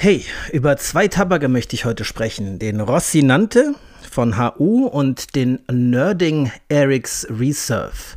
[0.00, 2.60] Hey, über zwei Tabake möchte ich heute sprechen.
[2.60, 3.74] Den Rossinante
[4.08, 8.16] von HU und den Nerding Eric's Reserve.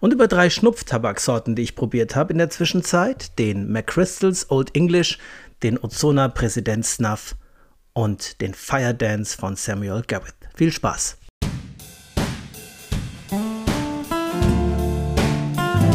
[0.00, 3.38] Und über drei Schnupftabaksorten, die ich probiert habe in der Zwischenzeit.
[3.38, 5.18] Den McChrystals Old English,
[5.62, 7.36] den Ozona Präsident Snuff
[7.94, 10.34] und den Fire Dance von Samuel Garrett.
[10.56, 11.16] Viel Spaß!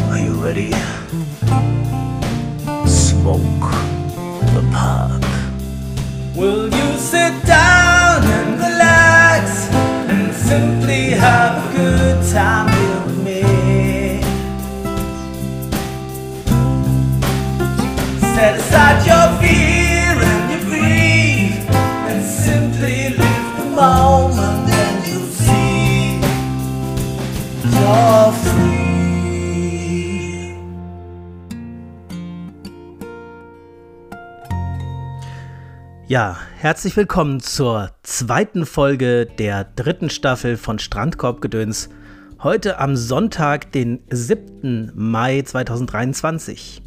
[0.09, 0.71] Are you ready?
[2.87, 4.02] Smoke
[4.71, 5.21] park.
[6.35, 9.69] Will you sit down and relax
[10.11, 13.41] and simply have a good time with me?
[18.35, 21.53] Set aside your fear and your grief
[22.09, 26.19] and simply live the moment and you'll see
[27.75, 28.22] you're
[36.13, 41.89] Ja, herzlich willkommen zur zweiten Folge der dritten Staffel von Strandkorbgedöns.
[42.43, 44.91] Heute am Sonntag, den 7.
[44.93, 46.83] Mai 2023.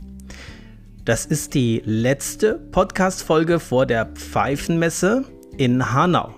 [1.04, 5.24] Das ist die letzte Podcast-Folge vor der Pfeifenmesse
[5.56, 6.32] in Hanau.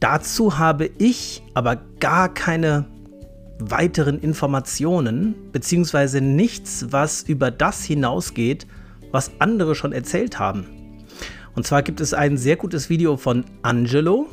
[0.00, 2.86] Dazu habe ich aber gar keine
[3.60, 8.66] weiteren Informationen, beziehungsweise nichts, was über das hinausgeht,
[9.12, 10.79] was andere schon erzählt haben.
[11.54, 14.28] Und zwar gibt es ein sehr gutes Video von Angelo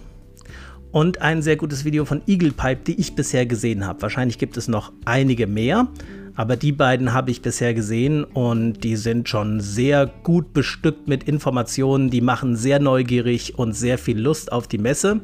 [0.91, 4.01] und ein sehr gutes Video von Eagle Pipe, die ich bisher gesehen habe.
[4.01, 5.87] Wahrscheinlich gibt es noch einige mehr,
[6.35, 11.23] aber die beiden habe ich bisher gesehen und die sind schon sehr gut bestückt mit
[11.23, 15.21] Informationen, die machen sehr neugierig und sehr viel Lust auf die Messe.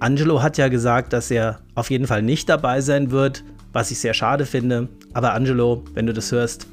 [0.00, 4.00] Angelo hat ja gesagt, dass er auf jeden Fall nicht dabei sein wird, was ich
[4.00, 4.88] sehr schade finde.
[5.12, 6.66] Aber Angelo, wenn du das hörst,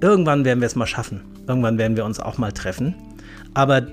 [0.00, 1.20] irgendwann werden wir es mal schaffen.
[1.46, 2.94] Irgendwann werden wir uns auch mal treffen.
[3.54, 3.86] Aber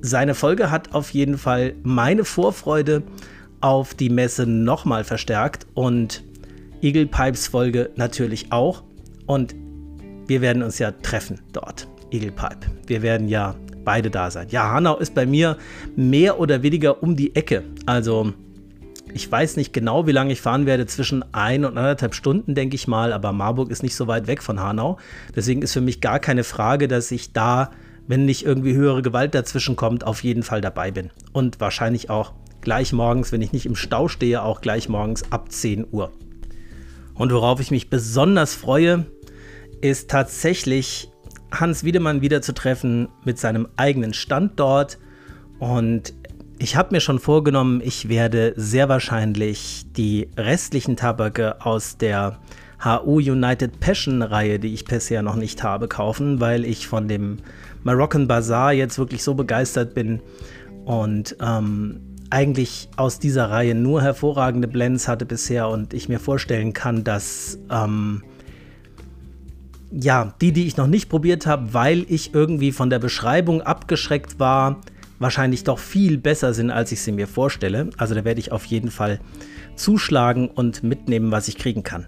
[0.00, 3.02] seine Folge hat auf jeden Fall meine Vorfreude
[3.60, 6.24] auf die Messe nochmal verstärkt und
[6.82, 8.82] Eagle Pipes Folge natürlich auch.
[9.26, 9.54] Und
[10.26, 12.66] wir werden uns ja treffen dort, Eagle Pipe.
[12.86, 14.48] Wir werden ja beide da sein.
[14.50, 15.56] Ja, Hanau ist bei mir
[15.94, 17.62] mehr oder weniger um die Ecke.
[17.86, 18.32] Also
[19.14, 22.74] ich weiß nicht genau, wie lange ich fahren werde, zwischen ein und anderthalb Stunden, denke
[22.74, 24.98] ich mal, aber Marburg ist nicht so weit weg von Hanau.
[25.34, 27.70] Deswegen ist für mich gar keine Frage, dass ich da,
[28.06, 31.10] wenn nicht irgendwie höhere Gewalt dazwischen kommt, auf jeden Fall dabei bin.
[31.32, 35.50] Und wahrscheinlich auch gleich morgens, wenn ich nicht im Stau stehe, auch gleich morgens ab
[35.52, 36.12] 10 Uhr.
[37.14, 39.06] Und worauf ich mich besonders freue,
[39.80, 41.10] ist tatsächlich
[41.50, 44.98] Hans Wiedemann wieder zu treffen mit seinem eigenen Stand dort.
[45.58, 46.12] Und
[46.58, 52.38] ich habe mir schon vorgenommen, ich werde sehr wahrscheinlich die restlichen Tabake aus der
[52.86, 57.38] HU United Passion Reihe, die ich bisher noch nicht habe, kaufen, weil ich von dem
[57.82, 60.20] Moroccan Bazaar jetzt wirklich so begeistert bin
[60.84, 66.72] und ähm, eigentlich aus dieser Reihe nur hervorragende Blends hatte bisher und ich mir vorstellen
[66.72, 68.22] kann, dass ähm,
[69.90, 74.38] ja, die, die ich noch nicht probiert habe, weil ich irgendwie von der Beschreibung abgeschreckt
[74.38, 74.80] war,
[75.18, 77.90] wahrscheinlich doch viel besser sind, als ich sie mir vorstelle.
[77.96, 79.20] Also da werde ich auf jeden Fall
[79.74, 82.06] zuschlagen und mitnehmen, was ich kriegen kann.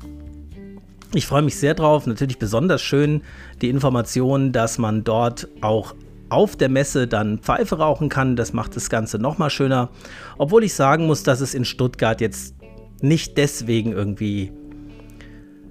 [1.14, 2.06] Ich freue mich sehr drauf.
[2.06, 3.22] Natürlich besonders schön
[3.62, 5.94] die Information, dass man dort auch
[6.28, 8.36] auf der Messe dann Pfeife rauchen kann.
[8.36, 9.88] Das macht das Ganze nochmal schöner.
[10.36, 12.54] Obwohl ich sagen muss, dass es in Stuttgart jetzt
[13.00, 14.52] nicht deswegen irgendwie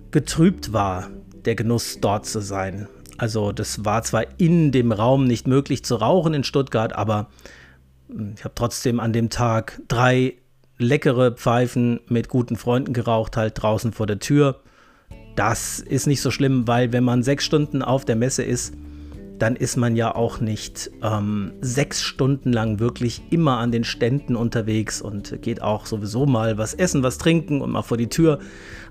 [0.10, 1.10] getrübt war,
[1.46, 2.88] der Genuss dort zu sein.
[3.18, 7.28] Also das war zwar in dem Raum nicht möglich zu rauchen in Stuttgart, aber
[8.10, 10.36] hm, ich habe trotzdem an dem Tag drei
[10.80, 14.62] leckere Pfeifen mit guten Freunden geraucht, halt draußen vor der Tür.
[15.38, 18.74] Das ist nicht so schlimm, weil wenn man sechs Stunden auf der Messe ist,
[19.38, 24.36] dann ist man ja auch nicht ähm, sechs Stunden lang wirklich immer an den Ständen
[24.36, 28.40] unterwegs und geht auch sowieso mal was essen, was trinken und mal vor die Tür.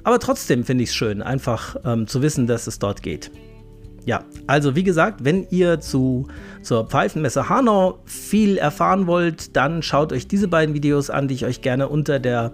[0.05, 3.33] Aber trotzdem finde ich es schön, einfach ähm, zu wissen, dass es dort geht.
[4.05, 6.29] Ja, also wie gesagt, wenn ihr zu,
[6.63, 11.45] zur Pfeifenmesse Hanau viel erfahren wollt, dann schaut euch diese beiden Videos an, die ich
[11.45, 12.53] euch gerne unter der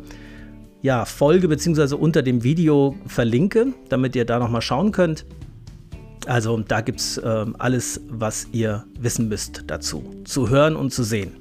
[0.82, 1.94] ja, Folge bzw.
[1.94, 5.24] unter dem Video verlinke, damit ihr da nochmal schauen könnt.
[6.26, 11.02] Also da gibt es äh, alles, was ihr wissen müsst dazu, zu hören und zu
[11.02, 11.36] sehen.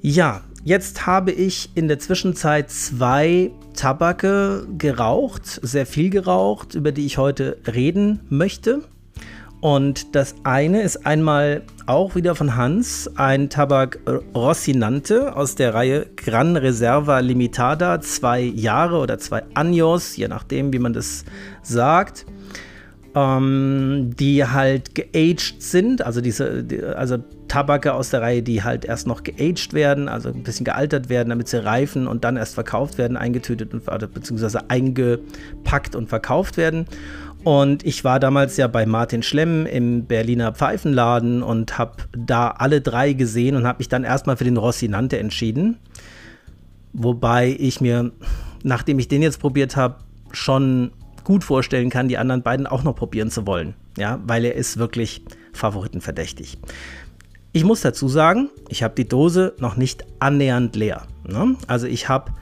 [0.00, 7.04] Ja, Jetzt habe ich in der Zwischenzeit zwei Tabake geraucht, sehr viel geraucht, über die
[7.04, 8.82] ich heute reden möchte.
[9.62, 14.00] Und das eine ist einmal auch wieder von Hans, ein Tabak
[14.34, 20.80] Rossinante aus der Reihe Gran Reserva Limitada, zwei Jahre oder zwei Años, je nachdem, wie
[20.80, 21.24] man das
[21.62, 22.26] sagt.
[23.14, 27.18] ähm, die halt geaged sind, also diese, die, also
[27.48, 31.28] Tabake aus der Reihe, die halt erst noch geaged werden, also ein bisschen gealtert werden,
[31.28, 36.86] damit sie reifen und dann erst verkauft werden, eingetütet und beziehungsweise eingepackt und verkauft werden.
[37.44, 42.80] Und ich war damals ja bei Martin Schlemm im Berliner Pfeifenladen und habe da alle
[42.80, 45.78] drei gesehen und habe mich dann erstmal für den Rossinante entschieden.
[46.92, 48.12] Wobei ich mir,
[48.62, 49.96] nachdem ich den jetzt probiert habe,
[50.30, 50.92] schon
[51.24, 53.74] gut vorstellen kann, die anderen beiden auch noch probieren zu wollen.
[53.98, 56.58] Ja, weil er ist wirklich favoritenverdächtig.
[57.52, 61.06] Ich muss dazu sagen, ich habe die Dose noch nicht annähernd leer.
[61.28, 61.56] Ne?
[61.66, 62.32] Also ich habe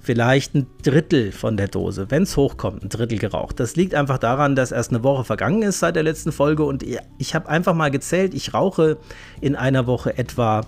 [0.00, 3.60] vielleicht ein Drittel von der Dose, wenn es hochkommt, ein Drittel geraucht.
[3.60, 6.84] Das liegt einfach daran, dass erst eine Woche vergangen ist seit der letzten Folge und
[7.18, 8.96] ich habe einfach mal gezählt, ich rauche
[9.40, 10.62] in einer Woche etwa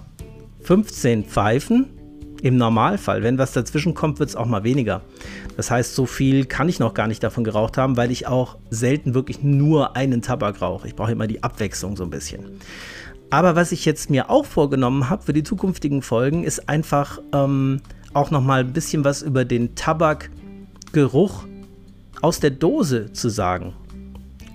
[0.62, 1.86] 15 Pfeifen.
[2.42, 5.02] Im Normalfall, wenn was dazwischen kommt, wird es auch mal weniger.
[5.56, 8.56] Das heißt, so viel kann ich noch gar nicht davon geraucht haben, weil ich auch
[8.68, 10.88] selten wirklich nur einen Tabak rauche.
[10.88, 12.58] Ich brauche immer die Abwechslung so ein bisschen.
[13.30, 17.80] Aber was ich jetzt mir auch vorgenommen habe für die zukünftigen Folgen, ist einfach ähm,
[18.14, 21.44] auch noch mal ein bisschen was über den Tabakgeruch
[22.20, 23.74] aus der Dose zu sagen.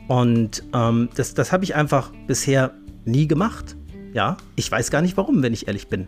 [0.07, 2.73] Und ähm, das, das habe ich einfach bisher
[3.05, 3.75] nie gemacht.
[4.13, 6.07] Ja, ich weiß gar nicht warum, wenn ich ehrlich bin.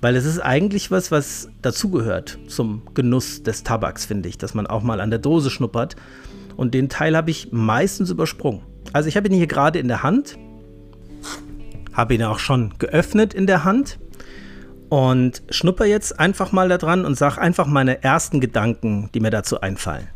[0.00, 4.66] Weil es ist eigentlich was, was dazugehört zum Genuss des Tabaks, finde ich, dass man
[4.66, 5.96] auch mal an der Dose schnuppert.
[6.56, 8.62] Und den Teil habe ich meistens übersprungen.
[8.92, 10.38] Also ich habe ihn hier gerade in der Hand,
[11.92, 13.98] habe ihn auch schon geöffnet in der Hand
[14.90, 19.30] und schnupper jetzt einfach mal da dran und sag einfach meine ersten Gedanken, die mir
[19.30, 20.08] dazu einfallen.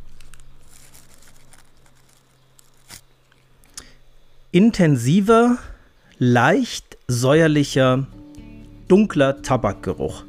[4.50, 5.58] Intensiver,
[6.18, 8.06] leicht säuerlicher,
[8.88, 10.24] dunkler Tabakgeruch.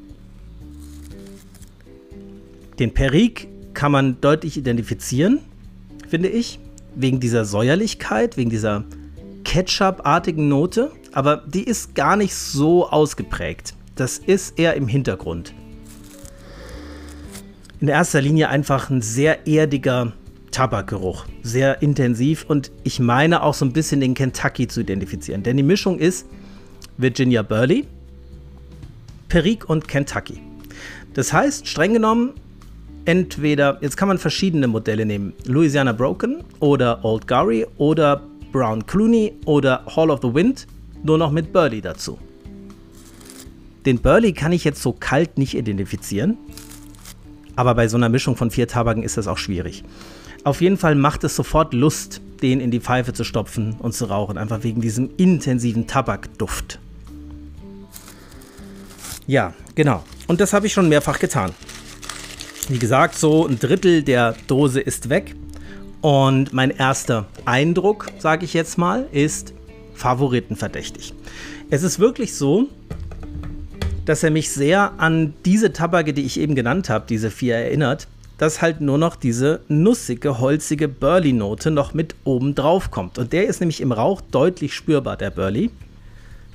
[2.78, 5.40] Den Perik kann man deutlich identifizieren,
[6.08, 6.60] finde ich,
[6.94, 8.84] wegen dieser Säuerlichkeit, wegen dieser
[9.44, 15.54] Ketchup-artigen Note, aber die ist gar nicht so ausgeprägt das ist eher im Hintergrund.
[17.80, 20.14] In erster Linie einfach ein sehr erdiger
[20.52, 25.58] Tabakgeruch, sehr intensiv und ich meine auch so ein bisschen den Kentucky zu identifizieren, denn
[25.58, 26.26] die Mischung ist
[26.98, 27.86] Virginia Burley,
[29.28, 30.42] Perique und Kentucky.
[31.14, 32.32] Das heißt, streng genommen,
[33.04, 38.22] entweder, jetzt kann man verschiedene Modelle nehmen, Louisiana Broken oder Old Gary oder
[38.52, 40.68] Brown Clooney oder Hall of the Wind,
[41.04, 42.18] nur noch mit Burley dazu.
[43.86, 46.38] Den Burley kann ich jetzt so kalt nicht identifizieren.
[47.56, 49.84] Aber bei so einer Mischung von vier Tabaken ist das auch schwierig.
[50.44, 54.06] Auf jeden Fall macht es sofort Lust, den in die Pfeife zu stopfen und zu
[54.06, 56.80] rauchen, einfach wegen diesem intensiven Tabakduft.
[59.28, 60.04] Ja, genau.
[60.28, 61.52] Und das habe ich schon mehrfach getan.
[62.70, 65.36] Wie gesagt, so ein Drittel der Dose ist weg.
[66.02, 69.54] Und mein erster Eindruck, sage ich jetzt mal, ist
[69.96, 71.14] favoritenverdächtig.
[71.72, 72.68] Es ist wirklich so,
[74.06, 78.08] dass er mich sehr an diese Tabake, die ich eben genannt habe, diese vier erinnert,
[78.38, 83.18] dass halt nur noch diese nussige, holzige Burley-Note noch mit oben drauf kommt.
[83.18, 85.72] Und der ist nämlich im Rauch deutlich spürbar, der Burley.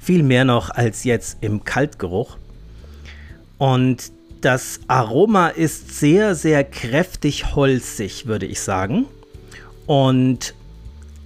[0.00, 2.36] Viel mehr noch als jetzt im Kaltgeruch.
[3.58, 9.06] Und das Aroma ist sehr, sehr kräftig holzig, würde ich sagen.
[9.86, 10.54] Und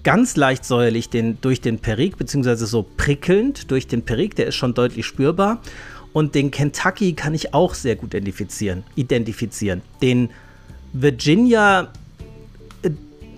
[0.03, 4.55] ganz leicht säuerlich den, durch den Perik, beziehungsweise so prickelnd durch den Perik, der ist
[4.56, 5.60] schon deutlich spürbar.
[6.15, 8.85] Und den Kentucky kann ich auch sehr gut identifizieren.
[8.94, 9.83] identifizieren.
[10.01, 10.31] Den
[10.93, 11.89] Virginia
[12.83, 12.91] äh,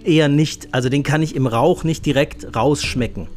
[0.05, 0.69] eher nicht.
[0.73, 3.29] Also den kann ich im Rauch nicht direkt rausschmecken.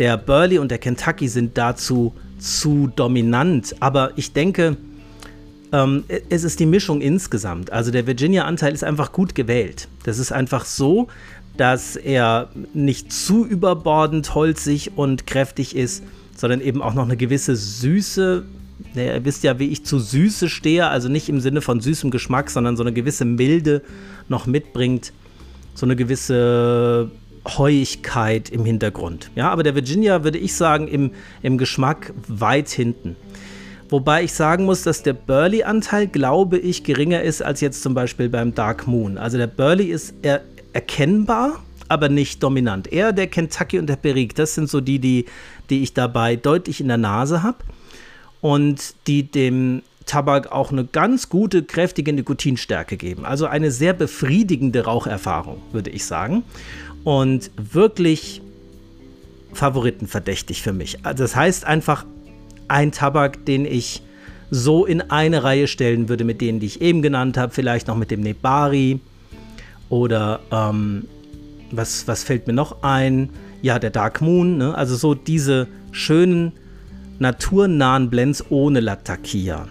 [0.00, 3.76] Der Burley und der Kentucky sind dazu zu dominant.
[3.78, 4.76] Aber ich denke,
[5.72, 7.72] ähm, es ist die Mischung insgesamt.
[7.72, 9.86] Also der Virginia-Anteil ist einfach gut gewählt.
[10.02, 11.06] Das ist einfach so,
[11.56, 16.02] dass er nicht zu überbordend holzig und kräftig ist
[16.38, 18.44] sondern eben auch noch eine gewisse Süße.
[18.94, 22.10] Ja, ihr wisst ja, wie ich zu Süße stehe, also nicht im Sinne von süßem
[22.12, 23.82] Geschmack, sondern so eine gewisse Milde
[24.28, 25.12] noch mitbringt,
[25.74, 27.10] so eine gewisse
[27.44, 29.30] Heuigkeit im Hintergrund.
[29.34, 31.10] Ja, aber der Virginia würde ich sagen, im,
[31.42, 33.16] im Geschmack weit hinten.
[33.88, 38.28] Wobei ich sagen muss, dass der Burley-Anteil, glaube ich, geringer ist als jetzt zum Beispiel
[38.28, 39.18] beim Dark Moon.
[39.18, 40.42] Also der Burley ist er
[40.72, 42.92] erkennbar, aber nicht dominant.
[42.92, 45.26] Eher der Kentucky und der Perique, das sind so die, die,
[45.70, 47.58] die ich dabei deutlich in der Nase habe
[48.40, 53.24] und die dem Tabak auch eine ganz gute, kräftige Nikotinstärke geben.
[53.24, 56.42] Also eine sehr befriedigende Raucherfahrung, würde ich sagen.
[57.04, 58.40] Und wirklich
[59.52, 61.04] favoritenverdächtig für mich.
[61.04, 62.04] Also das heißt einfach
[62.68, 64.02] ein Tabak, den ich
[64.50, 67.52] so in eine Reihe stellen würde mit denen, die ich eben genannt habe.
[67.52, 69.00] Vielleicht noch mit dem Nebari
[69.90, 71.06] oder ähm,
[71.70, 73.30] was, was fällt mir noch ein?
[73.62, 74.74] Ja, der Dark Moon, ne?
[74.74, 76.52] also so diese schönen
[77.18, 79.66] naturnahen Blends ohne Latakia.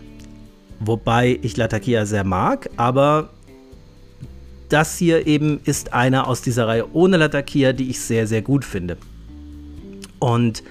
[0.80, 3.30] Wobei ich Latakia sehr mag, aber
[4.70, 8.66] das hier eben ist einer aus dieser Reihe ohne Latakia, die ich sehr, sehr gut
[8.66, 8.98] finde.
[10.20, 10.64] Und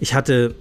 [0.00, 0.54] ich hatte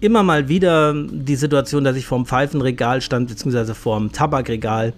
[0.00, 4.92] immer mal wieder die Situation, dass ich vorm Pfeifenregal stand, beziehungsweise vorm Tabakregal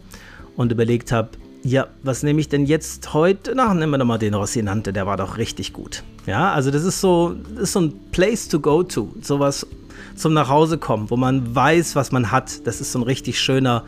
[0.56, 1.30] und überlegt habe,
[1.66, 3.52] ja, was nehme ich denn jetzt heute?
[3.56, 6.04] Na, nehmen wir doch mal den Rossinante, der war doch richtig gut.
[6.24, 9.66] Ja, also das ist so, das ist so ein Place to go to, sowas
[10.14, 12.66] zum Nachhausekommen, wo man weiß, was man hat.
[12.66, 13.84] Das ist so ein richtig schöner,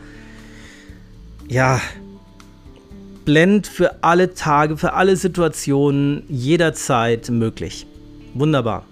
[1.47, 1.79] ja,
[3.23, 7.85] Blend für alle Tage, für alle Situationen, jederzeit möglich.
[8.33, 8.85] Wunderbar.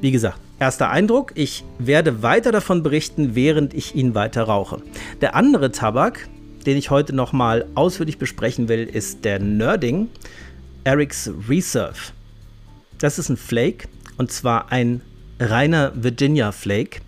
[0.00, 4.82] Wie gesagt, erster Eindruck, ich werde weiter davon berichten, während ich ihn weiter rauche.
[5.20, 6.28] Der andere Tabak,
[6.66, 10.08] den ich heute nochmal ausführlich besprechen will, ist der Nerding
[10.84, 12.12] Eric's Reserve.
[12.98, 15.00] Das ist ein Flake und zwar ein
[15.38, 17.00] reiner Virginia Flake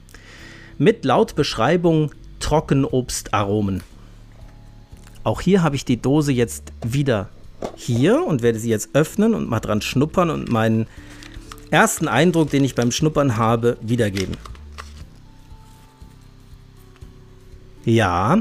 [0.78, 3.82] mit laut Beschreibung Trockenobstaromen.
[5.24, 7.28] Auch hier habe ich die Dose jetzt wieder
[7.74, 10.86] hier und werde sie jetzt öffnen und mal dran schnuppern und meinen
[11.70, 14.36] ersten Eindruck, den ich beim Schnuppern habe, wiedergeben.
[17.84, 18.38] Ja,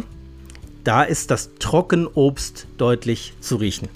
[0.86, 3.90] da ist das Trockenobst deutlich zu riechen.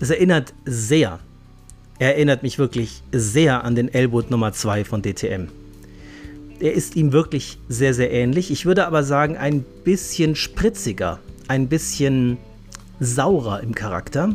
[0.00, 1.18] Es erinnert sehr,
[1.98, 5.48] erinnert mich wirklich sehr an den Elwood Nummer 2 von DTM.
[6.60, 8.50] Er ist ihm wirklich sehr, sehr ähnlich.
[8.50, 11.18] Ich würde aber sagen, ein bisschen spritziger,
[11.48, 12.38] ein bisschen
[13.00, 14.34] saurer im Charakter,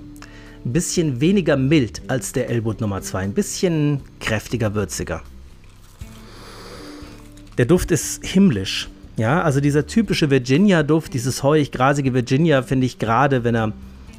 [0.65, 5.22] ein bisschen weniger mild als der Elwood Nummer 2, ein bisschen kräftiger, würziger.
[7.57, 8.89] Der Duft ist himmlisch.
[9.15, 13.74] Ja, also dieser typische Virginia-Duft, dieses heuig-grasige Virginia, finde ich gerade, wenn er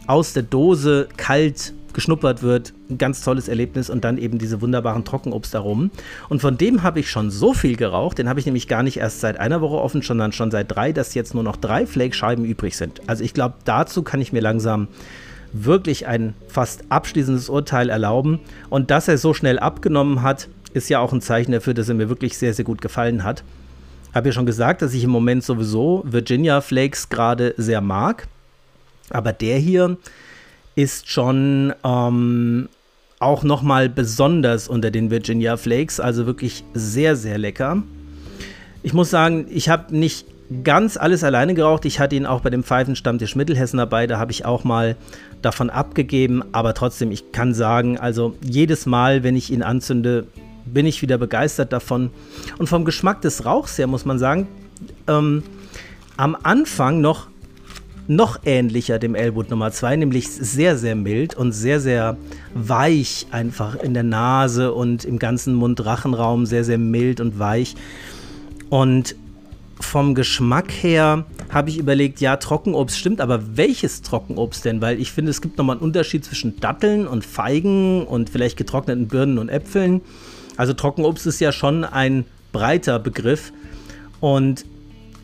[0.06, 5.04] aus der Dose kalt geschnuppert wird, ein ganz tolles Erlebnis und dann eben diese wunderbaren
[5.04, 5.90] Trockenobstaromen.
[6.28, 8.98] Und von dem habe ich schon so viel geraucht, den habe ich nämlich gar nicht
[8.98, 12.44] erst seit einer Woche offen, sondern schon seit drei, dass jetzt nur noch drei Flake-Scheiben
[12.44, 13.00] übrig sind.
[13.06, 14.88] Also ich glaube, dazu kann ich mir langsam
[15.52, 18.40] wirklich ein fast abschließendes Urteil erlauben.
[18.70, 21.94] Und dass er so schnell abgenommen hat, ist ja auch ein Zeichen dafür, dass er
[21.94, 23.44] mir wirklich sehr, sehr gut gefallen hat.
[24.14, 28.28] Habe ja schon gesagt, dass ich im Moment sowieso Virginia Flakes gerade sehr mag.
[29.10, 29.96] Aber der hier
[30.76, 32.68] ist schon ähm,
[33.18, 35.98] auch nochmal besonders unter den Virginia Flakes.
[35.98, 37.82] Also wirklich sehr, sehr lecker.
[38.82, 40.26] Ich muss sagen, ich habe nicht
[40.62, 41.84] ganz alles alleine geraucht.
[41.84, 44.06] Ich hatte ihn auch bei dem Pfeifenstammtisch Mittelhessen dabei.
[44.06, 44.96] Da habe ich auch mal
[45.42, 46.44] davon abgegeben.
[46.52, 50.26] Aber trotzdem, ich kann sagen, also jedes Mal, wenn ich ihn anzünde,
[50.66, 52.10] bin ich wieder begeistert davon.
[52.58, 54.48] Und vom Geschmack des Rauchs her muss man sagen,
[55.08, 55.42] ähm,
[56.16, 57.28] am Anfang noch
[58.06, 62.18] noch ähnlicher dem Elwood Nummer 2, nämlich sehr, sehr mild und sehr, sehr
[62.52, 67.74] weich einfach in der Nase und im ganzen Mund-Rachenraum, sehr, sehr mild und weich.
[68.68, 69.16] Und
[69.80, 74.80] vom Geschmack her habe ich überlegt, ja, Trockenobst stimmt, aber welches Trockenobst denn?
[74.80, 79.08] Weil ich finde, es gibt nochmal einen Unterschied zwischen Datteln und Feigen und vielleicht getrockneten
[79.08, 80.00] Birnen und Äpfeln.
[80.56, 83.52] Also Trockenobst ist ja schon ein breiter Begriff.
[84.20, 84.64] Und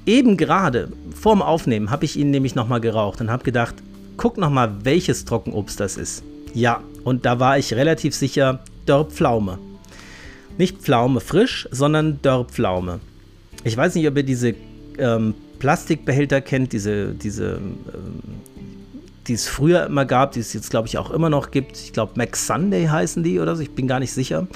[0.06, 3.76] eben gerade vorm Aufnehmen habe ich ihn nämlich nochmal geraucht und habe gedacht,
[4.16, 6.22] guck nochmal, welches Trockenobst das ist.
[6.52, 9.58] Ja, und da war ich relativ sicher Dörrpflaume.
[10.58, 13.00] Nicht Pflaume frisch, sondern Dörrpflaume.
[13.64, 14.54] Ich weiß nicht, ob ihr diese
[14.98, 18.18] ähm, Plastikbehälter kennt, diese, diese ähm,
[19.26, 21.76] die es früher immer gab, die es jetzt, glaube ich, auch immer noch gibt.
[21.76, 24.48] Ich glaube, Max Sunday heißen die oder so, ich bin gar nicht sicher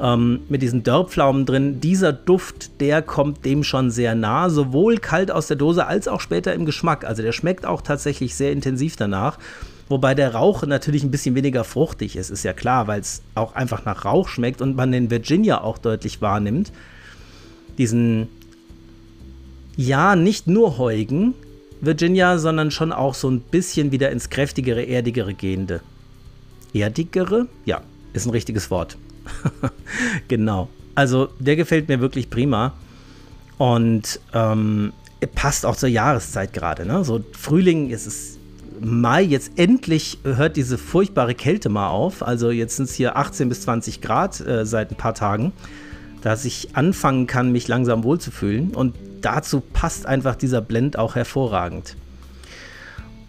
[0.00, 1.80] ähm, mit diesen Dörrpflaumen drin.
[1.80, 6.20] Dieser Duft, der kommt dem schon sehr nah, sowohl kalt aus der Dose als auch
[6.20, 7.04] später im Geschmack.
[7.04, 9.38] Also der schmeckt auch tatsächlich sehr intensiv danach.
[9.88, 13.54] Wobei der Rauch natürlich ein bisschen weniger fruchtig ist, ist ja klar, weil es auch
[13.54, 16.72] einfach nach Rauch schmeckt und man den Virginia auch deutlich wahrnimmt.
[17.76, 18.28] Diesen,
[19.76, 21.34] ja, nicht nur heugen
[21.82, 25.80] Virginia, sondern schon auch so ein bisschen wieder ins kräftigere, erdigere gehende.
[26.72, 27.48] Erdigere?
[27.64, 27.82] Ja,
[28.12, 28.96] ist ein richtiges Wort.
[30.28, 30.68] genau.
[30.94, 32.74] Also der gefällt mir wirklich prima.
[33.58, 34.92] Und ähm,
[35.34, 36.84] passt auch zur Jahreszeit gerade.
[36.86, 37.04] Ne?
[37.04, 38.38] So Frühling ist es
[38.84, 42.22] Mai, jetzt endlich hört diese furchtbare Kälte mal auf.
[42.22, 45.52] Also jetzt sind es hier 18 bis 20 Grad äh, seit ein paar Tagen,
[46.22, 48.74] dass ich anfangen kann, mich langsam wohlzufühlen.
[48.74, 51.96] Und dazu passt einfach dieser Blend auch hervorragend.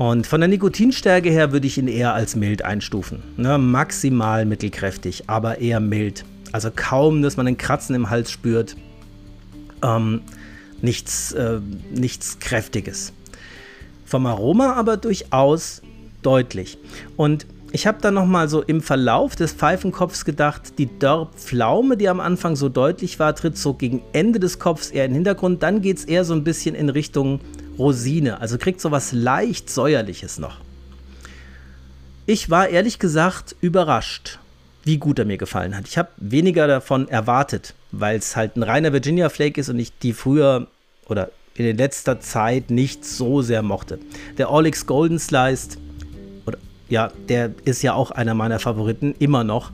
[0.03, 3.24] Und von der Nikotinstärke her würde ich ihn eher als mild einstufen.
[3.38, 6.25] Ne, maximal mittelkräftig, aber eher mild.
[6.51, 8.75] Also kaum, dass man ein Kratzen im Hals spürt.
[9.81, 10.19] Ähm,
[10.81, 11.62] nichts, äh,
[11.95, 13.13] nichts Kräftiges.
[14.03, 15.81] Vom Aroma aber durchaus
[16.22, 16.77] deutlich.
[17.15, 22.19] Und ich habe dann nochmal so im Verlauf des Pfeifenkopfs gedacht, die Dörrpflaume, die am
[22.19, 25.63] Anfang so deutlich war, tritt so gegen Ende des Kopfs eher in den Hintergrund.
[25.63, 27.39] Dann geht es eher so ein bisschen in Richtung
[27.77, 28.39] Rosine.
[28.39, 30.57] Also kriegt so was leicht säuerliches noch.
[32.25, 34.39] Ich war ehrlich gesagt überrascht,
[34.83, 35.87] wie gut er mir gefallen hat.
[35.87, 39.97] Ich habe weniger davon erwartet, weil es halt ein reiner Virginia Flake ist und ich
[39.99, 40.67] die früher
[41.07, 43.99] oder in letzter Zeit nicht so sehr mochte.
[44.37, 45.77] Der Olix Golden Sliced,
[46.45, 46.57] oder
[46.89, 49.71] ja, der ist ja auch einer meiner Favoriten, immer noch.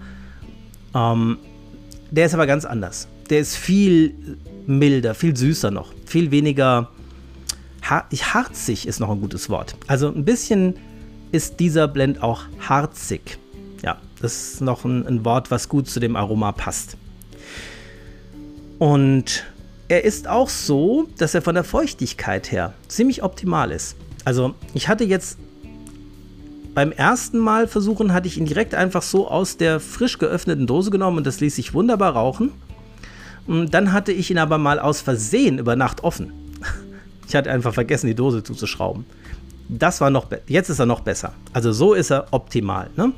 [0.94, 1.38] Ähm,
[2.12, 3.08] der ist aber ganz anders.
[3.30, 4.14] Der ist viel
[4.66, 6.90] milder, viel süßer noch, viel weniger
[7.90, 9.76] har harzig ist noch ein gutes Wort.
[9.88, 10.76] Also ein bisschen
[11.32, 13.38] ist dieser Blend auch harzig.
[13.84, 16.98] Ja, das ist noch ein, ein Wort, was gut zu dem Aroma passt.
[18.78, 19.46] Und
[19.88, 23.96] er ist auch so, dass er von der Feuchtigkeit her ziemlich optimal ist.
[24.26, 25.38] Also ich hatte jetzt
[26.76, 30.92] beim ersten Mal versuchen, hatte ich ihn direkt einfach so aus der frisch geöffneten Dose
[30.92, 32.52] genommen und das ließ sich wunderbar rauchen.
[33.48, 36.32] Und dann hatte ich ihn aber mal aus Versehen über Nacht offen.
[37.30, 39.06] Ich hatte einfach vergessen, die Dose zuzuschrauben.
[39.70, 41.34] Das war noch jetzt ist er noch besser.
[41.54, 42.90] Also so ist er optimal.
[42.98, 43.14] Ne?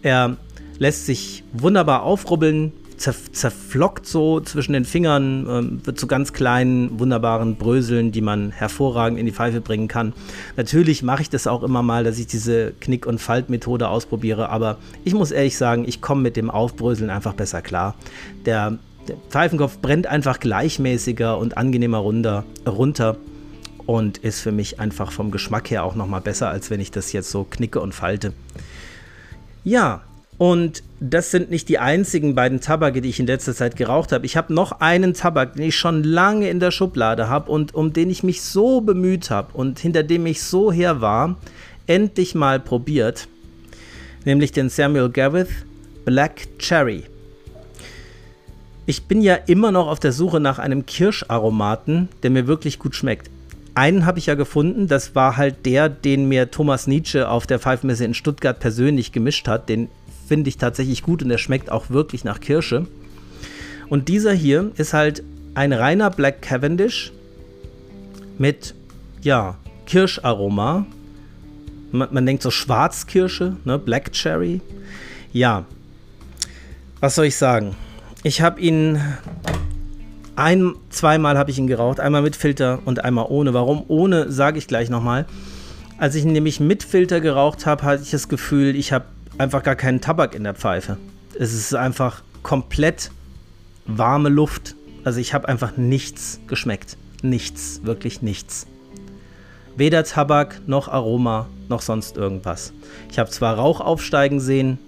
[0.00, 0.36] Er
[0.78, 7.56] lässt sich wunderbar aufrubbeln, zerflockt so zwischen den Fingern, ähm, wird zu ganz kleinen, wunderbaren
[7.56, 10.12] Bröseln, die man hervorragend in die Pfeife bringen kann.
[10.56, 14.78] Natürlich mache ich das auch immer mal, dass ich diese Knick- und Faltmethode ausprobiere, aber
[15.04, 17.96] ich muss ehrlich sagen, ich komme mit dem Aufbröseln einfach besser klar.
[18.46, 23.16] Der, der Pfeifenkopf brennt einfach gleichmäßiger und angenehmer runter, runter
[23.88, 27.10] und ist für mich einfach vom Geschmack her auch nochmal besser, als wenn ich das
[27.14, 28.34] jetzt so knicke und falte.
[29.64, 30.02] Ja,
[30.36, 34.26] und das sind nicht die einzigen beiden Tabake, die ich in letzter Zeit geraucht habe.
[34.26, 37.94] Ich habe noch einen Tabak, den ich schon lange in der Schublade habe und um
[37.94, 41.38] den ich mich so bemüht habe und hinter dem ich so her war,
[41.86, 43.26] endlich mal probiert.
[44.26, 45.64] Nämlich den Samuel Gavith
[46.04, 47.04] Black Cherry.
[48.84, 52.94] Ich bin ja immer noch auf der Suche nach einem Kirscharomaten, der mir wirklich gut
[52.94, 53.30] schmeckt.
[53.78, 57.60] Einen habe ich ja gefunden, das war halt der, den mir Thomas Nietzsche auf der
[57.60, 59.68] Pfeifmesse in Stuttgart persönlich gemischt hat.
[59.68, 59.88] Den
[60.26, 62.88] finde ich tatsächlich gut und der schmeckt auch wirklich nach Kirsche.
[63.88, 65.22] Und dieser hier ist halt
[65.54, 67.12] ein reiner Black Cavendish
[68.36, 68.74] mit,
[69.22, 70.84] ja, Kirscharoma.
[71.92, 74.60] Man, man denkt so Schwarzkirsche, ne, Black Cherry.
[75.32, 75.66] Ja,
[76.98, 77.76] was soll ich sagen?
[78.24, 79.00] Ich habe ihn
[80.38, 83.54] ein, zweimal habe ich ihn geraucht, einmal mit Filter und einmal ohne.
[83.54, 85.26] Warum ohne, sage ich gleich nochmal.
[85.98, 89.74] Als ich nämlich mit Filter geraucht habe, hatte ich das Gefühl, ich habe einfach gar
[89.74, 90.96] keinen Tabak in der Pfeife.
[91.38, 93.10] Es ist einfach komplett
[93.86, 94.76] warme Luft.
[95.02, 96.96] Also ich habe einfach nichts geschmeckt.
[97.22, 98.68] Nichts, wirklich nichts.
[99.76, 102.72] Weder Tabak noch Aroma noch sonst irgendwas.
[103.10, 104.78] Ich habe zwar Rauch aufsteigen sehen,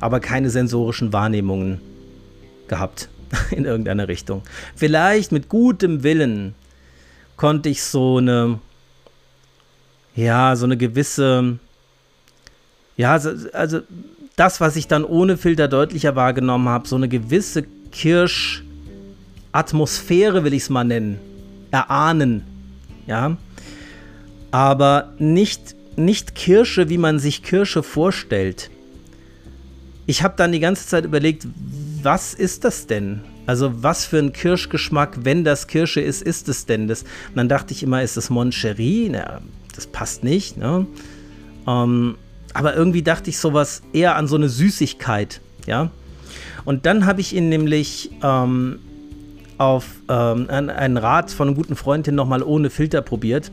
[0.00, 1.80] aber keine sensorischen Wahrnehmungen
[2.68, 3.08] gehabt
[3.50, 4.42] in irgendeiner Richtung.
[4.74, 6.54] Vielleicht mit gutem Willen
[7.36, 8.58] konnte ich so eine,
[10.14, 11.58] ja, so eine gewisse
[12.98, 13.80] ja, also
[14.34, 17.62] das, was ich dann ohne Filter deutlicher wahrgenommen habe, so eine gewisse
[17.92, 21.20] Kirsch-Atmosphäre, will ich es mal nennen,
[21.70, 22.42] erahnen.
[23.06, 23.36] Ja.
[24.50, 28.68] Aber nicht, nicht Kirsche, wie man sich Kirsche vorstellt.
[30.06, 31.46] Ich habe dann die ganze Zeit überlegt,
[32.02, 33.22] was ist das denn?
[33.46, 37.02] Also was für ein Kirschgeschmack, wenn das Kirsche ist, ist es denn das?
[37.02, 39.08] Und dann dachte ich immer, ist das Moncherie?
[39.10, 39.40] Na,
[39.74, 40.56] das passt nicht.
[40.56, 40.86] Ne?
[41.66, 42.16] Ähm,
[42.54, 45.90] aber irgendwie dachte ich sowas eher an so eine Süßigkeit, ja.
[46.64, 48.80] Und dann habe ich ihn nämlich ähm,
[49.58, 53.50] auf ähm, einen Rat von einem guten Freund hin nochmal ohne Filter probiert.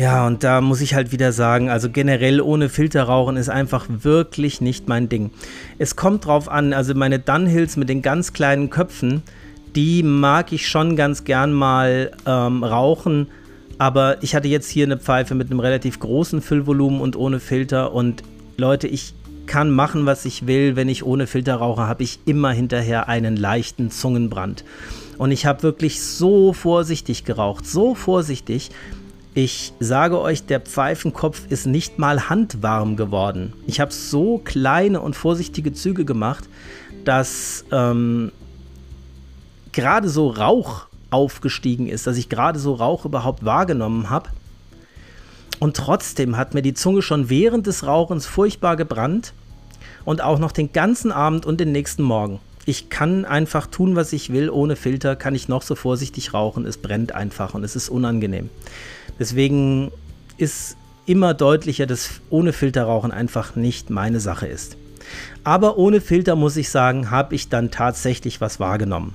[0.00, 3.84] Ja, und da muss ich halt wieder sagen, also generell ohne Filter rauchen ist einfach
[3.86, 5.30] wirklich nicht mein Ding.
[5.76, 9.22] Es kommt drauf an, also meine Dunhills mit den ganz kleinen Köpfen,
[9.76, 13.26] die mag ich schon ganz gern mal ähm, rauchen,
[13.76, 17.92] aber ich hatte jetzt hier eine Pfeife mit einem relativ großen Füllvolumen und ohne Filter.
[17.92, 18.22] Und
[18.56, 19.12] Leute, ich
[19.44, 20.76] kann machen, was ich will.
[20.76, 24.64] Wenn ich ohne Filter rauche, habe ich immer hinterher einen leichten Zungenbrand.
[25.18, 28.70] Und ich habe wirklich so vorsichtig geraucht, so vorsichtig.
[29.34, 33.52] Ich sage euch, der Pfeifenkopf ist nicht mal handwarm geworden.
[33.66, 36.48] Ich habe so kleine und vorsichtige Züge gemacht,
[37.04, 38.32] dass ähm,
[39.70, 44.30] gerade so Rauch aufgestiegen ist, dass ich gerade so Rauch überhaupt wahrgenommen habe.
[45.60, 49.32] Und trotzdem hat mir die Zunge schon während des Rauchens furchtbar gebrannt
[50.04, 52.40] und auch noch den ganzen Abend und den nächsten Morgen.
[52.66, 56.66] Ich kann einfach tun, was ich will, ohne Filter kann ich noch so vorsichtig rauchen.
[56.66, 58.50] Es brennt einfach und es ist unangenehm.
[59.20, 59.92] Deswegen
[60.38, 64.76] ist immer deutlicher, dass ohne Filterrauchen einfach nicht meine Sache ist.
[65.44, 69.14] Aber ohne Filter muss ich sagen, habe ich dann tatsächlich was wahrgenommen.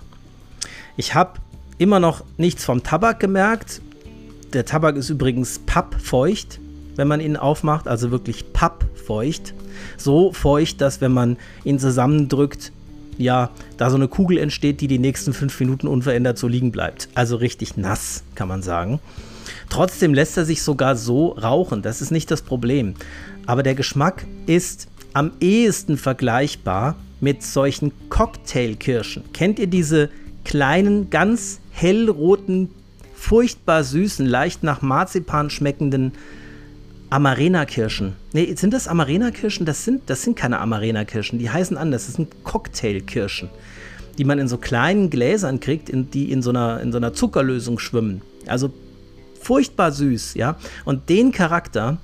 [0.96, 1.40] Ich habe
[1.80, 3.82] immer noch nichts vom Tabak gemerkt.
[4.54, 6.60] Der Tabak ist übrigens pappfeucht,
[6.96, 9.54] wenn man ihn aufmacht, also wirklich pappfeucht.
[9.98, 12.72] So feucht, dass wenn man ihn zusammendrückt,
[13.18, 17.10] ja, da so eine Kugel entsteht, die die nächsten fünf Minuten unverändert so liegen bleibt.
[17.16, 19.00] Also richtig nass, kann man sagen.
[19.70, 22.96] Trotzdem lässt er sich sogar so rauchen, das ist nicht das Problem.
[23.46, 29.24] Aber der Geschmack ist am ehesten vergleichbar mit solchen Cocktailkirschen.
[29.34, 30.10] Kennt ihr diese
[30.44, 32.70] kleinen, ganz hellroten,
[33.16, 36.12] furchtbar süßen, leicht nach Marzipan schmeckenden
[37.10, 38.14] Amarena-Kirschen.
[38.34, 39.66] Ne, sind das Amarena-Kirschen?
[39.66, 41.40] Das sind, das sind keine Amarena-Kirschen.
[41.40, 42.08] Die heißen anders.
[42.08, 43.50] Das sind Cocktailkirschen,
[44.18, 47.14] die man in so kleinen Gläsern kriegt, in, die in so, einer, in so einer
[47.14, 48.22] Zuckerlösung schwimmen.
[48.48, 48.72] Also
[49.46, 50.58] furchtbar süß, ja.
[50.86, 51.98] Und den Charakter,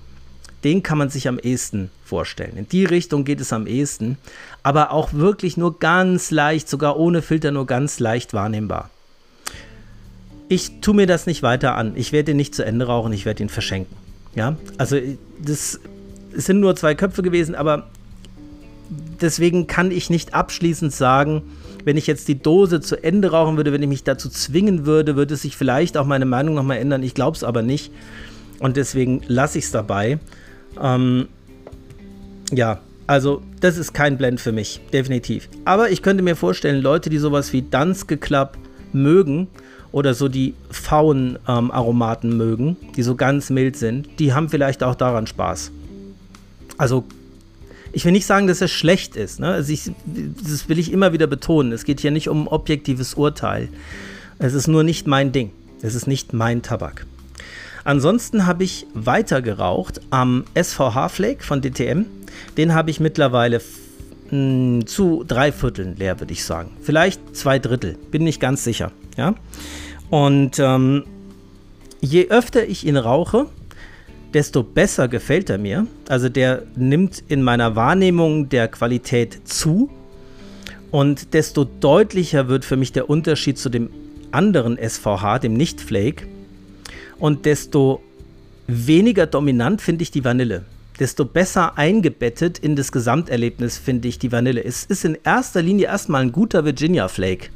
[0.63, 2.56] den kann man sich am ehesten vorstellen.
[2.56, 4.17] In die Richtung geht es am ehesten,
[4.63, 8.89] aber auch wirklich nur ganz leicht, sogar ohne Filter, nur ganz leicht wahrnehmbar.
[10.49, 11.93] Ich tue mir das nicht weiter an.
[11.95, 13.95] Ich werde ihn nicht zu Ende rauchen, ich werde ihn verschenken.
[14.36, 14.97] Ja, also
[15.43, 15.80] das
[16.34, 17.89] sind nur zwei Köpfe gewesen, aber
[19.21, 21.41] deswegen kann ich nicht abschließend sagen,
[21.84, 25.15] wenn ich jetzt die Dose zu Ende rauchen würde, wenn ich mich dazu zwingen würde,
[25.15, 27.04] würde sich vielleicht auch meine Meinung nochmal ändern.
[27.04, 27.91] Ich glaube es aber nicht.
[28.60, 30.20] Und deswegen lasse ich es dabei.
[30.82, 31.28] Ähm,
[32.52, 35.50] ja, also das ist kein Blend für mich, definitiv.
[35.65, 38.58] Aber ich könnte mir vorstellen, Leute, die sowas wie Danske Club
[38.94, 39.48] mögen
[39.91, 44.84] oder so die fauen ähm, Aromaten mögen, die so ganz mild sind, die haben vielleicht
[44.84, 45.72] auch daran Spaß.
[46.78, 47.04] Also
[47.93, 49.39] ich will nicht sagen, dass es schlecht ist.
[49.39, 49.47] Ne?
[49.47, 51.71] Also ich, das will ich immer wieder betonen.
[51.71, 53.69] Es geht hier nicht um objektives Urteil.
[54.39, 55.51] Es ist nur nicht mein Ding.
[55.82, 57.06] Es ist nicht mein Tabak.
[57.84, 62.06] Ansonsten habe ich weiter geraucht am SVH Flake von DTM.
[62.58, 66.71] Den habe ich mittlerweile mh, hm, zu drei Vierteln leer, würde ich sagen.
[66.82, 67.97] Vielleicht zwei Drittel.
[68.12, 68.91] Bin nicht ganz sicher.
[69.17, 69.36] Ja?
[70.10, 71.06] Und ähm,
[72.01, 73.47] je öfter ich ihn rauche,
[74.34, 75.88] desto besser gefällt er mir.
[76.08, 79.89] Also der nimmt in meiner Wahrnehmung der Qualität zu
[80.91, 83.89] und desto deutlicher wird für mich der Unterschied zu dem
[84.32, 86.28] anderen SVH, dem Nicht-Flake.
[87.17, 88.02] Und desto
[88.67, 90.65] weniger dominant finde ich die Vanille.
[91.00, 94.63] Desto besser eingebettet in das Gesamterlebnis finde ich die Vanille.
[94.63, 97.50] Es ist in erster Linie erstmal ein guter Virginia Flake.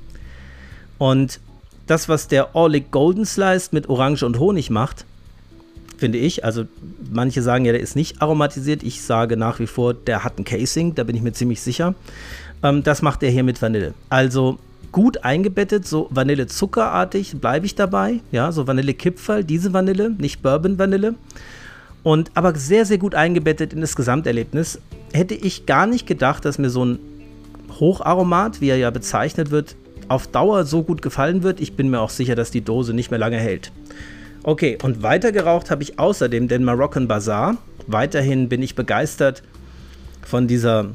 [0.97, 1.39] Und
[1.87, 5.05] das, was der Orlick Golden Slice mit Orange und Honig macht,
[5.97, 6.43] finde ich.
[6.43, 6.65] Also
[7.11, 8.83] manche sagen ja, der ist nicht aromatisiert.
[8.83, 11.95] Ich sage nach wie vor, der hat ein Casing, da bin ich mir ziemlich sicher.
[12.63, 13.93] Ähm, das macht er hier mit Vanille.
[14.09, 14.59] Also
[14.91, 18.21] gut eingebettet, so Vanille-Zuckerartig, bleibe ich dabei.
[18.31, 21.15] Ja, so Vanille-Kipferl, diese Vanille, nicht Bourbon-Vanille.
[22.03, 24.79] Und aber sehr, sehr gut eingebettet in das Gesamterlebnis.
[25.11, 26.99] Hätte ich gar nicht gedacht, dass mir so ein
[27.79, 29.75] Hocharomat, wie er ja bezeichnet wird,
[30.07, 31.59] auf Dauer so gut gefallen wird.
[31.59, 33.71] Ich bin mir auch sicher, dass die Dose nicht mehr lange hält.
[34.47, 37.57] Okay, und weiter geraucht habe ich außerdem den Moroccan Bazaar.
[37.87, 39.41] Weiterhin bin ich begeistert
[40.21, 40.91] von dieser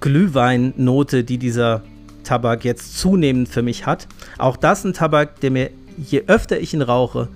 [0.00, 1.82] Glühweinnote, die dieser
[2.24, 4.08] Tabak jetzt zunehmend für mich hat.
[4.38, 7.28] Auch das ein Tabak, der mir, je öfter ich ihn rauche,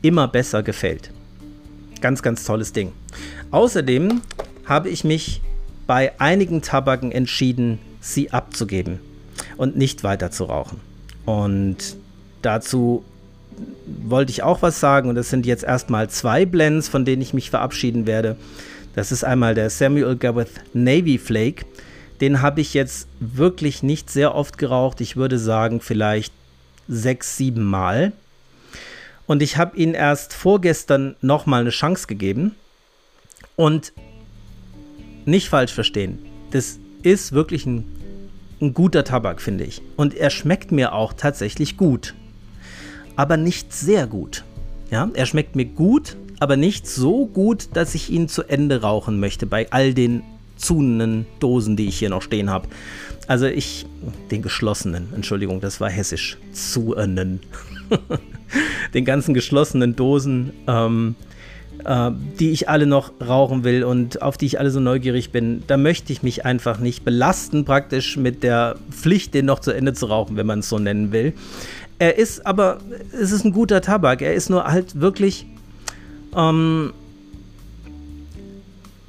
[0.00, 1.10] immer besser gefällt.
[2.00, 2.92] Ganz, ganz tolles Ding.
[3.50, 4.22] Außerdem
[4.64, 5.42] habe ich mich
[5.86, 9.00] bei einigen Tabaken entschieden, sie abzugeben
[9.58, 10.80] und nicht weiter zu rauchen.
[11.26, 11.98] Und
[12.40, 13.04] dazu
[13.86, 17.34] wollte ich auch was sagen und das sind jetzt erstmal zwei Blends, von denen ich
[17.34, 18.36] mich verabschieden werde.
[18.94, 21.66] Das ist einmal der Samuel Gawith Navy Flake.
[22.20, 25.00] Den habe ich jetzt wirklich nicht sehr oft geraucht.
[25.00, 26.32] Ich würde sagen, vielleicht
[26.88, 28.12] sechs, sieben Mal.
[29.26, 32.54] Und ich habe ihn erst vorgestern nochmal eine Chance gegeben.
[33.54, 33.92] Und
[35.24, 36.18] nicht falsch verstehen,
[36.52, 37.84] das ist wirklich ein,
[38.60, 39.82] ein guter Tabak, finde ich.
[39.96, 42.14] Und er schmeckt mir auch tatsächlich gut
[43.16, 44.44] aber nicht sehr gut.
[44.90, 49.18] Ja, er schmeckt mir gut, aber nicht so gut, dass ich ihn zu Ende rauchen
[49.18, 50.22] möchte bei all den
[50.56, 52.68] zunenden Dosen, die ich hier noch stehen habe.
[53.26, 53.86] Also ich,
[54.30, 57.40] den geschlossenen, Entschuldigung, das war hessisch, zuenen.
[58.94, 61.16] den ganzen geschlossenen Dosen, ähm,
[61.84, 65.64] äh, die ich alle noch rauchen will und auf die ich alle so neugierig bin,
[65.66, 69.92] da möchte ich mich einfach nicht belasten, praktisch mit der Pflicht, den noch zu Ende
[69.92, 71.32] zu rauchen, wenn man es so nennen will.
[71.98, 72.78] Er ist aber,
[73.12, 74.22] es ist ein guter Tabak.
[74.22, 75.46] Er ist nur halt wirklich
[76.34, 76.92] ähm,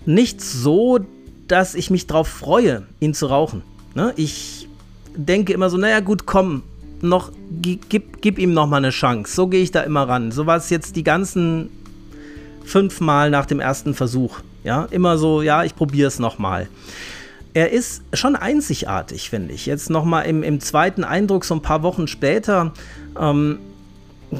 [0.05, 0.99] nicht so,
[1.47, 3.61] dass ich mich darauf freue, ihn zu rauchen.
[3.93, 4.13] Ne?
[4.15, 4.67] Ich
[5.15, 6.63] denke immer so, naja gut, komm,
[7.01, 9.33] noch, gib, gib ihm noch mal eine Chance.
[9.33, 10.31] So gehe ich da immer ran.
[10.31, 11.69] So war es jetzt die ganzen
[12.63, 14.39] fünfmal nach dem ersten Versuch.
[14.63, 16.67] Ja, immer so, ja, ich probiere es nochmal.
[17.57, 19.65] Er ist schon einzigartig, finde ich.
[19.65, 22.71] Jetzt nochmal im, im zweiten Eindruck, so ein paar Wochen später,
[23.19, 23.57] ähm,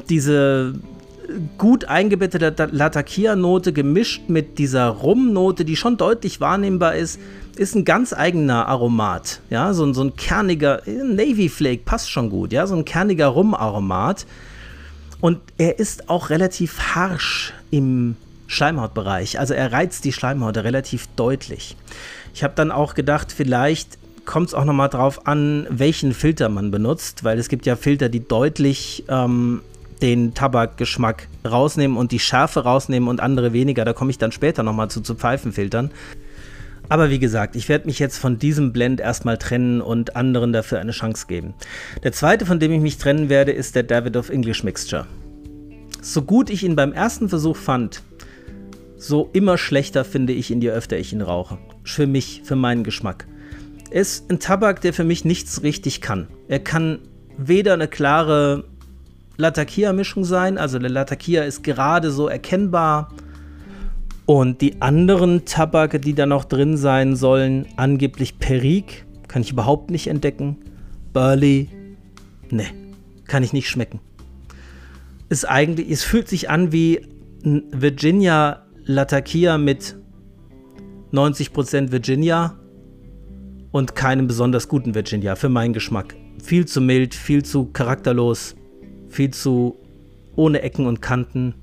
[0.08, 0.76] diese
[1.58, 7.18] gut eingebettete Latakia-Note gemischt mit dieser Rum-Note, die schon deutlich wahrnehmbar ist,
[7.56, 9.40] ist ein ganz eigener Aromat.
[9.50, 14.26] Ja, so, so ein kerniger, Navy Flake passt schon gut, ja, so ein kerniger Rum-Aromat.
[15.20, 18.14] Und er ist auch relativ harsch im
[18.58, 19.38] Schleimhautbereich.
[19.38, 21.76] Also er reizt die Schleimhaut relativ deutlich.
[22.34, 26.70] Ich habe dann auch gedacht, vielleicht kommt es auch nochmal drauf an, welchen Filter man
[26.70, 29.62] benutzt, weil es gibt ja Filter, die deutlich ähm,
[30.02, 33.84] den Tabakgeschmack rausnehmen und die Schärfe rausnehmen und andere weniger.
[33.84, 35.90] Da komme ich dann später nochmal zu, zu Pfeifenfiltern.
[36.90, 40.78] Aber wie gesagt, ich werde mich jetzt von diesem Blend erstmal trennen und anderen dafür
[40.78, 41.54] eine Chance geben.
[42.02, 45.06] Der zweite, von dem ich mich trennen werde, ist der Davidoff English Mixture.
[46.00, 48.02] So gut ich ihn beim ersten Versuch fand,
[48.98, 51.58] so immer schlechter finde ich ihn, je öfter ich ihn rauche.
[51.84, 53.26] Für mich, für meinen Geschmack.
[53.90, 56.28] Er ist ein Tabak, der für mich nichts richtig kann.
[56.48, 56.98] Er kann
[57.38, 58.64] weder eine klare
[59.36, 63.14] Latakia-Mischung sein, also der Latakia ist gerade so erkennbar.
[64.26, 69.90] Und die anderen Tabake, die da noch drin sein sollen, angeblich Perique, kann ich überhaupt
[69.90, 70.58] nicht entdecken.
[71.14, 71.70] Burley,
[72.50, 72.66] ne,
[73.26, 74.00] kann ich nicht schmecken.
[75.30, 77.06] Ist eigentlich, es fühlt sich an wie
[77.44, 79.96] ein Virginia Latakia mit
[81.12, 82.58] 90% Virginia
[83.70, 86.16] und keinem besonders guten Virginia für meinen Geschmack.
[86.42, 88.56] Viel zu mild, viel zu charakterlos
[89.08, 89.76] viel zu
[90.36, 91.54] ohne Ecken und Kanten,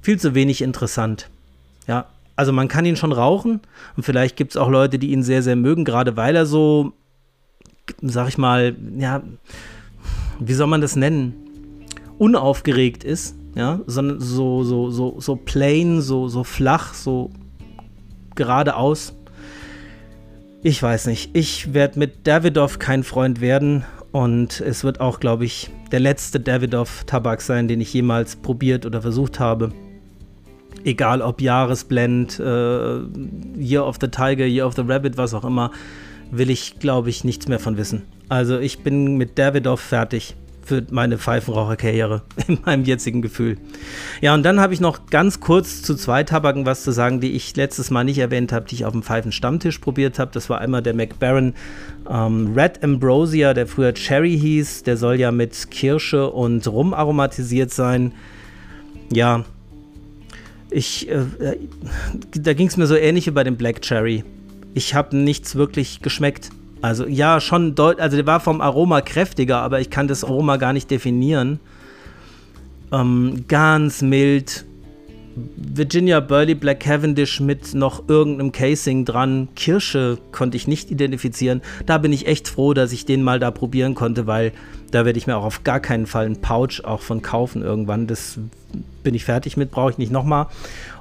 [0.00, 1.30] viel zu wenig interessant.
[1.86, 3.60] Ja, also man kann ihn schon rauchen
[3.96, 6.92] und vielleicht gibt es auch Leute, die ihn sehr, sehr mögen, gerade weil er so,
[8.02, 9.22] sag ich mal, ja,
[10.40, 11.34] wie soll man das nennen?
[12.18, 17.30] Unaufgeregt ist, ja, sondern so, so, so, so plain, so, so flach, so
[18.34, 19.14] geradeaus.
[20.62, 21.30] Ich weiß nicht.
[21.34, 26.40] Ich werde mit Davidoff kein Freund werden und es wird auch, glaube ich, der letzte
[26.40, 29.72] Davidoff-Tabak sein, den ich jemals probiert oder versucht habe.
[30.84, 32.98] Egal ob Jahresblend, äh,
[33.58, 35.70] Year of the Tiger, Year of the Rabbit, was auch immer,
[36.30, 38.02] will ich, glaube ich, nichts mehr von wissen.
[38.28, 40.34] Also ich bin mit Davidoff fertig
[40.64, 43.58] für meine Pfeifenraucherkarriere in meinem jetzigen Gefühl.
[44.20, 47.32] Ja, und dann habe ich noch ganz kurz zu zwei Tabaken was zu sagen, die
[47.32, 50.30] ich letztes Mal nicht erwähnt habe, die ich auf dem Pfeifenstammtisch probiert habe.
[50.32, 51.54] Das war einmal der McBaron
[52.10, 54.84] ähm, Red Ambrosia, der früher Cherry hieß.
[54.84, 58.12] Der soll ja mit Kirsche und Rum aromatisiert sein.
[59.12, 59.44] Ja,
[60.70, 61.24] ich, äh,
[62.32, 64.24] da ging es mir so ähnlich wie bei dem Black Cherry.
[64.74, 66.50] Ich habe nichts wirklich geschmeckt.
[66.84, 70.58] Also ja, schon deutlich, also der war vom Aroma kräftiger, aber ich kann das Aroma
[70.58, 71.58] gar nicht definieren.
[72.92, 74.66] Ähm, ganz mild.
[75.56, 79.48] Virginia Burley Black Cavendish mit noch irgendeinem Casing dran.
[79.56, 81.62] Kirsche konnte ich nicht identifizieren.
[81.86, 84.52] Da bin ich echt froh, dass ich den mal da probieren konnte, weil
[84.90, 88.06] da werde ich mir auch auf gar keinen Fall einen Pouch auch von kaufen irgendwann.
[88.06, 88.38] Das
[89.02, 90.48] bin ich fertig mit, brauche ich nicht nochmal.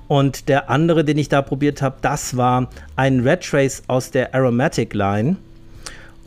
[0.07, 4.33] Und der andere, den ich da probiert habe, das war ein Red Trace aus der
[4.33, 5.35] Aromatic Line.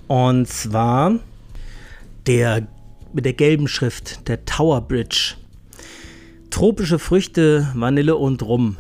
[0.09, 1.19] Und zwar
[2.27, 2.67] der
[3.13, 5.35] mit der gelben Schrift, der Tower Bridge.
[6.51, 8.77] Tropische Früchte, Vanille und Rum.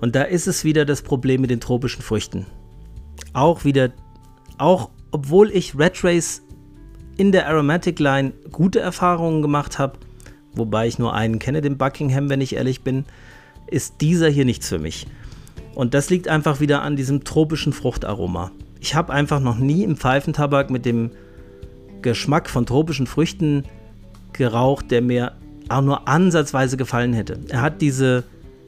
[0.00, 2.46] Und da ist es wieder das Problem mit den tropischen Früchten.
[3.32, 3.92] Auch wieder,
[4.58, 6.42] auch obwohl ich Red Race
[7.16, 9.98] in der Aromatic Line gute Erfahrungen gemacht habe,
[10.54, 13.04] wobei ich nur einen kenne, den Buckingham, wenn ich ehrlich bin,
[13.68, 15.06] ist dieser hier nichts für mich.
[15.74, 18.50] Und das liegt einfach wieder an diesem tropischen Fruchtaroma
[18.84, 21.10] ich habe einfach noch nie im Pfeifentabak mit dem
[22.02, 23.64] Geschmack von tropischen Früchten
[24.34, 25.32] geraucht, der mir
[25.70, 27.40] auch nur ansatzweise gefallen hätte.
[27.48, 28.24] Er hat diese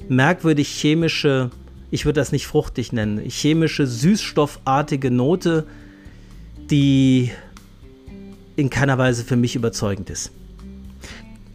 [0.08, 1.50] merkwürdig chemische,
[1.90, 5.66] ich würde das nicht fruchtig nennen, chemische, süßstoffartige Note,
[6.70, 7.30] die
[8.56, 10.32] in keiner Weise für mich überzeugend ist.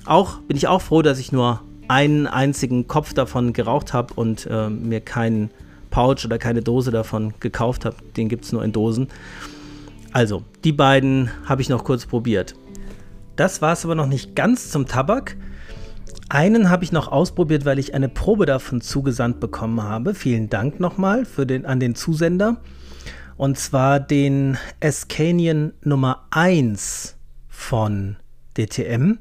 [0.06, 4.46] Auch bin ich auch froh, dass ich nur einen einzigen Kopf davon geraucht habe und
[4.46, 5.50] äh, mir keinen
[5.92, 7.98] Pouch oder keine Dose davon gekauft habe.
[8.18, 9.08] Den gibt es nur in Dosen.
[10.12, 12.56] Also, die beiden habe ich noch kurz probiert.
[13.36, 15.38] Das war es aber noch nicht ganz zum Tabak.
[16.30, 20.14] Einen habe ich noch ausprobiert, weil ich eine Probe davon zugesandt bekommen habe.
[20.14, 22.58] Vielen Dank nochmal für den, an den Zusender.
[23.38, 28.18] Und zwar den Escanian Nummer 1 von
[28.58, 29.18] DTM.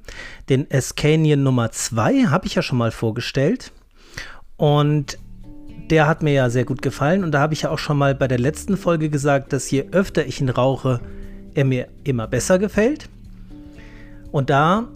[0.49, 3.73] Den Escanian Nummer 2 habe ich ja schon mal vorgestellt.
[4.57, 5.19] Und
[5.91, 8.15] der hat mir ja sehr gut gefallen und da habe ich ja auch schon mal
[8.15, 11.01] bei der letzten Folge gesagt, dass je öfter ich ihn rauche,
[11.55, 13.09] er mir immer besser gefällt.
[14.31, 14.89] Und da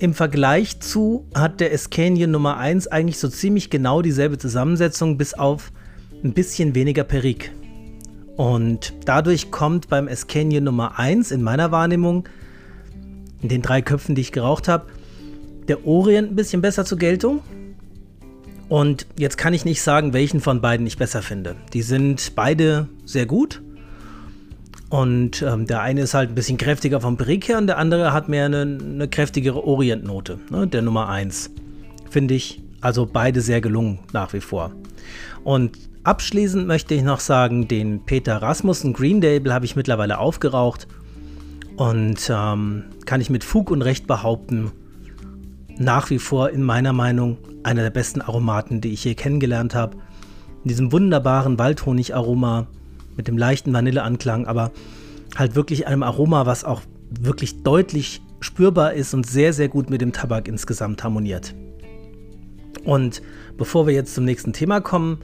[0.00, 5.34] Im Vergleich zu hat der Escanien Nummer 1 eigentlich so ziemlich genau dieselbe Zusammensetzung, bis
[5.34, 5.70] auf
[6.22, 7.52] ein bisschen weniger Perik.
[8.36, 12.28] Und dadurch kommt beim Escanien Nummer 1 in meiner Wahrnehmung,
[13.40, 14.86] in den drei Köpfen, die ich geraucht habe,
[15.68, 17.40] der Orient ein bisschen besser zur Geltung.
[18.68, 21.56] Und jetzt kann ich nicht sagen, welchen von beiden ich besser finde.
[21.72, 23.62] Die sind beide sehr gut.
[24.88, 28.12] Und ähm, der eine ist halt ein bisschen kräftiger vom Brick her und der andere
[28.12, 31.50] hat mehr eine, eine kräftigere Orientnote, ne, der Nummer 1.
[32.10, 34.72] Finde ich also beide sehr gelungen nach wie vor.
[35.42, 40.86] Und abschließend möchte ich noch sagen, den Peter Rasmussen Green Label habe ich mittlerweile aufgeraucht
[41.76, 44.70] und ähm, kann ich mit Fug und Recht behaupten,
[45.78, 49.96] nach wie vor in meiner Meinung einer der besten Aromaten, die ich je kennengelernt habe.
[50.62, 52.66] In diesem wunderbaren Waldhonigaroma
[53.16, 54.72] mit dem leichten Vanilleanklang, aber
[55.36, 60.00] halt wirklich einem Aroma, was auch wirklich deutlich spürbar ist und sehr, sehr gut mit
[60.00, 61.54] dem Tabak insgesamt harmoniert.
[62.84, 63.22] Und
[63.56, 65.18] bevor wir jetzt zum nächsten Thema kommen,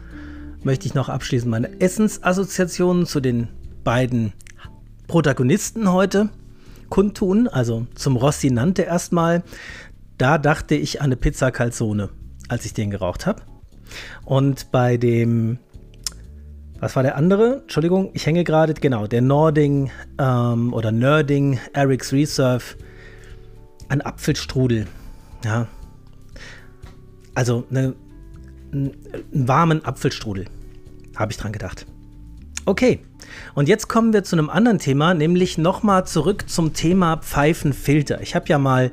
[0.62, 3.48] möchte ich noch abschließend meine Essensassoziationen zu den
[3.84, 4.32] beiden
[5.06, 6.30] Protagonisten heute
[6.88, 7.48] kundtun.
[7.48, 9.42] Also zum Rossinante erstmal.
[10.20, 12.10] Da dachte ich an eine Pizza Calzone,
[12.50, 13.40] als ich den geraucht habe.
[14.26, 15.58] Und bei dem
[16.78, 17.60] was war der andere?
[17.62, 18.74] Entschuldigung, ich hänge gerade.
[18.74, 22.64] Genau, der Nording ähm, oder Nerding Eric's Reserve.
[23.88, 24.86] Ein Apfelstrudel.
[25.42, 25.68] Ja.
[27.34, 27.94] Also eine,
[28.72, 28.92] einen
[29.32, 30.44] warmen Apfelstrudel.
[31.16, 31.86] Habe ich dran gedacht.
[32.66, 33.00] Okay,
[33.54, 38.20] und jetzt kommen wir zu einem anderen Thema, nämlich nochmal zurück zum Thema Pfeifenfilter.
[38.20, 38.90] Ich habe ja mal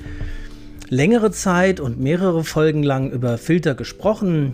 [0.89, 4.53] längere Zeit und mehrere Folgen lang über Filter gesprochen,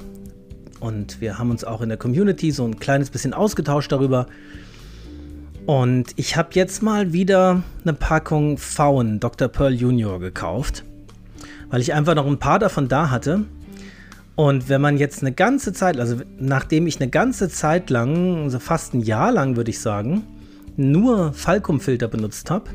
[0.84, 4.28] und wir haben uns auch in der Community so ein kleines bisschen ausgetauscht darüber.
[5.66, 9.48] Und ich habe jetzt mal wieder eine Packung Pfauen Dr.
[9.48, 10.84] Pearl Junior gekauft,
[11.70, 13.46] weil ich einfach noch ein paar davon da hatte.
[14.36, 18.60] Und wenn man jetzt eine ganze Zeit, also nachdem ich eine ganze Zeit lang, also
[18.60, 20.24] fast ein Jahr lang würde ich sagen,
[20.76, 22.72] nur Falcum-Filter benutzt habe,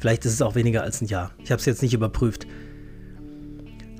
[0.00, 2.46] vielleicht ist es auch weniger als ein Jahr, ich habe es jetzt nicht überprüft,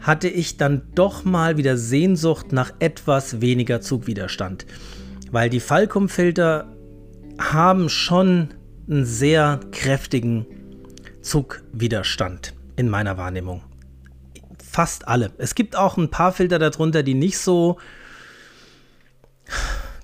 [0.01, 4.67] hatte ich dann doch mal wieder Sehnsucht nach etwas weniger Zugwiderstand.
[5.31, 6.75] Weil die Falcom-Filter
[7.39, 8.55] haben schon
[8.89, 10.47] einen sehr kräftigen
[11.21, 13.63] Zugwiderstand in meiner Wahrnehmung.
[14.59, 15.33] Fast alle.
[15.39, 17.79] Es gibt auch ein paar Filter darunter, die nicht so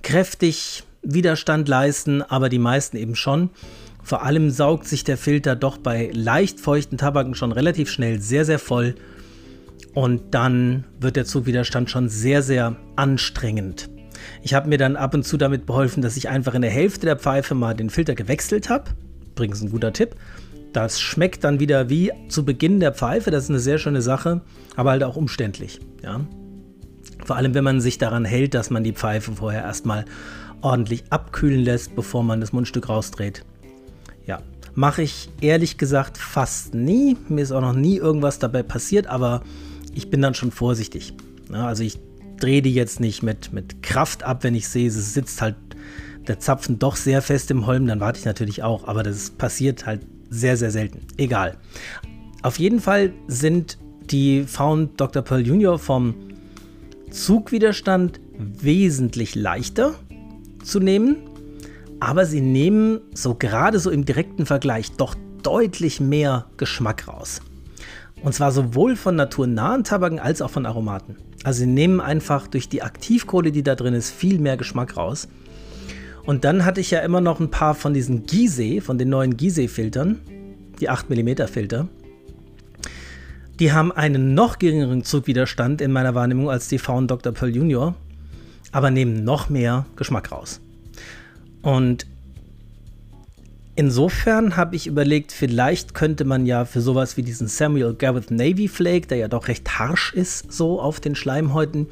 [0.03, 3.49] kräftig Widerstand leisten, aber die meisten eben schon.
[4.07, 8.45] Vor allem saugt sich der Filter doch bei leicht feuchten Tabaken schon relativ schnell sehr,
[8.45, 8.95] sehr voll
[9.93, 13.89] und dann wird der Zugwiderstand schon sehr, sehr anstrengend.
[14.41, 17.05] Ich habe mir dann ab und zu damit beholfen, dass ich einfach in der Hälfte
[17.05, 18.91] der Pfeife mal den Filter gewechselt habe.
[19.31, 20.15] Übrigens ein guter Tipp.
[20.71, 23.29] Das schmeckt dann wieder wie zu Beginn der Pfeife.
[23.29, 24.39] Das ist eine sehr schöne Sache,
[24.77, 25.81] aber halt auch umständlich.
[26.01, 26.21] Ja?
[27.25, 30.05] Vor allem, wenn man sich daran hält, dass man die Pfeife vorher erstmal
[30.61, 33.43] ordentlich abkühlen lässt, bevor man das Mundstück rausdreht.
[34.77, 37.17] Mache ich ehrlich gesagt fast nie.
[37.29, 39.41] Mir ist auch noch nie irgendwas dabei passiert, aber
[39.95, 41.15] ich bin dann schon vorsichtig.
[41.51, 41.97] Also ich
[42.39, 45.55] drehe die jetzt nicht mit, mit Kraft ab, wenn ich sehe, es sitzt halt
[46.27, 49.87] der Zapfen doch sehr fest im Holm, dann warte ich natürlich auch, aber das passiert
[49.87, 50.99] halt sehr, sehr selten.
[51.17, 51.57] Egal.
[52.43, 53.79] Auf jeden Fall sind
[54.11, 55.23] die Found Dr.
[55.23, 56.13] Pearl Junior vom
[57.09, 59.95] Zugwiderstand wesentlich leichter
[60.63, 61.15] zu nehmen,
[61.99, 67.41] aber sie nehmen so gerade so im direkten Vergleich doch deutlich mehr Geschmack raus.
[68.23, 71.17] Und zwar sowohl von naturnahen Tabaken als auch von Aromaten.
[71.43, 75.27] Also sie nehmen einfach durch die Aktivkohle, die da drin ist, viel mehr Geschmack raus.
[76.25, 79.37] Und dann hatte ich ja immer noch ein paar von diesen Gizeh, von den neuen
[79.37, 80.19] Gizeh-Filtern,
[80.81, 81.87] die 8mm Filter.
[83.59, 87.31] Die haben einen noch geringeren Zugwiderstand in meiner Wahrnehmung als die Faun Dr.
[87.31, 87.95] Pearl Junior,
[88.71, 90.59] aber nehmen noch mehr Geschmack raus.
[91.67, 92.07] Und
[93.79, 98.67] Insofern habe ich überlegt, vielleicht könnte man ja für sowas wie diesen Samuel Gareth Navy
[98.67, 101.85] Flake, der ja doch recht harsch ist, so auf den Schleimhäuten,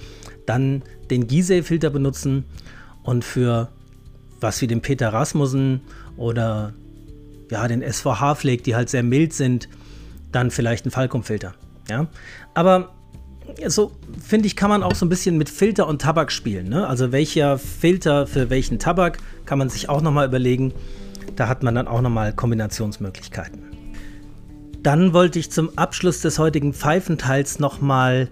[0.47, 2.45] dann den Gizeh-Filter benutzen
[3.03, 3.69] und für
[4.41, 5.81] was wie den Peter Rasmussen
[6.17, 6.73] oder
[7.51, 9.69] ja, den SVH Flake, die halt sehr mild sind,
[10.31, 11.53] dann vielleicht einen Falcom-Filter.
[11.87, 12.07] Ja?
[12.55, 12.95] Aber
[13.67, 13.91] so
[14.21, 16.69] finde ich, kann man auch so ein bisschen mit Filter und Tabak spielen.
[16.69, 16.87] Ne?
[16.87, 20.73] Also welcher Filter für welchen Tabak kann man sich auch nochmal überlegen.
[21.35, 23.63] Da hat man dann auch nochmal Kombinationsmöglichkeiten.
[24.83, 28.29] Dann wollte ich zum Abschluss des heutigen Pfeifenteils nochmal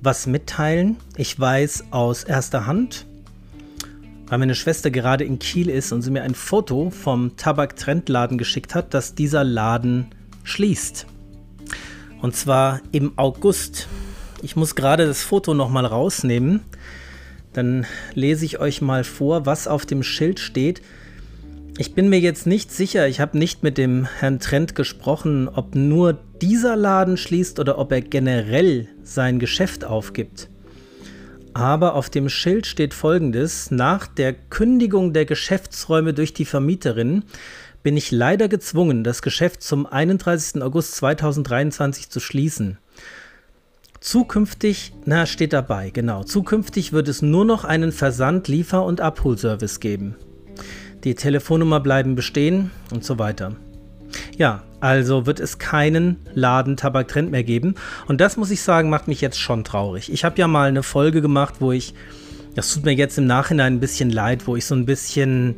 [0.00, 0.96] was mitteilen.
[1.16, 3.06] Ich weiß aus erster Hand,
[4.26, 8.74] weil meine Schwester gerade in Kiel ist und sie mir ein Foto vom Tabak-Trendladen geschickt
[8.74, 10.06] hat, dass dieser Laden
[10.44, 11.06] schließt.
[12.20, 13.88] Und zwar im August.
[14.44, 16.62] Ich muss gerade das Foto nochmal rausnehmen.
[17.52, 20.82] Dann lese ich euch mal vor, was auf dem Schild steht.
[21.78, 25.76] Ich bin mir jetzt nicht sicher, ich habe nicht mit dem Herrn Trent gesprochen, ob
[25.76, 30.48] nur dieser Laden schließt oder ob er generell sein Geschäft aufgibt.
[31.54, 37.22] Aber auf dem Schild steht folgendes: Nach der Kündigung der Geschäftsräume durch die Vermieterin
[37.84, 40.62] bin ich leider gezwungen, das Geschäft zum 31.
[40.62, 42.78] August 2023 zu schließen.
[44.02, 46.24] Zukünftig, na, steht dabei, genau.
[46.24, 50.16] Zukünftig wird es nur noch einen Versand-, Liefer- und Abholservice geben.
[51.04, 53.54] Die Telefonnummer bleiben bestehen und so weiter.
[54.36, 57.76] Ja, also wird es keinen Laden Tabaktrend mehr geben.
[58.08, 60.12] Und das muss ich sagen, macht mich jetzt schon traurig.
[60.12, 61.94] Ich habe ja mal eine Folge gemacht, wo ich,
[62.56, 65.54] das tut mir jetzt im Nachhinein ein bisschen leid, wo ich so ein bisschen,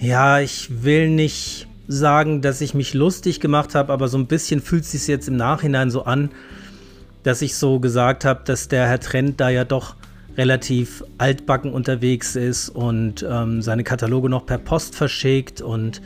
[0.00, 4.62] ja, ich will nicht sagen, dass ich mich lustig gemacht habe, aber so ein bisschen
[4.62, 6.30] fühlt es sich jetzt im Nachhinein so an,
[7.22, 9.96] dass ich so gesagt habe, dass der Herr Trend da ja doch
[10.36, 16.00] relativ altbacken unterwegs ist und ähm, seine Kataloge noch per Post verschickt und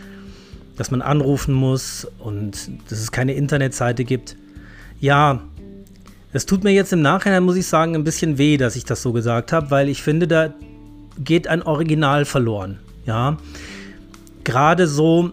[0.77, 4.37] dass man anrufen muss und dass es keine Internetseite gibt.
[5.01, 5.43] Ja,
[6.33, 9.01] es tut mir jetzt im Nachhinein, muss ich sagen, ein bisschen weh, dass ich das
[9.01, 10.53] so gesagt habe, weil ich finde, da
[11.19, 12.79] geht ein Original verloren.
[13.07, 13.39] Ja,
[14.45, 15.33] gerade so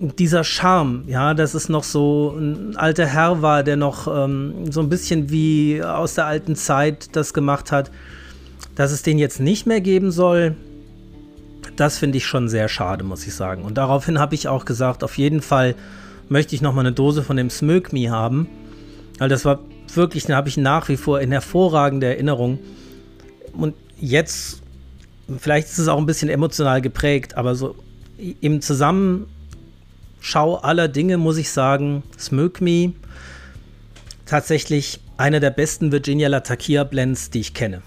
[0.00, 4.80] dieser Charme, ja, dass es noch so ein alter Herr war, der noch ähm, so
[4.80, 7.90] ein bisschen wie aus der alten Zeit das gemacht hat,
[8.76, 10.54] dass es den jetzt nicht mehr geben soll,
[11.76, 13.62] das finde ich schon sehr schade, muss ich sagen.
[13.62, 15.74] Und daraufhin habe ich auch gesagt, auf jeden Fall
[16.28, 18.48] möchte ich noch mal eine Dose von dem Smoke Me haben,
[19.18, 19.60] weil das war
[19.94, 22.58] wirklich, den habe ich nach wie vor in hervorragender Erinnerung.
[23.52, 24.62] Und jetzt,
[25.38, 27.74] vielleicht ist es auch ein bisschen emotional geprägt, aber so
[28.40, 29.26] im Zusammenhang
[30.20, 32.92] Schau aller Dinge muss ich sagen, Smoke Me
[34.26, 37.82] tatsächlich einer der besten Virginia Latakia Blends, die ich kenne.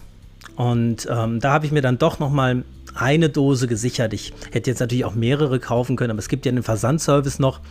[0.55, 2.63] Und ähm, da habe ich mir dann doch noch mal
[2.93, 4.13] eine Dose gesichert.
[4.13, 7.61] Ich hätte jetzt natürlich auch mehrere kaufen können, aber es gibt ja den Versandservice noch.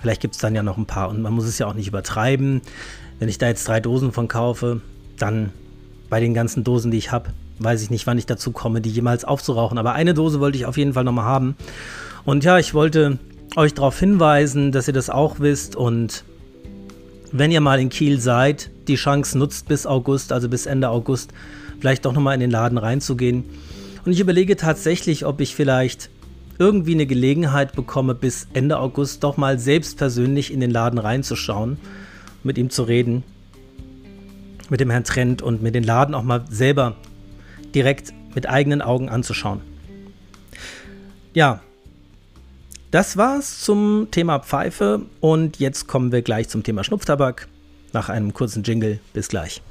[0.00, 1.88] Vielleicht gibt es dann ja noch ein paar und man muss es ja auch nicht
[1.88, 2.60] übertreiben.
[3.18, 4.80] Wenn ich da jetzt drei Dosen von kaufe,
[5.18, 5.50] dann
[6.10, 8.90] bei den ganzen Dosen, die ich habe, weiß ich nicht, wann ich dazu komme, die
[8.90, 9.78] jemals aufzurauchen.
[9.78, 11.56] Aber eine Dose wollte ich auf jeden Fall noch mal haben.
[12.24, 13.18] Und ja, ich wollte
[13.56, 16.24] euch darauf hinweisen, dass ihr das auch wisst und
[17.32, 21.32] wenn ihr mal in Kiel seid, die Chance nutzt bis August, also bis Ende August,
[21.80, 23.44] vielleicht doch nochmal in den Laden reinzugehen.
[24.04, 26.10] Und ich überlege tatsächlich, ob ich vielleicht
[26.58, 31.78] irgendwie eine Gelegenheit bekomme, bis Ende August doch mal selbst persönlich in den Laden reinzuschauen,
[32.42, 33.24] mit ihm zu reden,
[34.68, 36.96] mit dem Herrn Trent und mir den Laden auch mal selber
[37.74, 39.60] direkt mit eigenen Augen anzuschauen.
[41.32, 41.62] Ja,
[42.92, 47.48] das war's zum Thema Pfeife und jetzt kommen wir gleich zum Thema Schnupftabak.
[47.94, 49.00] Nach einem kurzen Jingle.
[49.14, 49.62] Bis gleich.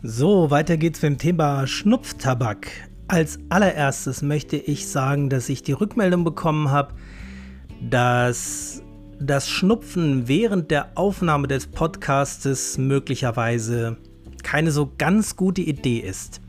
[0.00, 2.68] So, weiter geht's mit dem Thema Schnupftabak.
[3.08, 6.94] Als allererstes möchte ich sagen, dass ich die Rückmeldung bekommen habe,
[7.80, 8.80] dass
[9.18, 13.96] das Schnupfen während der Aufnahme des Podcastes möglicherweise
[14.44, 16.40] keine so ganz gute Idee ist.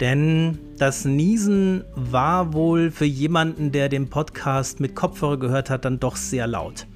[0.00, 6.00] Denn das Niesen war wohl für jemanden, der den Podcast mit Kopfhörer gehört hat, dann
[6.00, 6.86] doch sehr laut.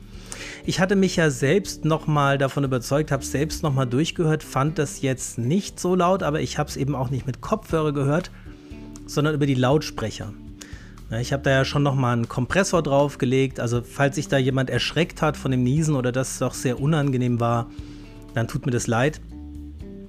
[0.64, 5.00] Ich hatte mich ja selbst nochmal davon überzeugt, habe es selbst nochmal durchgehört, fand das
[5.00, 8.30] jetzt nicht so laut, aber ich habe es eben auch nicht mit Kopfhörer gehört,
[9.06, 10.34] sondern über die Lautsprecher.
[11.20, 15.22] Ich habe da ja schon nochmal einen Kompressor draufgelegt, also falls sich da jemand erschreckt
[15.22, 17.70] hat von dem Niesen oder das doch sehr unangenehm war,
[18.34, 19.22] dann tut mir das leid.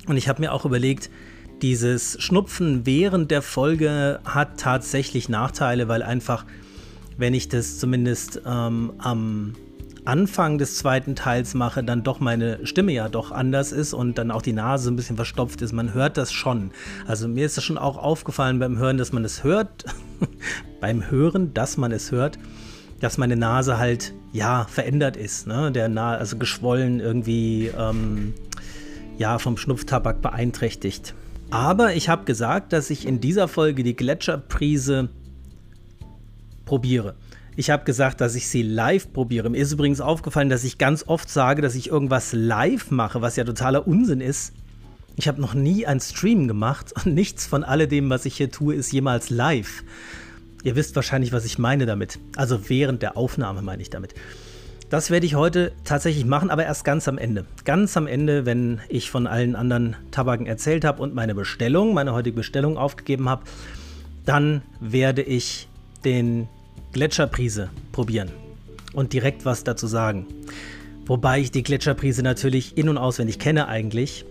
[0.10, 1.12] Und ich habe mir auch überlegt,
[1.62, 6.46] dieses Schnupfen während der Folge hat tatsächlich Nachteile, weil einfach,
[7.18, 9.54] wenn ich das zumindest ähm, am
[10.06, 14.32] Anfang des zweiten Teils mache, dann doch meine Stimme ja doch anders ist und dann
[14.32, 15.74] auch die Nase ein bisschen verstopft ist.
[15.74, 16.72] Man hört das schon.
[17.06, 19.86] Also mir ist das schon auch aufgefallen beim Hören, dass man es hört.
[20.82, 22.40] beim Hören, dass man es hört,
[23.00, 25.46] dass meine Nase halt ja verändert ist.
[25.46, 25.72] Ne?
[25.72, 27.68] Der Na also geschwollen irgendwie.
[27.78, 28.34] Ähm,
[29.20, 31.14] ja, vom Schnupftabak beeinträchtigt.
[31.52, 35.10] Aber ich habe gesagt, dass ich in dieser Folge die Gletscherprise
[36.66, 37.16] probiere.
[37.56, 39.50] Ich habe gesagt, dass ich sie live probiere.
[39.50, 43.36] Mir ist übrigens aufgefallen, dass ich ganz oft sage, dass ich irgendwas live mache, was
[43.36, 44.54] ja totaler Unsinn ist.
[45.18, 48.76] Ich habe noch nie einen Stream gemacht und nichts von alledem, was ich hier tue,
[48.76, 49.84] ist jemals live.
[50.64, 52.20] Ihr wisst wahrscheinlich, was ich meine damit.
[52.38, 54.14] Also während der Aufnahme meine ich damit.
[54.90, 57.46] Das werde ich heute tatsächlich machen, aber erst ganz am Ende.
[57.64, 62.14] Ganz am Ende, wenn ich von allen anderen Tabaken erzählt habe und meine Bestellung, meine
[62.14, 63.44] heutige Bestellung aufgegeben habe,
[64.26, 65.68] dann werde ich
[66.06, 66.48] den
[66.92, 68.32] Gletscherprise probieren
[68.94, 70.26] und direkt was dazu sagen.
[71.06, 74.26] Wobei ich die Gletscherprise natürlich in- und auswendig kenne eigentlich.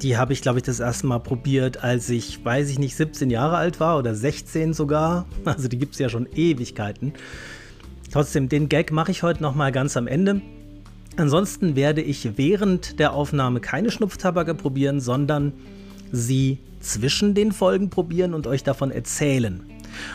[0.00, 3.30] Die habe ich, glaube ich, das erste Mal probiert, als ich, weiß ich nicht, 17
[3.30, 5.26] Jahre alt war oder 16 sogar.
[5.44, 7.14] Also die gibt es ja schon Ewigkeiten.
[8.12, 10.42] Trotzdem, den Gag mache ich heute nochmal ganz am Ende.
[11.16, 15.54] Ansonsten werde ich während der Aufnahme keine Schnupftabake probieren, sondern
[16.10, 19.62] sie zwischen den Folgen probieren und euch davon erzählen.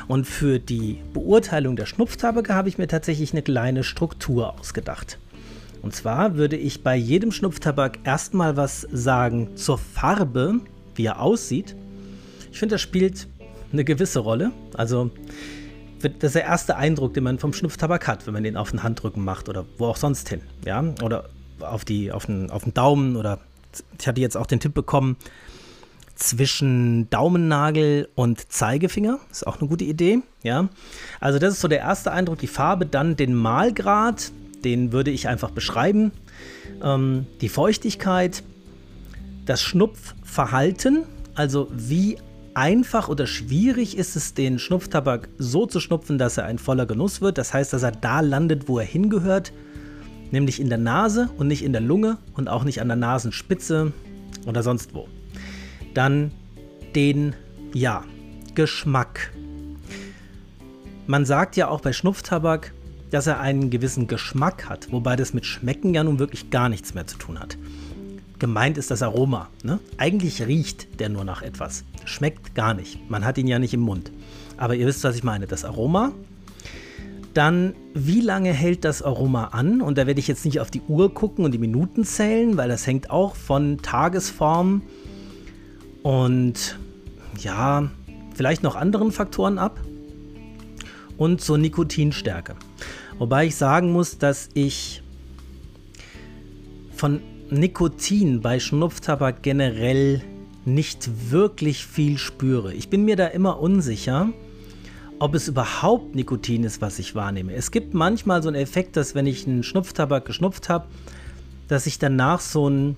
[0.07, 5.17] Und für die Beurteilung der Schnupftabake habe ich mir tatsächlich eine kleine Struktur ausgedacht.
[5.81, 10.59] Und zwar würde ich bei jedem Schnupftabak erstmal was sagen zur Farbe,
[10.93, 11.75] wie er aussieht.
[12.51, 13.27] Ich finde, das spielt
[13.73, 14.51] eine gewisse Rolle.
[14.75, 15.09] Also
[16.01, 18.83] das ist der erste Eindruck, den man vom Schnupftabak hat, wenn man den auf den
[18.83, 20.41] Handrücken macht oder wo auch sonst hin.
[20.65, 20.83] Ja?
[21.03, 21.29] Oder
[21.59, 23.39] auf, die, auf, den, auf den Daumen oder
[23.99, 25.17] ich hatte jetzt auch den Tipp bekommen,
[26.17, 29.19] zwischen Daumennagel und Zeigefinger.
[29.31, 30.19] Ist auch eine gute Idee.
[30.43, 30.67] Ja?
[31.19, 32.85] Also das ist so der erste Eindruck, die Farbe.
[32.85, 34.31] Dann den Malgrad,
[34.63, 36.11] den würde ich einfach beschreiben.
[36.83, 38.43] Ähm, die Feuchtigkeit,
[39.45, 41.03] das Schnupfverhalten,
[41.35, 42.17] also wie
[42.57, 47.21] einfach oder schwierig ist es, den Schnupftabak so zu schnupfen, dass er ein voller Genuss
[47.21, 47.37] wird.
[47.37, 49.53] Das heißt, dass er da landet, wo er hingehört,
[50.31, 53.93] nämlich in der Nase und nicht in der Lunge und auch nicht an der Nasenspitze
[54.47, 55.07] oder sonst wo.
[55.93, 56.31] Dann
[56.95, 57.35] den,
[57.75, 58.03] ja,
[58.55, 59.31] Geschmack.
[61.05, 62.73] Man sagt ja auch bei Schnupftabak,
[63.11, 66.95] dass er einen gewissen Geschmack hat, wobei das mit Schmecken ja nun wirklich gar nichts
[66.95, 67.55] mehr zu tun hat.
[68.39, 69.49] Gemeint ist das Aroma.
[69.61, 69.79] Ne?
[69.97, 71.83] Eigentlich riecht der nur nach etwas.
[72.07, 73.09] Schmeckt gar nicht.
[73.09, 74.13] Man hat ihn ja nicht im Mund.
[74.55, 75.45] Aber ihr wisst, was ich meine.
[75.45, 76.13] Das Aroma.
[77.33, 79.81] Dann, wie lange hält das Aroma an?
[79.81, 82.69] Und da werde ich jetzt nicht auf die Uhr gucken und die Minuten zählen, weil
[82.69, 84.83] das hängt auch von Tagesform
[86.01, 86.79] und
[87.37, 87.91] ja,
[88.33, 89.77] vielleicht noch anderen Faktoren ab.
[91.17, 92.55] Und zur Nikotinstärke.
[93.17, 95.03] Wobei ich sagen muss, dass ich
[96.95, 100.21] von Nikotin bei Schnupftabak generell
[100.67, 102.73] nicht wirklich viel spüre.
[102.73, 104.29] Ich bin mir da immer unsicher,
[105.19, 107.53] ob es überhaupt Nikotin ist, was ich wahrnehme.
[107.53, 110.87] Es gibt manchmal so einen Effekt, dass wenn ich einen Schnupftabak geschnupft habe,
[111.67, 112.95] dass sich danach so ein,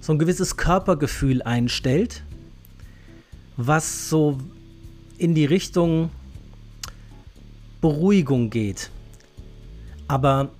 [0.00, 2.22] so ein gewisses Körpergefühl einstellt,
[3.56, 4.38] was so
[5.16, 6.10] in die Richtung
[7.80, 8.90] Beruhigung geht.
[10.06, 10.50] Aber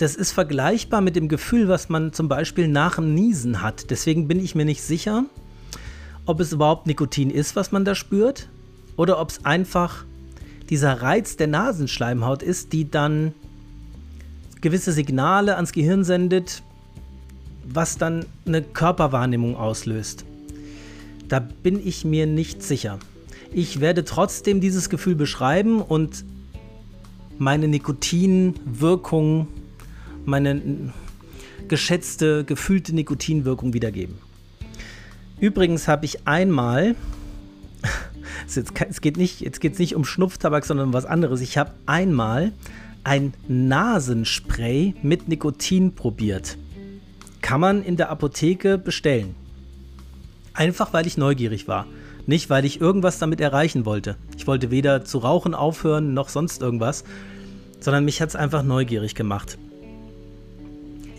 [0.00, 3.90] das ist vergleichbar mit dem Gefühl, was man zum Beispiel nach dem Niesen hat.
[3.90, 5.26] Deswegen bin ich mir nicht sicher,
[6.24, 8.48] ob es überhaupt Nikotin ist, was man da spürt,
[8.96, 10.06] oder ob es einfach
[10.70, 13.34] dieser Reiz der Nasenschleimhaut ist, die dann
[14.62, 16.62] gewisse Signale ans Gehirn sendet,
[17.66, 20.24] was dann eine Körperwahrnehmung auslöst.
[21.28, 22.98] Da bin ich mir nicht sicher.
[23.52, 26.24] Ich werde trotzdem dieses Gefühl beschreiben und
[27.38, 29.48] meine Nikotinwirkung
[30.24, 30.92] meine
[31.68, 34.18] geschätzte, gefühlte Nikotinwirkung wiedergeben.
[35.40, 36.94] Übrigens habe ich einmal,
[38.46, 41.40] es geht nicht, jetzt geht es nicht um Schnupftabak, sondern um was anderes.
[41.40, 42.52] Ich habe einmal
[43.04, 46.58] ein Nasenspray mit Nikotin probiert.
[47.40, 49.34] Kann man in der Apotheke bestellen.
[50.52, 51.86] Einfach weil ich neugierig war.
[52.26, 54.16] Nicht, weil ich irgendwas damit erreichen wollte.
[54.36, 57.04] Ich wollte weder zu rauchen aufhören noch sonst irgendwas,
[57.80, 59.56] sondern mich hat es einfach neugierig gemacht.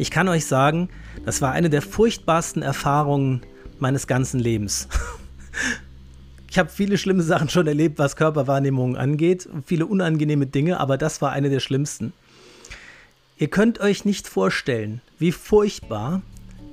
[0.01, 0.89] Ich kann euch sagen,
[1.25, 3.41] das war eine der furchtbarsten Erfahrungen
[3.77, 4.87] meines ganzen Lebens.
[6.49, 11.21] Ich habe viele schlimme Sachen schon erlebt, was Körperwahrnehmung angeht, viele unangenehme Dinge, aber das
[11.21, 12.11] war eine der schlimmsten.
[13.37, 16.21] Ihr könnt euch nicht vorstellen, wie furchtbar,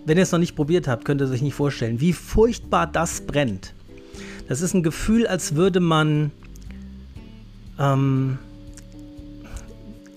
[0.05, 2.89] wenn ihr es noch nicht probiert habt, könnt ihr es euch nicht vorstellen, wie furchtbar
[2.89, 3.73] das brennt.
[4.49, 6.33] Das ist ein Gefühl, als würde man
[7.79, 8.39] ähm,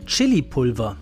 [0.08, 0.98] Chili-Pulver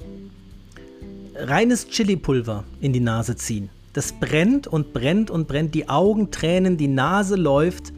[1.40, 3.70] reines Chili-Pulver in die Nase ziehen.
[3.94, 7.92] Das brennt und brennt und brennt, die Augen tränen, die Nase läuft.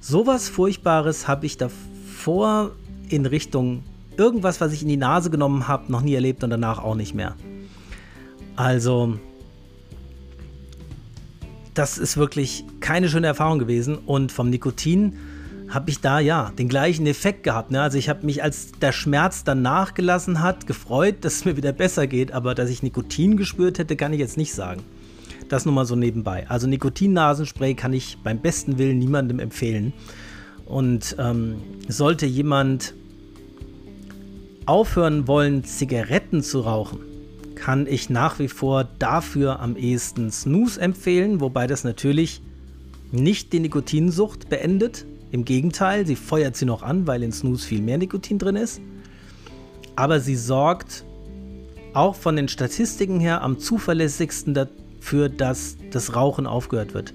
[0.00, 2.72] Sowas Furchtbares habe ich davor
[3.08, 3.84] in Richtung
[4.16, 7.14] irgendwas, was ich in die Nase genommen habe, noch nie erlebt und danach auch nicht
[7.14, 7.36] mehr.
[8.56, 9.18] Also,
[11.74, 15.14] das ist wirklich keine schöne Erfahrung gewesen und vom Nikotin
[15.68, 17.70] habe ich da ja den gleichen Effekt gehabt.
[17.70, 17.80] Ne?
[17.80, 21.72] Also ich habe mich, als der Schmerz dann nachgelassen hat, gefreut, dass es mir wieder
[21.72, 24.82] besser geht, aber dass ich Nikotin gespürt hätte, kann ich jetzt nicht sagen.
[25.48, 26.46] Das nur mal so nebenbei.
[26.48, 29.92] Also Nikotin-Nasenspray kann ich beim besten Willen niemandem empfehlen.
[30.64, 31.56] Und ähm,
[31.88, 32.94] sollte jemand
[34.66, 37.00] aufhören wollen, Zigaretten zu rauchen,
[37.54, 42.40] kann ich nach wie vor dafür am ehesten Snooze empfehlen, wobei das natürlich
[43.12, 47.82] nicht die Nikotinsucht beendet, Im Gegenteil, sie feuert sie noch an, weil in Snooze viel
[47.82, 48.80] mehr Nikotin drin ist.
[49.96, 51.04] Aber sie sorgt
[51.92, 57.14] auch von den Statistiken her am zuverlässigsten dafür, dass das Rauchen aufgehört wird.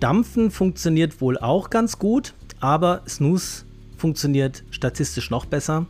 [0.00, 3.64] Dampfen funktioniert wohl auch ganz gut, aber Snooze
[3.96, 5.86] funktioniert statistisch noch besser.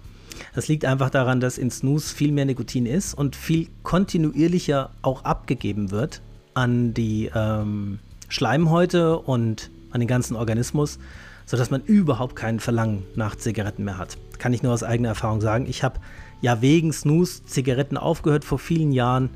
[0.54, 5.24] Das liegt einfach daran, dass in Snooze viel mehr Nikotin ist und viel kontinuierlicher auch
[5.24, 6.22] abgegeben wird
[6.54, 7.98] an die ähm,
[8.28, 10.98] Schleimhäute und an den ganzen Organismus,
[11.46, 14.16] sodass man überhaupt kein Verlangen nach Zigaretten mehr hat.
[14.38, 15.66] Kann ich nur aus eigener Erfahrung sagen.
[15.66, 16.00] Ich habe
[16.40, 19.30] ja wegen Snooze Zigaretten aufgehört vor vielen Jahren,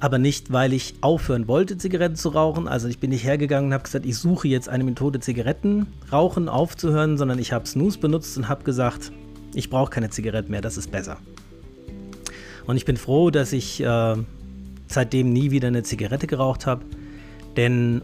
[0.00, 2.68] aber nicht, weil ich aufhören wollte, Zigaretten zu rauchen.
[2.68, 6.48] Also ich bin nicht hergegangen und habe gesagt, ich suche jetzt eine Methode, Zigaretten rauchen
[6.48, 9.12] aufzuhören, sondern ich habe Snooze benutzt und habe gesagt,
[9.54, 11.16] ich brauche keine Zigaretten mehr, das ist besser.
[12.66, 14.16] Und ich bin froh, dass ich äh,
[14.86, 16.84] seitdem nie wieder eine Zigarette geraucht habe,
[17.56, 18.02] denn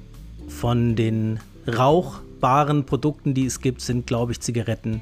[0.49, 5.01] von den rauchbaren Produkten, die es gibt, sind, glaube ich, Zigaretten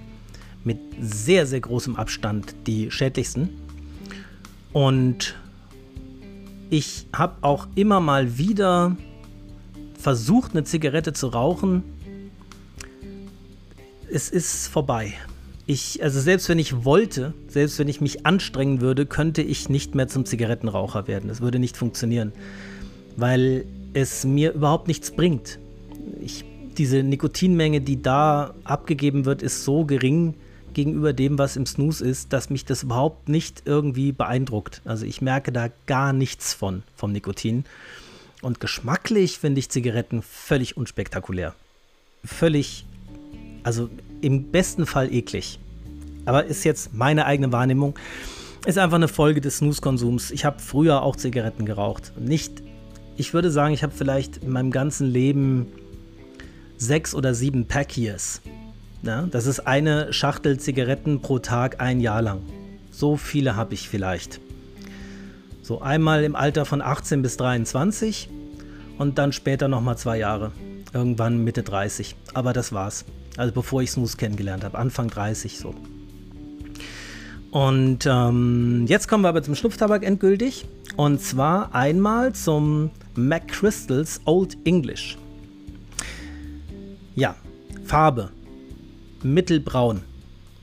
[0.64, 3.50] mit sehr, sehr großem Abstand die schädlichsten.
[4.72, 5.34] Und
[6.70, 8.96] ich habe auch immer mal wieder
[9.98, 11.82] versucht, eine Zigarette zu rauchen.
[14.10, 15.12] Es ist vorbei.
[15.66, 19.94] Ich, also selbst wenn ich wollte, selbst wenn ich mich anstrengen würde, könnte ich nicht
[19.94, 21.30] mehr zum Zigarettenraucher werden.
[21.30, 22.32] Es würde nicht funktionieren,
[23.16, 25.58] weil es mir überhaupt nichts bringt.
[26.20, 26.44] Ich,
[26.78, 30.34] diese Nikotinmenge, die da abgegeben wird, ist so gering,
[30.72, 34.80] gegenüber dem, was im Snooze ist, dass mich das überhaupt nicht irgendwie beeindruckt.
[34.84, 37.64] Also ich merke da gar nichts von, vom Nikotin.
[38.40, 41.54] Und geschmacklich finde ich Zigaretten völlig unspektakulär.
[42.24, 42.84] Völlig,
[43.62, 43.88] also
[44.20, 45.58] im besten Fall eklig.
[46.24, 47.98] Aber ist jetzt meine eigene Wahrnehmung.
[48.64, 50.30] Ist einfach eine Folge des Snooze-Konsums.
[50.30, 52.12] Ich habe früher auch Zigaretten geraucht.
[52.18, 52.61] Nicht,
[53.16, 55.66] ich würde sagen, ich habe vielleicht in meinem ganzen Leben
[56.78, 58.42] sechs oder sieben Pack-Years
[59.02, 62.42] ja, das ist eine Schachtel Zigaretten pro Tag ein Jahr lang.
[62.92, 64.40] So viele habe ich vielleicht.
[65.62, 68.28] So einmal im Alter von 18 bis 23
[68.98, 70.52] und dann später nochmal zwei Jahre.
[70.92, 72.14] Irgendwann Mitte 30.
[72.34, 73.04] Aber das war's.
[73.36, 74.78] Also bevor ich Snooze kennengelernt habe.
[74.78, 75.74] Anfang 30 so.
[77.50, 80.66] Und ähm, jetzt kommen wir aber zum Schnupftabak endgültig.
[80.96, 85.18] Und zwar einmal zum McChrystals Old English.
[87.14, 87.34] Ja,
[87.84, 88.30] Farbe
[89.22, 90.02] mittelbraun.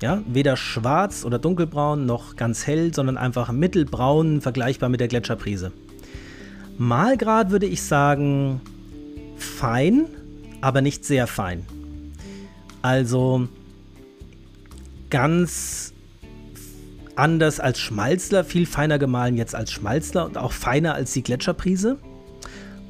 [0.02, 5.72] Ja, weder schwarz oder dunkelbraun noch ganz hell, sondern einfach mittelbraun, vergleichbar mit der Gletscherprise.
[6.78, 8.62] Malgrad würde ich sagen
[9.36, 10.06] fein,
[10.62, 11.66] aber nicht sehr fein.
[12.82, 13.50] Also
[15.10, 15.93] ganz
[17.16, 21.97] anders als Schmalzler, viel feiner gemahlen jetzt als Schmalzler und auch feiner als die Gletscherprise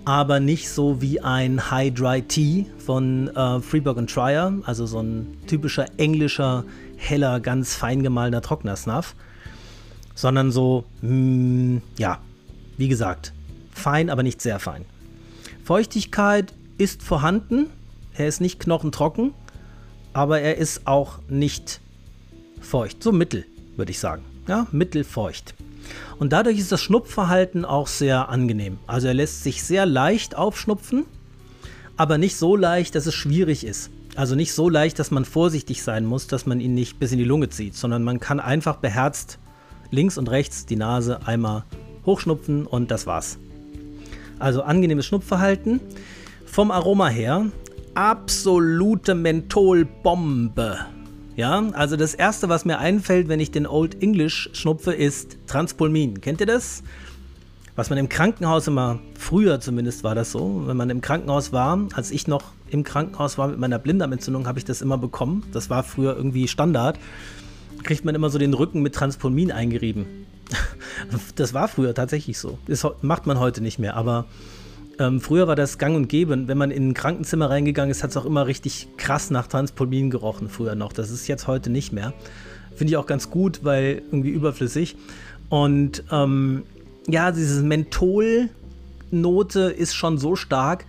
[0.05, 5.01] aber nicht so wie ein High Dry Tea von äh, Freeburg und Trier, also so
[5.01, 6.63] ein typischer englischer,
[6.97, 9.15] heller, ganz fein gemahlener trockener Snuff,
[10.15, 12.19] sondern so, mh, mm, ja,
[12.77, 13.33] wie gesagt,
[13.71, 14.85] fein, aber nicht sehr fein.
[15.63, 17.67] Feuchtigkeit ist vorhanden,
[18.13, 19.33] er ist nicht knochentrocken,
[20.13, 21.81] aber er ist auch nicht
[22.59, 23.45] feucht, so mittel,
[23.75, 24.23] würde ich sagen.
[24.47, 25.53] Ja, mittelfeucht.
[26.17, 28.77] Und dadurch ist das Schnupfverhalten auch sehr angenehm.
[28.87, 31.05] Also er lässt sich sehr leicht aufschnupfen,
[31.97, 33.89] aber nicht so leicht, dass es schwierig ist.
[34.15, 37.19] Also nicht so leicht, dass man vorsichtig sein muss, dass man ihn nicht bis in
[37.19, 39.39] die Lunge zieht, sondern man kann einfach beherzt
[39.91, 41.63] links und rechts die Nase einmal
[42.05, 43.37] hochschnupfen und das war's.
[44.39, 45.79] Also angenehmes Schnupfverhalten.
[46.45, 47.45] Vom Aroma her
[47.93, 50.79] absolute Mentholbombe.
[51.39, 56.19] Ja, also das erste, was mir einfällt, wenn ich den Old English schnupfe, ist Transpulmin.
[56.19, 56.83] Kennt ihr das?
[57.77, 61.79] Was man im Krankenhaus immer, früher zumindest war das so, wenn man im Krankenhaus war,
[61.93, 65.45] als ich noch im Krankenhaus war mit meiner Blinddarmentzündung, habe ich das immer bekommen.
[65.53, 66.99] Das war früher irgendwie Standard.
[67.83, 70.07] Kriegt man immer so den Rücken mit Transpulmin eingerieben.
[71.37, 72.59] Das war früher tatsächlich so.
[72.67, 74.25] Das macht man heute nicht mehr, aber
[74.99, 76.47] ähm, früher war das gang und gäbe.
[76.47, 80.09] Wenn man in ein Krankenzimmer reingegangen ist, hat es auch immer richtig krass nach Transpolmin
[80.09, 80.91] gerochen, früher noch.
[80.91, 82.13] Das ist jetzt heute nicht mehr.
[82.75, 84.97] Finde ich auch ganz gut, weil irgendwie überflüssig.
[85.47, 86.63] Und ähm,
[87.07, 90.85] ja, diese Menthol-Note ist schon so stark,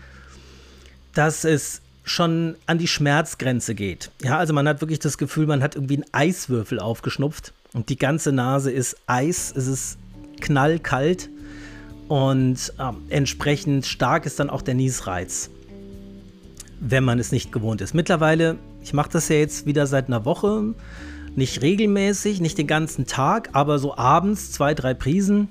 [1.14, 4.11] dass es schon an die Schmerzgrenze geht.
[4.22, 7.96] Ja, also man hat wirklich das Gefühl, man hat irgendwie einen Eiswürfel aufgeschnupft und die
[7.96, 9.98] ganze Nase ist Eis, es ist
[10.40, 11.28] knallkalt
[12.11, 15.48] und äh, entsprechend stark ist dann auch der Niesreiz,
[16.80, 17.94] wenn man es nicht gewohnt ist.
[17.94, 20.74] Mittlerweile, ich mache das ja jetzt wieder seit einer Woche,
[21.36, 25.46] nicht regelmäßig, nicht den ganzen Tag, aber so abends zwei, drei Prisen.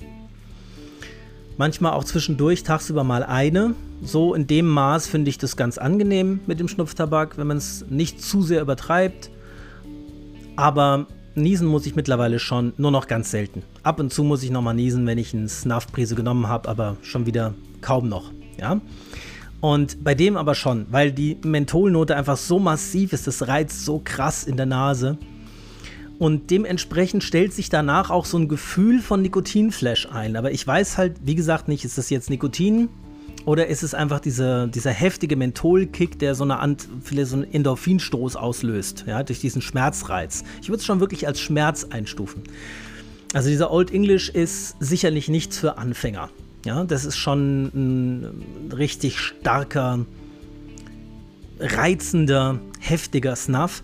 [1.57, 3.74] Manchmal auch zwischendurch tagsüber mal eine.
[4.03, 7.86] So in dem Maß finde ich das ganz angenehm mit dem Schnupftabak, wenn man es
[7.89, 9.30] nicht zu sehr übertreibt.
[10.57, 11.07] Aber
[11.42, 13.64] niesen muss ich mittlerweile schon nur noch ganz selten.
[13.84, 17.26] Ab und zu muss ich nochmal niesen, wenn ich eine Snuff-Prise genommen habe, aber schon
[17.26, 18.32] wieder kaum noch.
[18.60, 18.80] Ja.
[19.62, 24.02] Und bei dem aber schon, weil die Mentholnote einfach so massiv ist, das reizt so
[24.04, 25.18] krass in der Nase.
[26.18, 30.36] Und dementsprechend stellt sich danach auch so ein Gefühl von Nikotinflash ein.
[30.36, 32.90] Aber ich weiß halt, wie gesagt, nicht, ist das jetzt Nikotin
[33.46, 37.52] oder ist es einfach diese, dieser heftige Mentholkick, der so eine Ant, vielleicht so einen
[37.52, 40.44] Endorphinstoß auslöst, ja, durch diesen Schmerzreiz.
[40.62, 42.44] Ich würde es schon wirklich als Schmerz einstufen.
[43.34, 46.30] Also dieser Old English ist sicherlich nichts für Anfänger.
[46.66, 50.06] Ja, das ist schon ein richtig starker,
[51.60, 53.84] reizender, heftiger Snuff.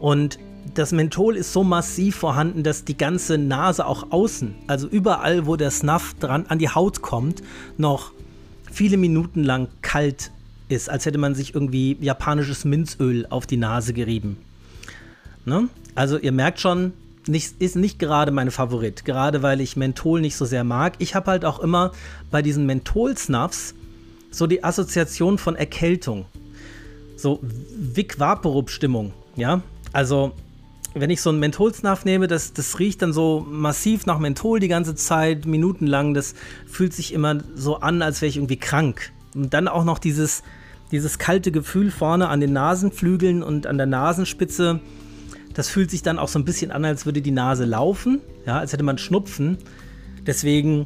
[0.00, 0.38] Und
[0.74, 5.56] das Menthol ist so massiv vorhanden, dass die ganze Nase auch außen, also überall, wo
[5.56, 7.42] der Snuff dran an die Haut kommt,
[7.76, 8.12] noch
[8.76, 10.30] viele Minuten lang kalt
[10.68, 14.36] ist, als hätte man sich irgendwie japanisches Minzöl auf die Nase gerieben.
[15.46, 15.68] Ne?
[15.94, 16.92] Also ihr merkt schon,
[17.26, 20.92] nicht, ist nicht gerade mein Favorit, gerade weil ich Menthol nicht so sehr mag.
[20.98, 21.92] Ich habe halt auch immer
[22.30, 23.74] bei diesen Menthol-Snuffs
[24.30, 26.26] so die Assoziation von Erkältung.
[27.16, 29.62] So Vic Vaporub-Stimmung, ja?
[29.94, 30.32] Also,
[31.00, 34.68] wenn ich so einen Menthol-Snuff nehme, das, das riecht dann so massiv nach Menthol die
[34.68, 36.14] ganze Zeit, minutenlang.
[36.14, 36.34] Das
[36.66, 39.12] fühlt sich immer so an, als wäre ich irgendwie krank.
[39.34, 40.42] Und dann auch noch dieses,
[40.90, 44.80] dieses kalte Gefühl vorne an den Nasenflügeln und an der Nasenspitze
[45.56, 48.58] das fühlt sich dann auch so ein bisschen an, als würde die Nase laufen, ja,
[48.58, 49.56] als hätte man Schnupfen.
[50.26, 50.84] Deswegen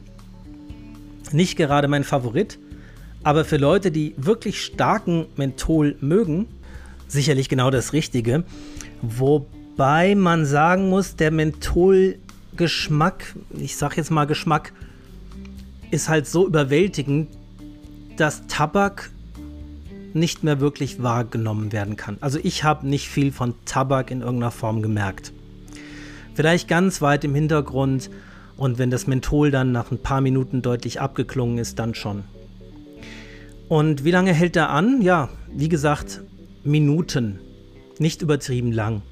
[1.33, 2.61] nicht gerade mein Favorit.
[3.25, 6.47] Aber für Leute, die wirklich starken Menthol mögen,
[7.09, 8.45] sicherlich genau das Richtige.
[9.03, 14.73] Wobei man sagen muss, der Mentholgeschmack, ich sag jetzt mal Geschmack,
[15.91, 17.29] ist halt so überwältigend,
[18.16, 19.11] dass Tabak
[20.12, 22.18] nicht mehr wirklich wahrgenommen werden kann.
[22.21, 25.33] Also ich habe nicht viel von Tabak in irgendeiner Form gemerkt.
[26.35, 28.11] Vielleicht ganz weit im Hintergrund
[28.57, 32.25] und wenn das Menthol dann nach ein paar Minuten deutlich abgeklungen ist, dann schon.
[33.68, 35.01] Und wie lange hält er an?
[35.01, 36.23] Ja, wie gesagt,
[36.64, 37.39] Minuten.
[37.99, 39.03] Nicht übertrieben lang.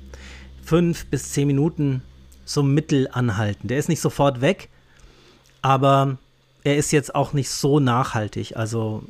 [0.68, 2.02] Fünf bis zehn Minuten
[2.44, 3.68] so mittel anhalten.
[3.68, 4.68] Der ist nicht sofort weg,
[5.62, 6.18] aber
[6.62, 8.54] er ist jetzt auch nicht so nachhaltig.
[8.54, 9.02] Also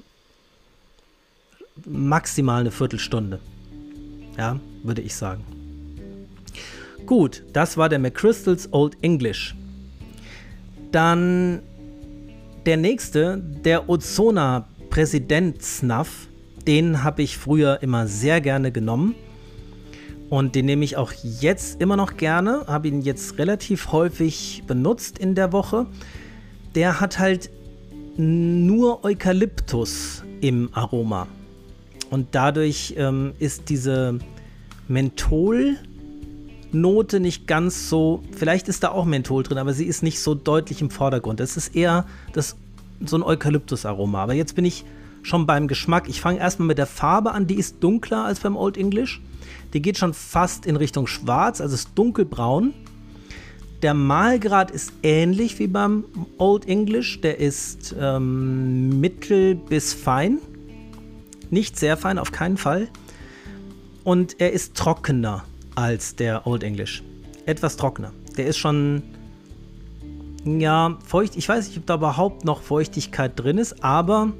[1.84, 3.40] maximal eine Viertelstunde.
[4.36, 5.44] Ja, würde ich sagen.
[7.06, 9.56] Gut, das war der McChrystals Old English.
[10.92, 11.60] Dann
[12.66, 16.28] der nächste, der Ozona Präsident Snuff.
[16.68, 19.16] Den habe ich früher immer sehr gerne genommen.
[20.30, 22.64] Und den nehme ich auch jetzt immer noch gerne.
[22.66, 25.86] Habe ihn jetzt relativ häufig benutzt in der Woche.
[26.74, 27.50] Der hat halt
[28.16, 31.28] nur Eukalyptus im Aroma.
[32.10, 34.18] Und dadurch ähm, ist diese
[34.88, 35.78] Mentholnote
[37.20, 40.80] nicht ganz so, vielleicht ist da auch Menthol drin, aber sie ist nicht so deutlich
[40.80, 41.40] im Vordergrund.
[41.40, 42.56] Es ist eher das,
[43.04, 44.22] so ein Eukalyptus-Aroma.
[44.22, 44.84] Aber jetzt bin ich
[45.22, 46.08] schon beim Geschmack.
[46.08, 49.20] Ich fange erstmal mit der Farbe an, die ist dunkler als beim Old English.
[49.72, 52.72] Die geht schon fast in Richtung schwarz, also ist dunkelbraun.
[53.82, 56.04] Der Malgrad ist ähnlich wie beim
[56.38, 57.20] Old English.
[57.20, 60.38] Der ist ähm, mittel bis fein.
[61.50, 62.88] Nicht sehr fein, auf keinen Fall.
[64.02, 65.44] Und er ist trockener
[65.76, 67.04] als der Old English.
[67.46, 68.12] Etwas trockener.
[68.36, 69.02] Der ist schon,
[70.44, 71.36] ja, feucht.
[71.36, 74.32] Ich weiß nicht, ob da überhaupt noch Feuchtigkeit drin ist, aber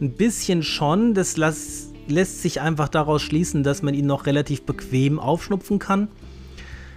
[0.00, 1.14] ein bisschen schon.
[1.14, 6.08] Das las, lässt sich einfach daraus schließen, dass man ihn noch relativ bequem aufschnupfen kann.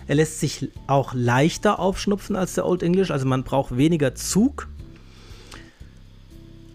[0.08, 4.68] Er lässt sich auch leichter aufschnupfen als der Old English, also man braucht weniger Zug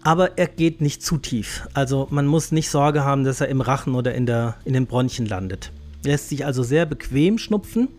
[0.01, 1.67] aber er geht nicht zu tief.
[1.73, 4.85] Also man muss nicht Sorge haben, dass er im Rachen oder in, der, in den
[4.85, 5.71] Bronchien landet.
[6.03, 7.89] Lässt sich also sehr bequem schnupfen.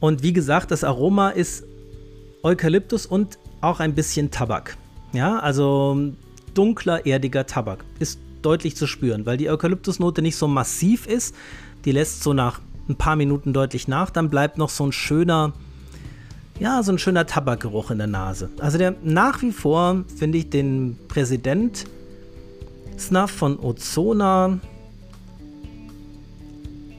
[0.00, 1.64] Und wie gesagt, das Aroma ist
[2.42, 4.76] Eukalyptus und auch ein bisschen Tabak.
[5.12, 6.12] Ja, also
[6.54, 7.84] dunkler, erdiger Tabak.
[7.98, 11.34] Ist deutlich zu spüren, weil die Eukalyptusnote nicht so massiv ist.
[11.84, 14.10] Die lässt so nach ein paar Minuten deutlich nach.
[14.10, 15.52] Dann bleibt noch so ein schöner,
[16.60, 18.50] ja, so ein schöner Tabakgeruch in der Nase.
[18.60, 21.84] Also der nach wie vor finde ich den Präsident
[22.98, 24.58] Snuff von Ozona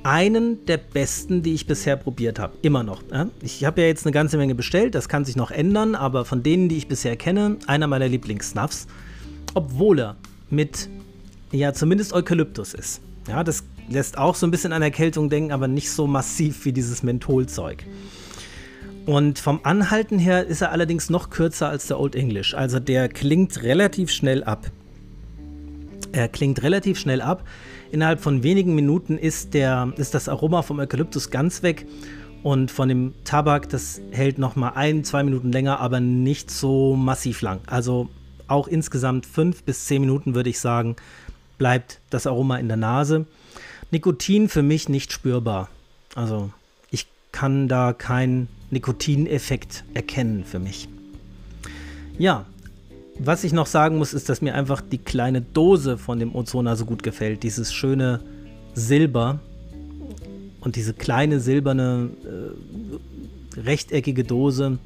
[0.03, 2.53] einen der besten, die ich bisher probiert habe.
[2.61, 3.01] Immer noch.
[3.41, 6.43] Ich habe ja jetzt eine ganze Menge bestellt, das kann sich noch ändern, aber von
[6.43, 8.87] denen, die ich bisher kenne, einer meiner Lieblings-Snuffs.
[9.53, 10.15] Obwohl er
[10.49, 10.87] mit,
[11.51, 13.01] ja, zumindest Eukalyptus ist.
[13.27, 16.73] Ja, das lässt auch so ein bisschen an Erkältung denken, aber nicht so massiv wie
[16.73, 17.85] dieses Mentholzeug.
[19.05, 22.53] Und vom Anhalten her ist er allerdings noch kürzer als der Old English.
[22.53, 24.69] Also der klingt relativ schnell ab.
[26.11, 27.45] Er klingt relativ schnell ab.
[27.91, 31.85] Innerhalb von wenigen Minuten ist, der, ist das Aroma vom Eukalyptus ganz weg.
[32.43, 36.95] Und von dem Tabak, das hält noch mal ein, zwei Minuten länger, aber nicht so
[36.95, 37.61] massiv lang.
[37.65, 38.09] Also
[38.47, 40.97] auch insgesamt fünf bis zehn Minuten würde ich sagen,
[41.57, 43.25] bleibt das Aroma in der Nase.
[43.91, 45.69] Nikotin für mich nicht spürbar.
[46.15, 46.51] Also
[46.91, 50.89] ich kann da keinen Nikotineffekt erkennen für mich.
[52.17, 52.45] Ja,
[53.19, 56.75] was ich noch sagen muss, ist, dass mir einfach die kleine Dose von dem Ozona
[56.75, 57.43] so gut gefällt.
[57.43, 58.19] Dieses schöne
[58.73, 59.39] Silber
[60.59, 64.77] und diese kleine silberne äh, rechteckige Dose,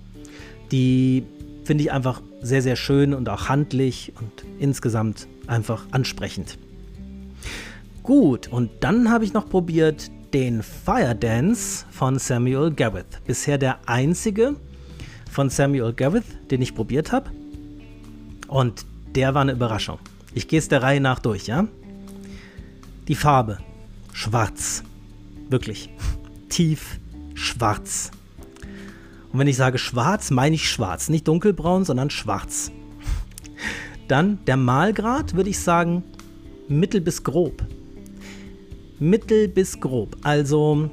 [0.72, 1.24] die
[1.64, 6.58] finde ich einfach sehr, sehr schön und auch handlich und insgesamt einfach ansprechend.
[8.02, 13.22] Gut, und dann habe ich noch probiert den Fire Dance von Samuel Gareth.
[13.28, 14.56] Bisher der einzige
[15.30, 17.30] von Samuel Gareth, den ich probiert habe.
[18.48, 18.86] Und
[19.16, 20.00] der war eine Überraschung.
[20.34, 21.68] Ich gehe es der Reihe nach durch, ja?
[23.08, 23.60] Die Farbe.
[24.14, 24.84] Schwarz.
[25.50, 25.90] Wirklich.
[26.50, 27.00] Tief
[27.34, 28.12] schwarz.
[29.32, 31.10] Und wenn ich sage schwarz, meine ich schwarz.
[31.10, 32.72] Nicht dunkelbraun, sondern schwarz.
[34.12, 36.04] Dann der Malgrad, würde ich sagen,
[36.68, 37.64] mittel bis grob.
[39.00, 40.18] Mittel bis grob.
[40.22, 40.90] Also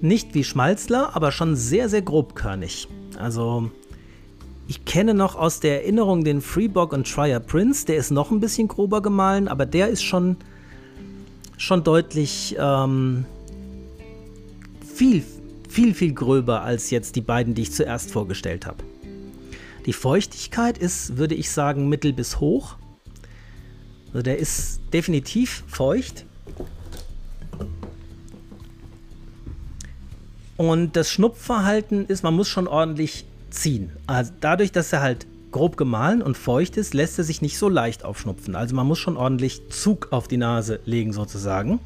[0.00, 2.88] nicht wie Schmalzler, aber schon sehr, sehr grobkörnig.
[3.18, 3.70] Also
[4.66, 7.84] ich kenne noch aus der Erinnerung den Freeborg und Trier Prince.
[7.84, 10.38] Der ist noch ein bisschen grober gemahlen, aber der ist schon,
[11.58, 13.26] schon deutlich ähm,
[14.80, 15.22] viel,
[15.68, 18.82] viel, viel gröber als jetzt die beiden, die ich zuerst vorgestellt habe.
[19.86, 22.76] Die Feuchtigkeit ist, würde ich sagen, mittel bis hoch.
[24.08, 26.24] Also der ist definitiv feucht.
[30.56, 33.90] Und das Schnupfverhalten ist, man muss schon ordentlich ziehen.
[34.06, 37.68] Also dadurch, dass er halt grob gemahlen und feucht ist, lässt er sich nicht so
[37.68, 38.56] leicht aufschnupfen.
[38.56, 41.80] Also man muss schon ordentlich Zug auf die Nase legen sozusagen.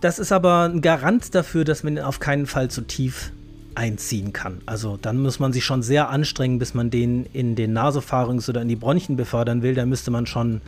[0.00, 3.32] Das ist aber ein Garant dafür, dass man ihn auf keinen Fall zu tief
[3.74, 4.60] einziehen kann.
[4.66, 8.62] Also dann muss man sich schon sehr anstrengen, bis man den in den Nasopharynx oder
[8.62, 9.74] in die Bronchien befördern will.
[9.74, 10.60] Da müsste man schon,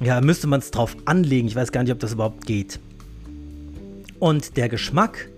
[0.00, 1.48] ja, müsste man es drauf anlegen.
[1.48, 2.78] Ich weiß gar nicht, ob das überhaupt geht.
[4.18, 5.28] Und der Geschmack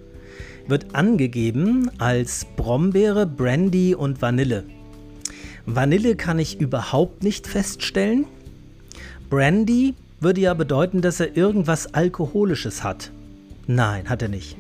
[0.68, 4.64] wird angegeben als Brombeere, Brandy und Vanille.
[5.64, 8.26] Vanille kann ich überhaupt nicht feststellen.
[9.28, 13.10] Brandy würde ja bedeuten, dass er irgendwas Alkoholisches hat.
[13.66, 14.56] Nein, hat er nicht.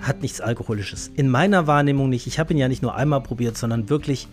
[0.00, 1.10] Hat nichts Alkoholisches.
[1.14, 2.26] In meiner Wahrnehmung nicht.
[2.26, 4.28] Ich habe ihn ja nicht nur einmal probiert, sondern wirklich,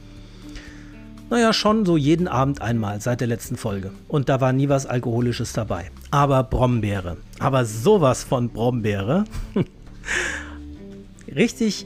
[1.30, 3.92] naja, schon so jeden Abend einmal seit der letzten Folge.
[4.08, 5.92] Und da war nie was Alkoholisches dabei.
[6.10, 7.18] Aber Brombeere.
[7.40, 9.26] Aber sowas von Brombeere.
[11.36, 11.86] richtig,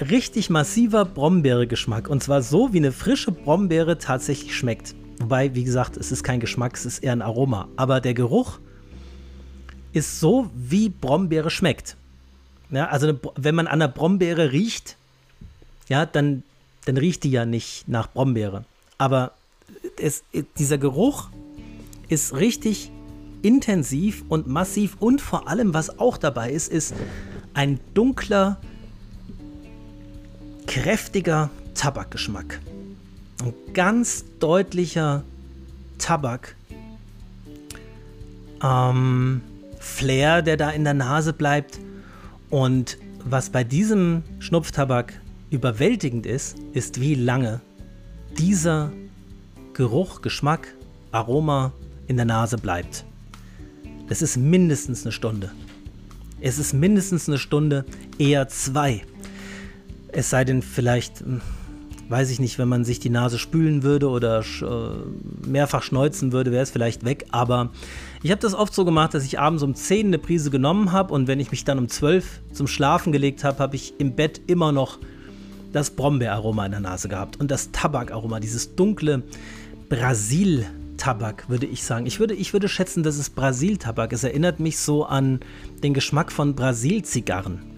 [0.00, 2.08] richtig massiver Brombeere-Geschmack.
[2.08, 4.94] Und zwar so, wie eine frische Brombeere tatsächlich schmeckt.
[5.18, 7.68] Wobei, wie gesagt, es ist kein Geschmack, es ist eher ein Aroma.
[7.76, 8.58] Aber der Geruch
[9.92, 11.96] ist so, wie Brombeere schmeckt.
[12.70, 14.96] Ja, also wenn man an einer Brombeere riecht,
[15.88, 16.42] ja, dann,
[16.86, 18.64] dann riecht die ja nicht nach Brombeere.
[18.98, 19.32] Aber
[20.00, 20.24] es,
[20.58, 21.28] dieser Geruch
[22.08, 22.90] ist richtig
[23.42, 26.94] intensiv und massiv und vor allem, was auch dabei ist, ist
[27.52, 28.58] ein dunkler,
[30.66, 32.60] kräftiger Tabakgeschmack.
[33.42, 35.24] Ein ganz deutlicher
[35.98, 36.56] Tabak.
[38.62, 39.42] Ähm,
[39.78, 41.78] Flair, der da in der Nase bleibt.
[42.54, 47.60] Und was bei diesem Schnupftabak überwältigend ist, ist, wie lange
[48.38, 48.92] dieser
[49.72, 50.68] Geruch, Geschmack,
[51.10, 51.72] Aroma
[52.06, 53.04] in der Nase bleibt.
[54.08, 55.50] Es ist mindestens eine Stunde.
[56.40, 57.86] Es ist mindestens eine Stunde,
[58.18, 59.02] eher zwei.
[60.12, 61.40] Es sei denn, vielleicht, hm,
[62.08, 66.52] weiß ich nicht, wenn man sich die Nase spülen würde oder äh, mehrfach schneuzen würde,
[66.52, 67.26] wäre es vielleicht weg.
[67.32, 67.72] Aber
[68.24, 71.14] ich habe das oft so gemacht, dass ich abends um 10 eine Prise genommen habe
[71.14, 74.40] und wenn ich mich dann um 12 zum Schlafen gelegt habe, habe ich im Bett
[74.48, 74.98] immer noch
[75.72, 79.22] das Brombeeraroma in der Nase gehabt und das Tabakaroma, dieses dunkle
[79.88, 82.06] Brasil-Tabak, würde ich sagen.
[82.06, 84.12] Ich würde, ich würde schätzen, das ist Brasil-Tabak.
[84.12, 85.40] Es erinnert mich so an
[85.82, 87.74] den Geschmack von Brasil-Zigarren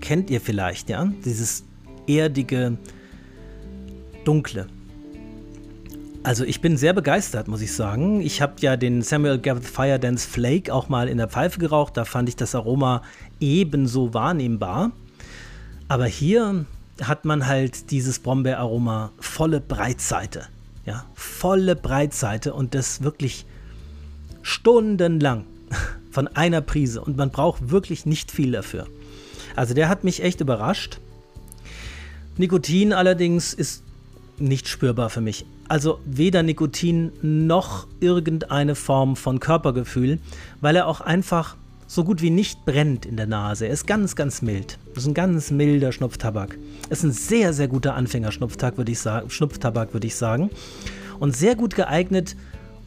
[0.00, 1.12] kennt ihr vielleicht, ja?
[1.24, 1.64] Dieses
[2.06, 2.76] erdige,
[4.24, 4.66] dunkle.
[6.22, 8.20] Also ich bin sehr begeistert, muss ich sagen.
[8.20, 11.96] Ich habe ja den Samuel Gareth Fire Dance Flake auch mal in der Pfeife geraucht.
[11.96, 13.02] Da fand ich das Aroma
[13.40, 14.92] ebenso wahrnehmbar.
[15.88, 16.66] Aber hier
[17.00, 20.46] hat man halt dieses Brombeeraroma volle Breitseite.
[20.84, 23.46] Ja, volle Breitseite und das wirklich
[24.42, 25.46] stundenlang
[26.10, 27.00] von einer Prise.
[27.00, 28.86] Und man braucht wirklich nicht viel dafür.
[29.56, 31.00] Also der hat mich echt überrascht.
[32.36, 33.84] Nikotin allerdings ist
[34.40, 35.44] nicht spürbar für mich.
[35.68, 40.18] Also weder Nikotin noch irgendeine Form von Körpergefühl,
[40.60, 43.66] weil er auch einfach so gut wie nicht brennt in der Nase.
[43.66, 44.78] Er ist ganz, ganz mild.
[44.94, 46.56] Das ist ein ganz milder Schnupftabak.
[46.88, 49.00] Es ist ein sehr, sehr guter Anfängerschnupftabak, würde ich.
[49.28, 50.50] Schnupftabak, würde ich sagen.
[51.18, 52.36] Und sehr gut geeignet,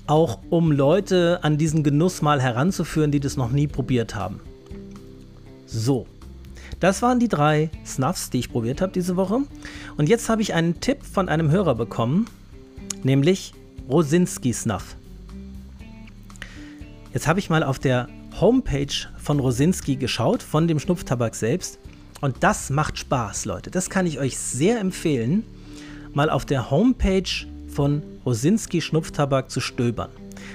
[0.08, 4.40] auch um Leute an diesen Genuss mal heranzuführen, die das noch nie probiert haben.
[5.66, 6.08] So,
[6.84, 9.40] das waren die drei Snuffs, die ich probiert habe diese Woche.
[9.96, 12.26] Und jetzt habe ich einen Tipp von einem Hörer bekommen,
[13.04, 13.54] nämlich
[13.90, 14.98] Rosinski Snuff.
[17.14, 21.80] Jetzt habe ich mal auf der Homepage von Rosinski geschaut, von dem Schnupftabak selbst.
[22.20, 23.72] Und das macht Spaß, Leute.
[23.72, 25.46] Das kann ich euch sehr empfehlen,
[26.14, 30.10] mal auf der Homepage von Rosinski Schnupftabak zu stöbern.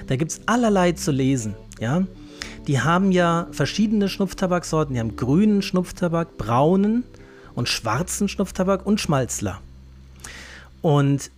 [0.05, 1.55] Da gibt es allerlei zu lesen.
[1.79, 2.03] Ja?
[2.69, 4.93] Die haben ja verschiedene Schnupftabaksorten.
[4.93, 7.03] Die haben grünen Schnupftabak, braunen
[7.55, 9.59] und schwarzen Schnupftabak und Schmalzler.
[10.83, 11.31] Und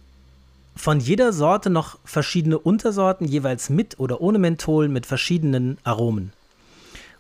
[0.75, 6.34] von jeder Sorte noch verschiedene Untersorten, jeweils mit oder ohne Menthol, mit verschiedenen Aromen.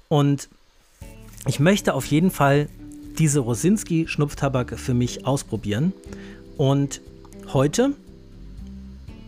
[0.09, 0.49] Und
[1.47, 2.67] ich möchte auf jeden Fall
[3.17, 5.93] diese Rosinski Schnupftabak für mich ausprobieren.
[6.57, 6.99] Und
[7.53, 7.93] heute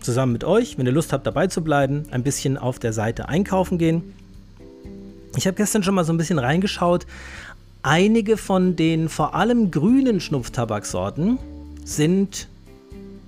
[0.01, 3.29] zusammen mit euch, wenn ihr Lust habt dabei zu bleiben, ein bisschen auf der Seite
[3.29, 4.13] einkaufen gehen.
[5.36, 7.07] Ich habe gestern schon mal so ein bisschen reingeschaut.
[7.81, 11.39] Einige von den vor allem grünen Schnupftabaksorten
[11.84, 12.47] sind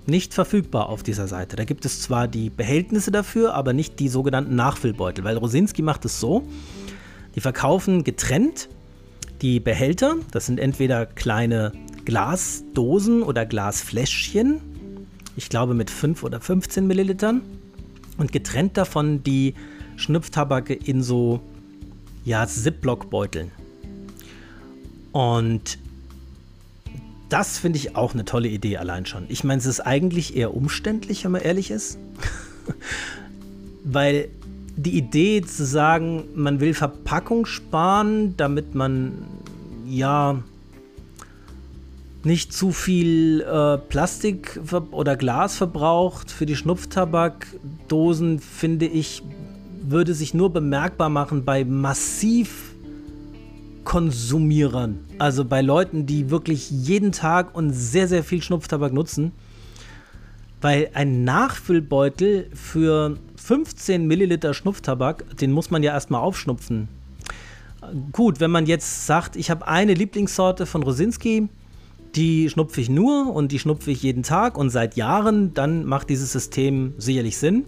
[0.06, 1.56] nicht verfügbar auf dieser Seite.
[1.56, 6.06] Da gibt es zwar die Behältnisse dafür, aber nicht die sogenannten Nachfüllbeutel, weil Rosinski macht
[6.06, 6.44] es so,
[7.36, 8.70] die verkaufen getrennt
[9.42, 11.74] die Behälter, das sind entweder kleine
[12.06, 14.62] Glasdosen oder Glasfläschchen,
[15.36, 17.42] ich glaube mit 5 oder 15 Millilitern,
[18.18, 19.56] und getrennt davon die
[19.98, 21.42] Schnupftabake in so
[22.26, 23.52] ja, Ziploc-Beuteln.
[25.12, 25.78] Und
[27.30, 29.26] das finde ich auch eine tolle Idee allein schon.
[29.30, 31.98] Ich meine, es ist eigentlich eher umständlich, wenn man ehrlich ist.
[33.84, 34.30] Weil
[34.76, 39.14] die Idee zu sagen, man will Verpackung sparen, damit man
[39.88, 40.44] ja
[42.24, 44.60] nicht zu viel äh, Plastik
[44.92, 49.22] oder Glas verbraucht für die Schnupftabakdosen, finde ich,
[49.92, 52.76] würde sich nur bemerkbar machen bei massiv
[53.84, 55.00] Konsumierern.
[55.20, 59.32] Also bei Leuten, die wirklich jeden Tag und sehr, sehr viel Schnupftabak nutzen.
[60.60, 66.88] Weil ein Nachfüllbeutel für 15 Milliliter Schnupftabak, den muss man ja erstmal aufschnupfen.
[68.12, 71.48] Gut, wenn man jetzt sagt, ich habe eine Lieblingssorte von Rosinski,
[72.16, 76.10] die schnupfe ich nur und die schnupfe ich jeden Tag und seit Jahren, dann macht
[76.10, 77.66] dieses System sicherlich Sinn.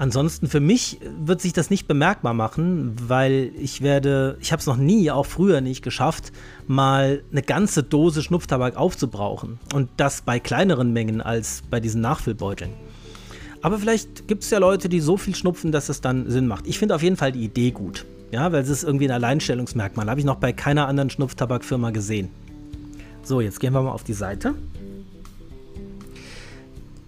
[0.00, 4.66] Ansonsten für mich wird sich das nicht bemerkbar machen, weil ich werde, ich habe es
[4.66, 6.32] noch nie, auch früher nicht geschafft,
[6.66, 9.58] mal eine ganze Dose Schnupftabak aufzubrauchen.
[9.74, 12.70] Und das bei kleineren Mengen als bei diesen Nachfüllbeuteln.
[13.60, 16.66] Aber vielleicht gibt es ja Leute, die so viel schnupfen, dass es dann Sinn macht.
[16.66, 18.06] Ich finde auf jeden Fall die Idee gut.
[18.30, 20.08] Ja, weil es ist irgendwie ein Alleinstellungsmerkmal.
[20.08, 22.30] Habe ich noch bei keiner anderen Schnupftabakfirma gesehen.
[23.22, 24.54] So, jetzt gehen wir mal auf die Seite.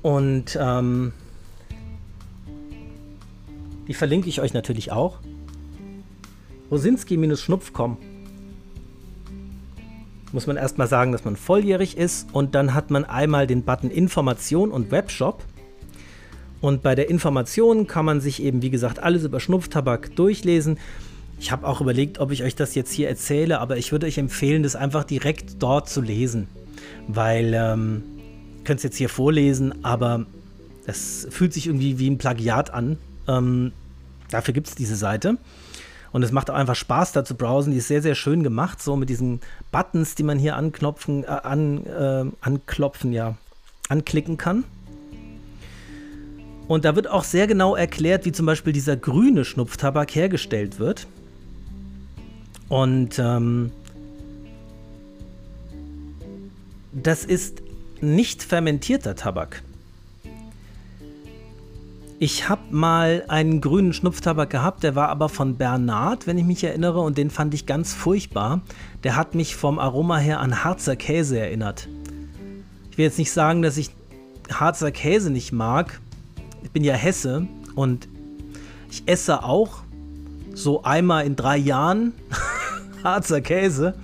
[0.02, 1.14] Und ähm,
[3.92, 5.18] die verlinke ich euch natürlich auch.
[6.70, 7.98] Rosinski-Schnupf.com
[10.32, 13.90] muss man erstmal sagen, dass man volljährig ist und dann hat man einmal den Button
[13.90, 15.44] Information und Webshop.
[16.62, 20.78] Und bei der Information kann man sich eben, wie gesagt, alles über Schnupftabak durchlesen.
[21.38, 24.16] Ich habe auch überlegt, ob ich euch das jetzt hier erzähle, aber ich würde euch
[24.16, 26.48] empfehlen, das einfach direkt dort zu lesen.
[27.08, 28.04] Weil, ähm,
[28.56, 30.24] ihr könnt es jetzt hier vorlesen, aber
[30.86, 32.96] es fühlt sich irgendwie wie ein Plagiat an.
[33.28, 33.72] Ähm,
[34.32, 35.38] dafür gibt es diese Seite.
[36.12, 37.72] Und es macht auch einfach Spaß, da zu browsen.
[37.72, 41.26] Die ist sehr, sehr schön gemacht, so mit diesen Buttons, die man hier anknopfen, äh,
[41.26, 43.36] an, äh, anklopfen, ja,
[43.88, 44.64] anklicken kann.
[46.68, 51.06] Und da wird auch sehr genau erklärt, wie zum Beispiel dieser grüne Schnupftabak hergestellt wird.
[52.68, 53.72] Und ähm,
[56.92, 57.62] das ist
[58.00, 59.62] nicht fermentierter Tabak.
[62.22, 66.62] Ich habe mal einen grünen Schnupftabak gehabt, der war aber von Bernard, wenn ich mich
[66.62, 68.60] erinnere, und den fand ich ganz furchtbar.
[69.02, 71.88] Der hat mich vom Aroma her an Harzer Käse erinnert.
[72.92, 73.90] Ich will jetzt nicht sagen, dass ich
[74.52, 76.00] Harzer Käse nicht mag.
[76.62, 78.06] Ich bin ja Hesse und
[78.88, 79.82] ich esse auch
[80.54, 82.12] so einmal in drei Jahren
[83.02, 83.94] Harzer Käse.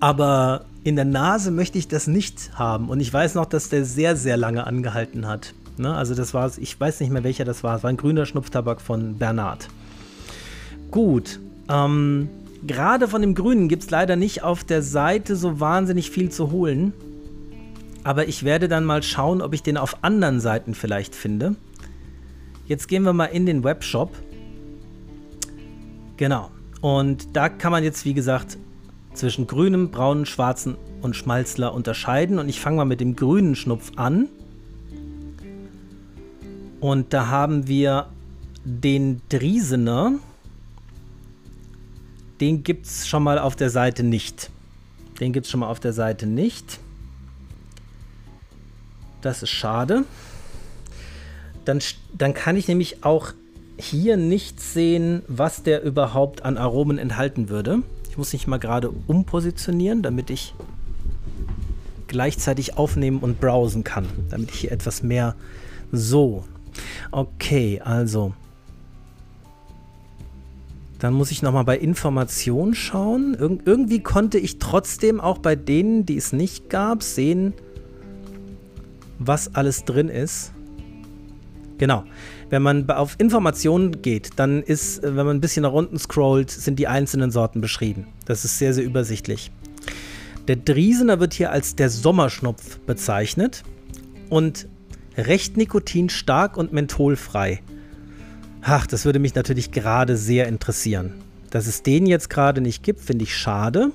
[0.00, 2.88] Aber in der Nase möchte ich das nicht haben.
[2.88, 5.52] Und ich weiß noch, dass der sehr, sehr lange angehalten hat.
[5.78, 5.94] Ne?
[5.94, 7.76] Also das war, ich weiß nicht mehr welcher das war.
[7.76, 9.68] Es war ein grüner Schnupftabak von Bernard.
[10.90, 11.40] Gut.
[11.68, 12.28] Ähm,
[12.66, 16.50] Gerade von dem Grünen gibt es leider nicht auf der Seite so wahnsinnig viel zu
[16.50, 16.92] holen.
[18.02, 21.56] Aber ich werde dann mal schauen, ob ich den auf anderen Seiten vielleicht finde.
[22.66, 24.10] Jetzt gehen wir mal in den Webshop.
[26.16, 26.50] Genau.
[26.80, 28.58] Und da kann man jetzt, wie gesagt,
[29.14, 32.38] zwischen grünem, braunen, schwarzen und Schmalzler unterscheiden.
[32.38, 34.28] Und ich fange mal mit dem grünen Schnupf an.
[36.80, 38.08] Und da haben wir
[38.64, 40.12] den Driesener.
[42.40, 44.50] Den gibt es schon mal auf der Seite nicht.
[45.20, 46.78] Den gibt es schon mal auf der Seite nicht.
[49.22, 50.04] Das ist schade.
[51.64, 51.80] Dann,
[52.16, 53.32] dann kann ich nämlich auch
[53.76, 57.82] hier nicht sehen, was der überhaupt an Aromen enthalten würde.
[58.10, 60.54] Ich muss mich mal gerade umpositionieren, damit ich
[62.06, 64.06] gleichzeitig aufnehmen und browsen kann.
[64.30, 65.34] Damit ich hier etwas mehr
[65.92, 66.44] so.
[67.10, 68.32] Okay, also
[70.98, 73.34] dann muss ich nochmal bei Information schauen.
[73.34, 77.54] Ir irgendwie konnte ich trotzdem auch bei denen, die es nicht gab, sehen,
[79.18, 80.52] was alles drin ist.
[81.78, 82.04] Genau.
[82.50, 86.78] Wenn man auf Informationen geht, dann ist, wenn man ein bisschen nach unten scrollt, sind
[86.78, 88.08] die einzelnen Sorten beschrieben.
[88.24, 89.52] Das ist sehr, sehr übersichtlich.
[90.48, 93.62] Der Driesener wird hier als der Sommerschnupf bezeichnet
[94.30, 94.66] und
[95.18, 97.60] recht nikotinstark und mentholfrei.
[98.62, 101.14] Ach, das würde mich natürlich gerade sehr interessieren.
[101.50, 103.90] Dass es den jetzt gerade nicht gibt, finde ich schade.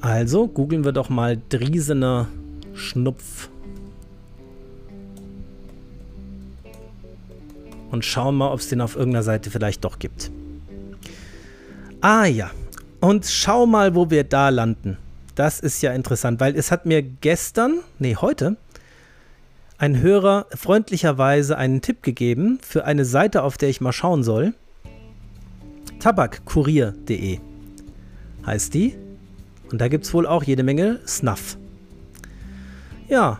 [0.00, 2.28] Also googeln wir doch mal Driesener
[2.74, 3.48] Schnupf.
[7.90, 10.30] Und schauen mal, ob es den auf irgendeiner Seite vielleicht doch gibt.
[12.00, 12.50] Ah ja.
[13.00, 14.98] Und schau mal, wo wir da landen.
[15.34, 18.56] Das ist ja interessant, weil es hat mir gestern, nee, heute,
[19.78, 24.54] ein Hörer freundlicherweise einen Tipp gegeben für eine Seite, auf der ich mal schauen soll.
[26.00, 27.38] Tabakkurier.de
[28.44, 28.96] heißt die.
[29.70, 31.56] Und da gibt es wohl auch jede Menge Snuff.
[33.08, 33.38] Ja,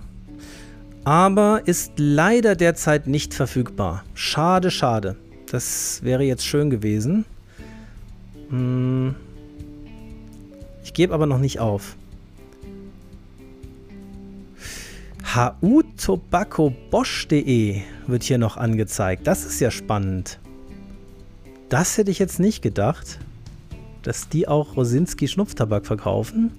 [1.05, 4.05] aber ist leider derzeit nicht verfügbar.
[4.15, 5.17] Schade, schade.
[5.51, 7.25] Das wäre jetzt schön gewesen.
[8.51, 9.15] Hm.
[10.85, 11.97] Ich gebe aber noch nicht auf.
[15.37, 19.27] hutobaccobosch.de wird hier noch angezeigt.
[19.27, 20.39] Das ist ja spannend.
[21.69, 23.19] Das hätte ich jetzt nicht gedacht,
[24.03, 26.51] dass die auch Rosinski Schnupftabak verkaufen.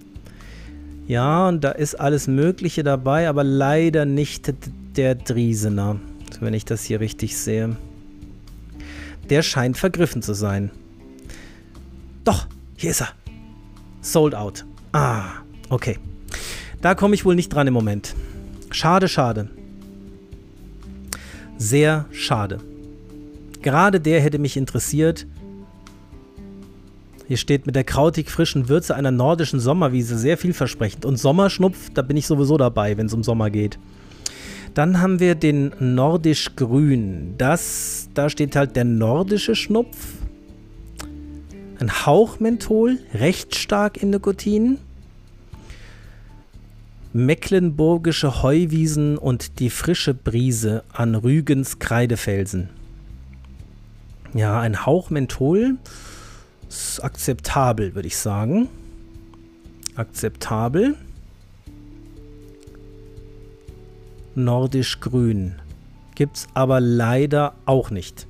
[1.07, 4.53] Ja, und da ist alles Mögliche dabei, aber leider nicht
[4.95, 5.99] der Driesener,
[6.39, 7.75] wenn ich das hier richtig sehe.
[9.31, 10.69] Der scheint vergriffen zu sein.
[12.23, 12.45] Doch,
[12.75, 13.09] hier ist er.
[14.01, 14.65] Sold out.
[14.91, 15.23] Ah,
[15.69, 15.97] okay.
[16.81, 18.15] Da komme ich wohl nicht dran im Moment.
[18.71, 19.49] Schade, schade.
[21.57, 22.59] Sehr schade.
[23.61, 25.25] Gerade der hätte mich interessiert.
[27.27, 31.05] Hier steht mit der krautig frischen Würze einer nordischen Sommerwiese sehr vielversprechend.
[31.05, 33.77] Und Sommerschnupf, da bin ich sowieso dabei, wenn es um Sommer geht.
[34.73, 37.35] Dann haben wir den nordisch grün.
[37.37, 39.97] Das, da steht halt der nordische Schnupf.
[41.79, 44.79] Ein Hauch Menthol, recht stark in Nikotin
[47.13, 52.69] mecklenburgische Heuwiesen und die frische Brise an Rügens Kreidefelsen.
[54.33, 55.77] Ja, ein Hauch Menthol
[56.67, 58.69] ist akzeptabel, würde ich sagen.
[59.95, 60.95] Akzeptabel.
[64.35, 65.55] Nordisch grün.
[66.13, 68.27] Gibt es aber leider auch nicht.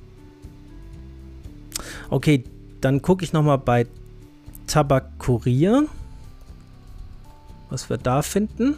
[2.08, 2.44] Okay,
[2.80, 3.86] dann gucke ich nochmal bei
[4.66, 5.86] Tabak Kurier
[7.70, 8.76] was wir da finden.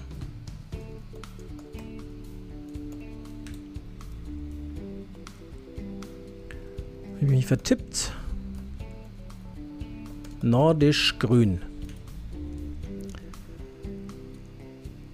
[7.20, 8.12] Ich mich vertippt.
[10.42, 11.60] Nordisch grün.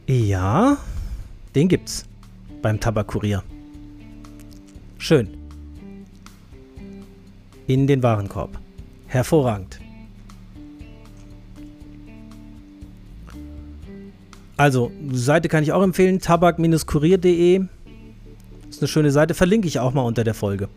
[0.06, 0.78] Ja,
[1.54, 2.06] den gibt's
[2.62, 3.42] beim Tabakkurier.
[4.96, 5.36] Schön.
[7.66, 8.58] In den Warenkorb.
[9.06, 9.78] Hervorragend.
[14.58, 17.64] Also, Seite kann ich auch empfehlen, tabak-kurier.de.
[18.68, 20.68] Ist eine schöne Seite, verlinke ich auch mal unter der Folge.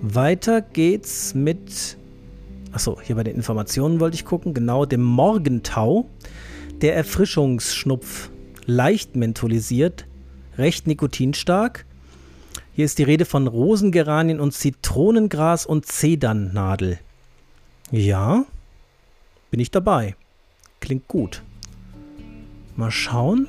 [0.00, 1.96] Weiter geht's mit.
[2.72, 4.54] Achso, hier bei den Informationen wollte ich gucken.
[4.54, 6.08] Genau, dem Morgentau.
[6.80, 8.30] Der Erfrischungsschnupf.
[8.66, 10.06] Leicht mentholisiert,
[10.58, 11.86] recht nikotinstark.
[12.74, 16.98] Hier ist die Rede von Rosengeranien und Zitronengras und Zedernnadel.
[17.92, 18.46] Ja,
[19.52, 20.16] bin ich dabei.
[20.80, 21.42] Klingt gut.
[22.76, 23.46] Mal schauen.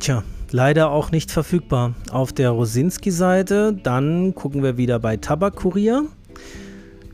[0.00, 1.94] Tja, leider auch nicht verfügbar.
[2.10, 6.06] Auf der Rosinski-Seite, dann gucken wir wieder bei Tabakkurier.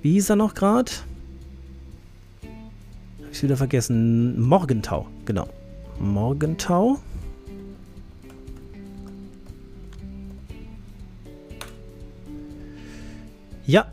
[0.02, 0.92] Wie hieß er noch gerade?
[3.22, 4.40] Hab ich wieder vergessen.
[4.40, 5.48] Morgentau, genau.
[5.98, 6.98] Morgentau.
[13.66, 13.86] Ja,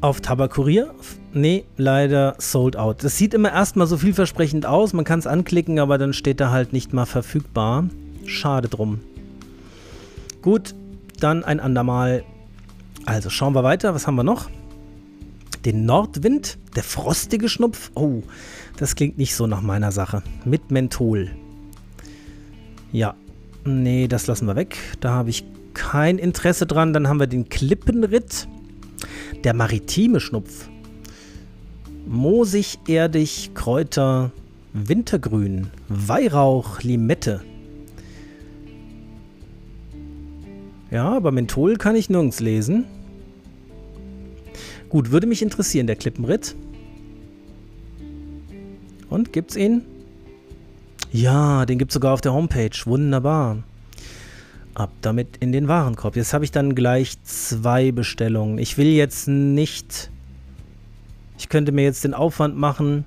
[0.00, 0.94] auf Tabakkurier.
[1.32, 3.04] Nee, leider sold out.
[3.04, 4.92] Das sieht immer erstmal so vielversprechend aus.
[4.92, 7.84] Man kann es anklicken, aber dann steht da halt nicht mal verfügbar.
[8.26, 9.00] Schade drum.
[10.42, 10.74] Gut,
[11.20, 12.24] dann ein andermal.
[13.06, 13.94] Also schauen wir weiter.
[13.94, 14.50] Was haben wir noch?
[15.64, 17.92] Den Nordwind, der frostige Schnupf.
[17.94, 18.22] Oh,
[18.76, 20.22] das klingt nicht so nach meiner Sache.
[20.44, 21.30] Mit Menthol.
[22.90, 23.14] Ja,
[23.64, 24.76] nee, das lassen wir weg.
[25.00, 25.44] Da habe ich
[25.74, 26.92] kein Interesse dran.
[26.92, 28.48] Dann haben wir den Klippenritt.
[29.44, 30.69] Der maritime Schnupf.
[32.12, 34.32] Moosig, erdig, Kräuter,
[34.72, 37.40] Wintergrün, Weihrauch, Limette.
[40.90, 42.86] Ja, aber Menthol kann ich nirgends lesen.
[44.88, 46.56] Gut, würde mich interessieren, der Klippenritt.
[49.08, 49.82] Und gibt's ihn?
[51.12, 52.76] Ja, den gibt's sogar auf der Homepage.
[52.86, 53.62] Wunderbar.
[54.74, 56.16] Ab damit in den Warenkorb.
[56.16, 58.58] Jetzt habe ich dann gleich zwei Bestellungen.
[58.58, 60.10] Ich will jetzt nicht...
[61.40, 63.06] Ich könnte mir jetzt den Aufwand machen,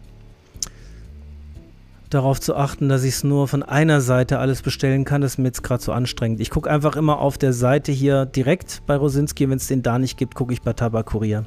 [2.10, 5.22] darauf zu achten, dass ich es nur von einer Seite alles bestellen kann.
[5.22, 6.40] Das ist mir jetzt gerade so anstrengend.
[6.40, 9.48] Ich gucke einfach immer auf der Seite hier direkt bei Rosinski.
[9.48, 11.46] Wenn es den da nicht gibt, gucke ich bei Tabakkurier.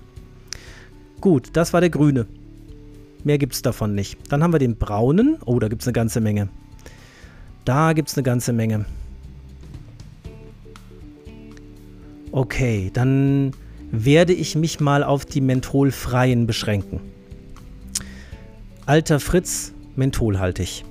[1.20, 2.26] Gut, das war der grüne.
[3.24, 4.16] Mehr gibt es davon nicht.
[4.30, 5.38] Dann haben wir den braunen.
[5.44, 6.50] Oh, da gibt es eine ganze Menge.
[7.64, 8.84] Da gibt es eine ganze Menge.
[12.30, 13.54] Okay, dann
[13.90, 17.00] werde ich mich mal auf die mentholfreien beschränken.
[18.84, 20.84] Alter Fritz, mentholhaltig.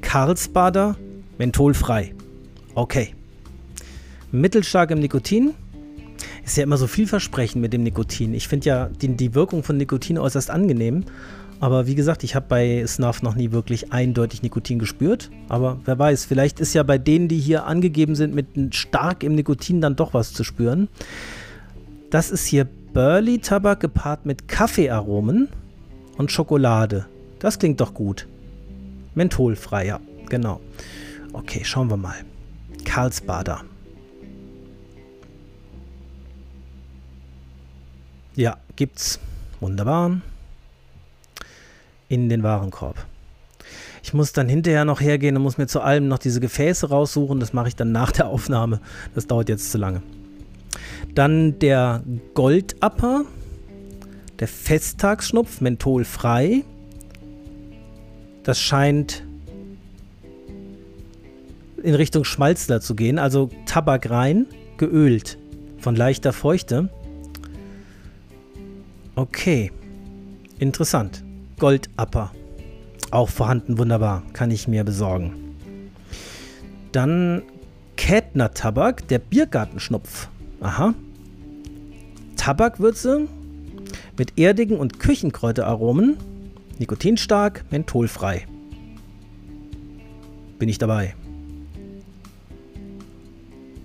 [0.00, 0.96] Karlsbader,
[1.38, 2.14] mentholfrei.
[2.74, 3.14] Okay.
[4.32, 5.54] Mittelstark im Nikotin.
[6.44, 8.34] Ist ja immer so vielversprechend mit dem Nikotin.
[8.34, 11.04] Ich finde ja die, die Wirkung von Nikotin äußerst angenehm.
[11.60, 15.30] Aber wie gesagt, ich habe bei Snuff noch nie wirklich eindeutig Nikotin gespürt.
[15.48, 19.34] Aber wer weiß, vielleicht ist ja bei denen, die hier angegeben sind, mit stark im
[19.34, 20.88] Nikotin dann doch was zu spüren.
[22.14, 25.48] Das ist hier Burley-Tabak gepaart mit Kaffeearomen
[26.16, 27.06] und Schokolade.
[27.40, 28.28] Das klingt doch gut.
[29.16, 30.60] Mentholfrei, ja, genau.
[31.32, 32.14] Okay, schauen wir mal.
[32.84, 33.62] Karlsbader.
[38.36, 39.18] Ja, gibt's.
[39.58, 40.20] Wunderbar
[42.06, 43.04] in den Warenkorb.
[44.04, 47.40] Ich muss dann hinterher noch hergehen und muss mir zu allem noch diese Gefäße raussuchen.
[47.40, 48.80] Das mache ich dann nach der Aufnahme.
[49.16, 50.00] Das dauert jetzt zu lange.
[51.14, 52.02] Dann der
[52.34, 53.24] Goldapper,
[54.40, 56.64] der Festtagsschnupf, mentholfrei.
[58.42, 59.24] Das scheint
[61.82, 64.46] in Richtung Schmalzler zu gehen, also Tabak rein,
[64.78, 65.38] geölt,
[65.78, 66.88] von leichter Feuchte.
[69.14, 69.70] Okay,
[70.58, 71.22] interessant.
[71.58, 72.32] Goldapper.
[73.10, 74.24] Auch vorhanden, wunderbar.
[74.32, 75.54] Kann ich mir besorgen.
[76.90, 77.42] Dann
[77.96, 80.28] Kätner Tabak, der Biergartenschnupf.
[80.60, 80.94] Aha.
[82.44, 83.26] Tabakwürze
[84.18, 86.18] mit erdigen und Küchenkräuteraromen.
[86.78, 88.46] Nikotinstark, mentholfrei.
[90.58, 91.14] Bin ich dabei.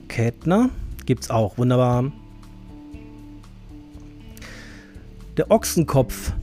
[0.10, 0.72] Kätner
[1.06, 2.11] gibt's auch, wunderbar.
[5.38, 6.34] Der Ochsenkopf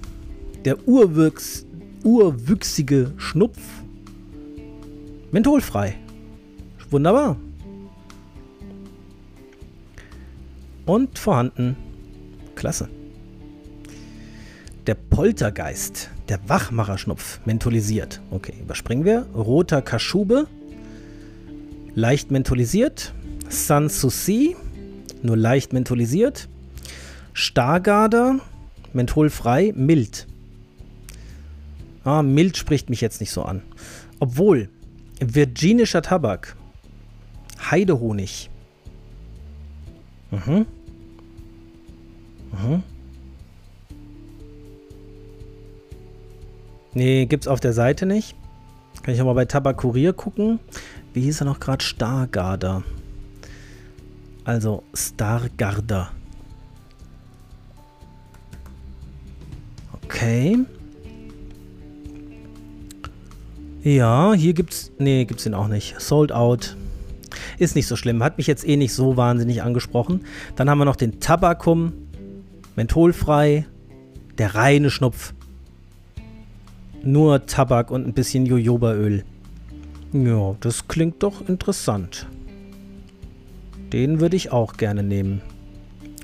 [0.64, 1.66] der urwüchs,
[2.02, 3.60] urwüchsige Schnupf.
[5.32, 5.98] Mentholfrei.
[6.88, 7.36] Wunderbar.
[10.86, 11.76] Und vorhanden.
[12.56, 12.88] Klasse.
[14.86, 18.20] Der Poltergeist, der Wachmacherschnupf, mentholisiert.
[18.30, 19.26] Okay, überspringen wir.
[19.34, 20.46] Roter Kaschube,
[21.94, 23.12] leicht mentholisiert.
[23.48, 24.56] Sanssouci,
[25.22, 26.48] nur leicht mentholisiert.
[27.32, 28.40] Stargarder,
[28.92, 30.26] mentholfrei, mild.
[32.04, 33.62] Ah, mild spricht mich jetzt nicht so an.
[34.20, 34.68] Obwohl,
[35.20, 36.56] virginischer Tabak,
[37.70, 38.50] Heidehonig.
[40.30, 40.66] Mhm.
[42.52, 42.82] Mhm.
[46.94, 48.34] Nee, gibt's auf der Seite nicht.
[49.02, 50.58] Kann ich aber bei Tabakurier gucken.
[51.12, 51.84] Wie hieß er noch gerade?
[51.84, 52.82] Stargarder.
[54.44, 56.10] Also Stargarder.
[60.04, 60.58] Okay.
[63.82, 64.90] Ja, hier gibt's.
[64.98, 66.00] Nee, gibt's den auch nicht.
[66.00, 66.76] Sold out.
[67.58, 68.22] Ist nicht so schlimm.
[68.22, 70.24] Hat mich jetzt eh nicht so wahnsinnig angesprochen.
[70.56, 71.92] Dann haben wir noch den Tabakum.
[72.76, 73.64] Mentholfrei.
[74.36, 75.32] Der reine Schnupf.
[77.02, 79.24] Nur Tabak und ein bisschen Jojobaöl.
[80.12, 82.26] Ja, das klingt doch interessant.
[83.94, 85.40] Den würde ich auch gerne nehmen.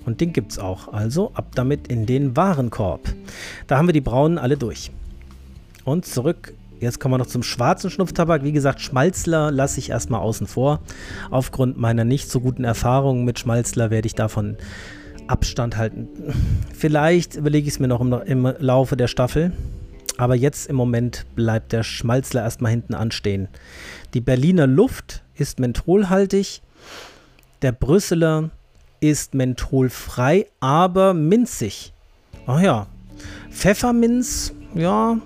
[0.04, 0.92] Und den gibt's auch.
[0.92, 3.14] Also ab damit in den Warenkorb.
[3.66, 4.90] Da haben wir die braunen alle durch.
[5.84, 6.52] Und zurück.
[6.80, 8.44] Jetzt kommen wir noch zum schwarzen Schnupftabak.
[8.44, 10.80] Wie gesagt, Schmalzler lasse ich erstmal außen vor.
[11.30, 14.56] Aufgrund meiner nicht so guten Erfahrungen mit Schmalzler werde ich davon
[15.26, 16.08] Abstand halten.
[16.74, 19.52] Vielleicht überlege ich es mir noch im, im Laufe der Staffel.
[20.18, 23.48] Aber jetzt im Moment bleibt der Schmalzler erstmal hinten anstehen.
[24.14, 26.62] Die Berliner Luft ist mentholhaltig.
[27.62, 28.50] Der Brüsseler
[29.00, 31.92] ist mentholfrei, aber minzig.
[32.46, 32.86] Ach ja.
[33.50, 35.18] Pfefferminz, ja.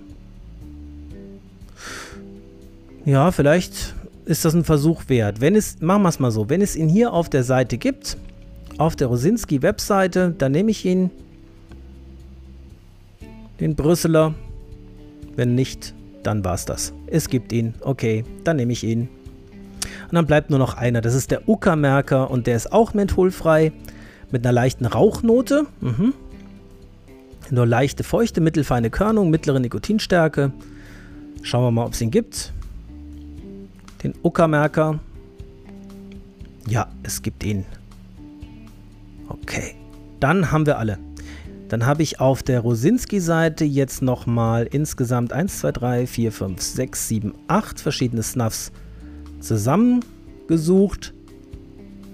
[3.04, 3.94] Ja, vielleicht
[4.24, 5.40] ist das ein Versuch wert.
[5.40, 8.16] Wenn es, machen wir es mal so, wenn es ihn hier auf der Seite gibt,
[8.78, 11.10] auf der Rosinski-Webseite, dann nehme ich ihn,
[13.60, 14.34] den Brüsseler.
[15.34, 16.92] Wenn nicht, dann war es das.
[17.06, 19.08] Es gibt ihn, okay, dann nehme ich ihn.
[20.08, 23.72] Und dann bleibt nur noch einer, das ist der Uka-Merker und der ist auch mentholfrei
[24.30, 25.66] mit einer leichten Rauchnote.
[25.80, 26.14] Mhm.
[27.50, 30.52] Nur leichte, feuchte, mittelfeine Körnung, mittlere Nikotinstärke.
[31.42, 32.52] Schauen wir mal, ob es ihn gibt.
[34.02, 34.98] Den Uka-Merker.
[36.66, 37.64] Ja, es gibt ihn.
[39.28, 39.74] Okay,
[40.20, 40.98] dann haben wir alle.
[41.68, 47.08] Dann habe ich auf der Rosinski-Seite jetzt nochmal insgesamt 1, 2, 3, 4, 5, 6,
[47.08, 48.70] 7, 8 verschiedene Snuffs
[49.40, 51.12] zusammengesucht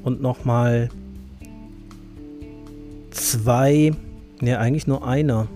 [0.02, 0.88] und nochmal
[3.10, 3.92] zwei,
[4.40, 5.48] ne, eigentlich nur einer.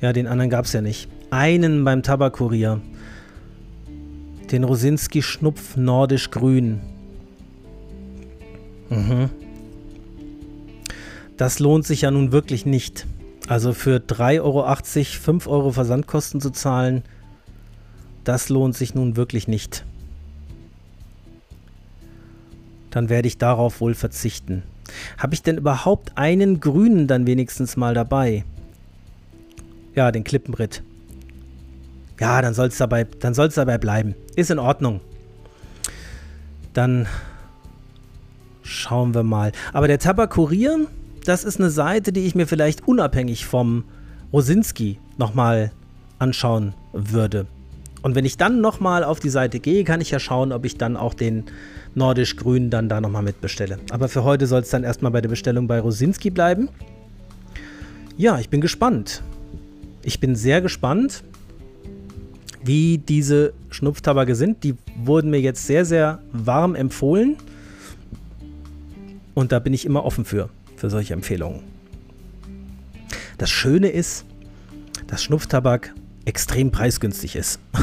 [0.00, 1.08] Ja, den anderen gab es ja nicht.
[1.30, 2.80] Einen beim Tabakkurier.
[4.52, 6.80] Den Rosinski Schnupf Nordisch Grün.
[8.90, 9.30] Mhm.
[11.36, 13.06] Das lohnt sich ja nun wirklich nicht.
[13.46, 14.74] Also für 3,80 Euro
[15.22, 17.02] 5 Euro Versandkosten zu zahlen,
[18.24, 19.84] das lohnt sich nun wirklich nicht.
[22.90, 24.62] Dann werde ich darauf wohl verzichten.
[25.16, 28.44] Habe ich denn überhaupt einen grünen dann wenigstens mal dabei?
[29.94, 30.82] Ja, den Klippenritt.
[32.20, 34.14] Ja, dann soll es dabei, dabei bleiben.
[34.34, 35.00] Ist in Ordnung.
[36.72, 37.06] Dann
[38.68, 39.52] schauen wir mal.
[39.72, 40.86] Aber der Tabakkurier,
[41.24, 43.84] das ist eine Seite, die ich mir vielleicht unabhängig vom
[44.32, 45.72] Rosinski nochmal
[46.18, 47.46] anschauen würde.
[48.02, 50.78] Und wenn ich dann nochmal auf die Seite gehe, kann ich ja schauen, ob ich
[50.78, 51.44] dann auch den
[51.94, 53.78] Nordisch Grün dann da nochmal mitbestelle.
[53.90, 56.68] Aber für heute soll es dann erstmal bei der Bestellung bei Rosinski bleiben.
[58.16, 59.22] Ja, ich bin gespannt.
[60.02, 61.24] Ich bin sehr gespannt,
[62.62, 64.62] wie diese Schnupftabake sind.
[64.62, 67.36] Die wurden mir jetzt sehr, sehr warm empfohlen.
[69.38, 71.60] Und da bin ich immer offen für, für solche Empfehlungen.
[73.38, 74.24] Das Schöne ist,
[75.06, 75.94] dass Schnupftabak
[76.24, 77.60] extrem preisgünstig ist.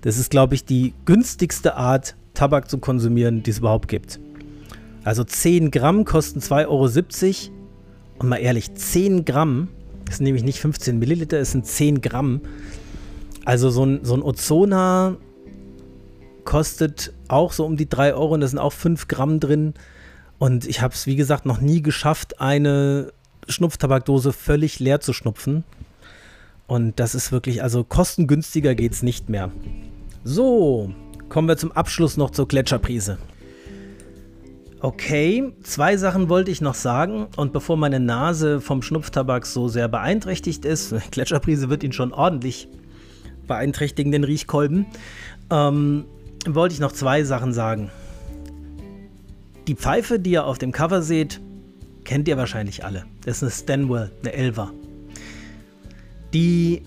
[0.00, 4.18] Das ist, glaube ich, die günstigste Art, Tabak zu konsumieren, die es überhaupt gibt.
[5.04, 7.54] Also 10 Gramm kosten 2,70 Euro.
[8.18, 9.68] Und mal ehrlich, 10 Gramm,
[10.06, 12.40] das sind nämlich nicht 15 Milliliter, es sind 10 Gramm.
[13.44, 15.18] Also so ein, so ein Ozona
[16.44, 19.74] kostet auch so um die 3 Euro und da sind auch 5 Gramm drin.
[20.42, 23.12] Und ich habe es, wie gesagt, noch nie geschafft, eine
[23.46, 25.62] Schnupftabakdose völlig leer zu schnupfen.
[26.66, 29.52] Und das ist wirklich, also kostengünstiger geht es nicht mehr.
[30.24, 30.92] So,
[31.28, 33.18] kommen wir zum Abschluss noch zur Gletscherprise.
[34.80, 37.28] Okay, zwei Sachen wollte ich noch sagen.
[37.36, 42.66] Und bevor meine Nase vom Schnupftabak so sehr beeinträchtigt ist, Gletscherprise wird ihn schon ordentlich
[43.46, 44.86] beeinträchtigen, den Riechkolben,
[45.50, 46.04] ähm,
[46.48, 47.92] wollte ich noch zwei Sachen sagen.
[49.68, 51.40] Die Pfeife, die ihr auf dem Cover seht,
[52.04, 53.04] kennt ihr wahrscheinlich alle.
[53.24, 54.72] Das ist eine Stanwell, eine Elva.
[56.34, 56.82] Die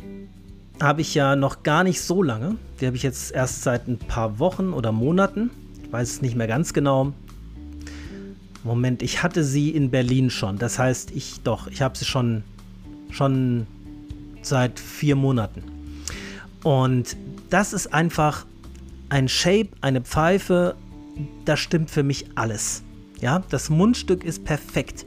[0.82, 2.58] habe ich ja noch gar nicht so lange.
[2.80, 5.52] Die habe ich jetzt erst seit ein paar Wochen oder Monaten.
[5.84, 7.14] Ich weiß es nicht mehr ganz genau.
[8.66, 10.58] Moment, ich hatte sie in Berlin schon.
[10.58, 12.44] Das heißt, ich doch, ich habe sie schon,
[13.12, 13.68] schon
[14.42, 15.64] seit vier Monaten.
[16.64, 17.16] Und
[17.50, 18.46] das ist einfach
[19.10, 20.76] ein Shape, eine Pfeife,
[21.46, 22.84] da stimmt für mich alles.
[23.22, 25.06] Ja, das Mundstück ist perfekt.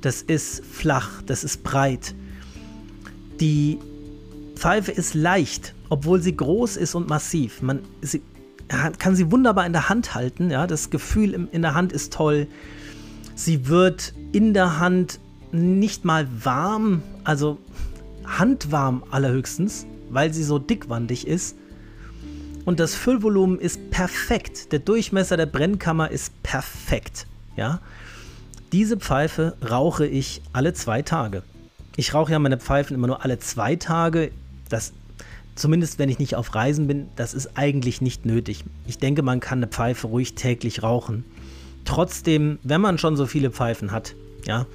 [0.00, 2.14] Das ist flach, das ist breit.
[3.40, 3.78] Die
[4.54, 7.62] Pfeife ist leicht, obwohl sie groß ist und massiv.
[7.62, 8.22] Man sie,
[8.68, 10.50] kann sie wunderbar in der Hand halten.
[10.50, 12.46] Ja, das Gefühl in der Hand ist toll.
[13.34, 15.20] Sie wird in der Hand
[15.52, 17.58] nicht mal warm, also
[18.24, 21.56] handwarm allerhöchstens, weil sie so dickwandig ist
[22.68, 24.72] und das Füllvolumen ist perfekt.
[24.72, 27.26] Der Durchmesser der Brennkammer ist perfekt.
[27.56, 27.80] Ja?
[28.72, 31.42] Diese Pfeife rauche ich alle zwei Tage.
[31.96, 34.32] Ich rauche ja meine Pfeifen immer nur alle zwei Tage.
[34.68, 34.92] Das,
[35.54, 38.64] zumindest wenn ich nicht auf Reisen bin, das ist eigentlich nicht nötig.
[38.86, 41.24] Ich denke, man kann eine Pfeife ruhig täglich rauchen.
[41.86, 44.14] Trotzdem, wenn man schon so viele Pfeifen hat,
[44.44, 44.66] ja,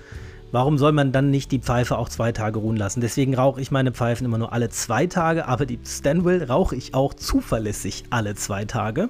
[0.54, 3.02] warum soll man dann nicht die Pfeife auch zwei Tage ruhen lassen?
[3.02, 6.94] Deswegen rauche ich meine Pfeifen immer nur alle zwei Tage, aber die Stanwell rauche ich
[6.94, 9.10] auch zuverlässig alle zwei Tage.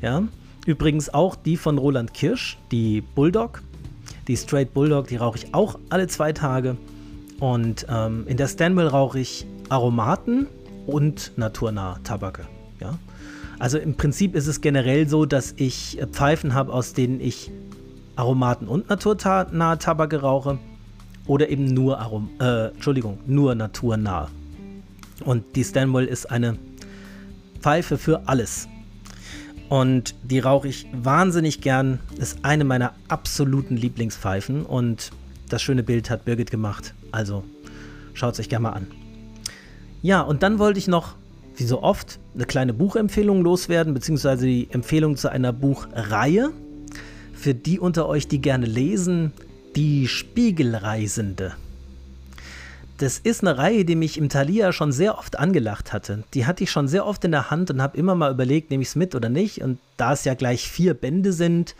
[0.00, 0.22] Ja,
[0.64, 3.60] übrigens auch die von Roland Kirsch, die Bulldog,
[4.28, 6.76] die Straight Bulldog, die rauche ich auch alle zwei Tage.
[7.40, 10.46] Und ähm, in der Stanwell rauche ich Aromaten
[10.86, 12.46] und naturnahe Tabake.
[12.80, 12.98] Ja?
[13.58, 17.50] Also im Prinzip ist es generell so, dass ich äh, Pfeifen habe, aus denen ich
[18.16, 20.58] Aromaten und naturnahe Tabake rauche
[21.26, 24.28] oder eben nur Arom äh, Entschuldigung, nur naturnahe.
[25.24, 26.58] Und die Stanwell ist eine
[27.60, 28.68] Pfeife für alles.
[29.68, 32.00] Und die rauche ich wahnsinnig gern.
[32.18, 34.66] Ist eine meiner absoluten Lieblingspfeifen.
[34.66, 35.12] Und
[35.48, 36.94] das schöne Bild hat Birgit gemacht.
[37.10, 37.44] Also
[38.12, 38.86] schaut es euch gerne mal an.
[40.02, 41.14] Ja, und dann wollte ich noch,
[41.56, 46.50] wie so oft, eine kleine Buchempfehlung loswerden, beziehungsweise die Empfehlung zu einer Buchreihe.
[47.42, 49.32] Für die unter euch, die gerne lesen,
[49.74, 51.54] die Spiegelreisende.
[52.98, 56.22] Das ist eine Reihe, die mich im Thalia schon sehr oft angelacht hatte.
[56.34, 58.84] Die hatte ich schon sehr oft in der Hand und habe immer mal überlegt, nehme
[58.84, 59.60] ich es mit oder nicht.
[59.60, 61.74] Und da es ja gleich vier Bände sind,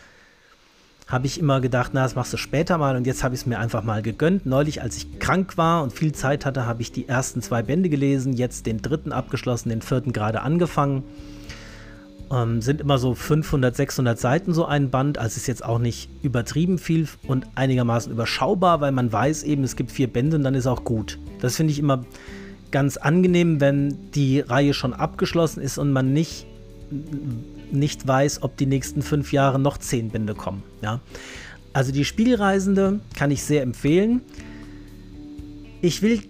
[1.06, 3.47] habe ich immer gedacht, na, das machst du später mal und jetzt habe ich es
[3.47, 4.47] mir einfach mal gegönnt.
[4.47, 7.89] Neulich, als ich krank war und viel Zeit hatte, habe ich die ersten zwei Bände
[7.89, 11.05] gelesen, jetzt den dritten abgeschlossen, den vierten gerade angefangen.
[12.32, 16.09] Ähm, sind immer so 500, 600 Seiten so ein Band, also ist jetzt auch nicht
[16.22, 20.54] übertrieben viel und einigermaßen überschaubar, weil man weiß eben, es gibt vier Bände und dann
[20.54, 21.18] ist auch gut.
[21.40, 22.04] Das finde ich immer
[22.70, 26.46] ganz angenehm, wenn die Reihe schon abgeschlossen ist und man nicht
[27.70, 30.62] nicht weiß, ob die nächsten fünf Jahre noch zehn Bände kommen.
[30.82, 31.00] Ja?
[31.72, 34.20] Also die Spielreisende kann ich sehr empfehlen.
[35.80, 36.20] Ich will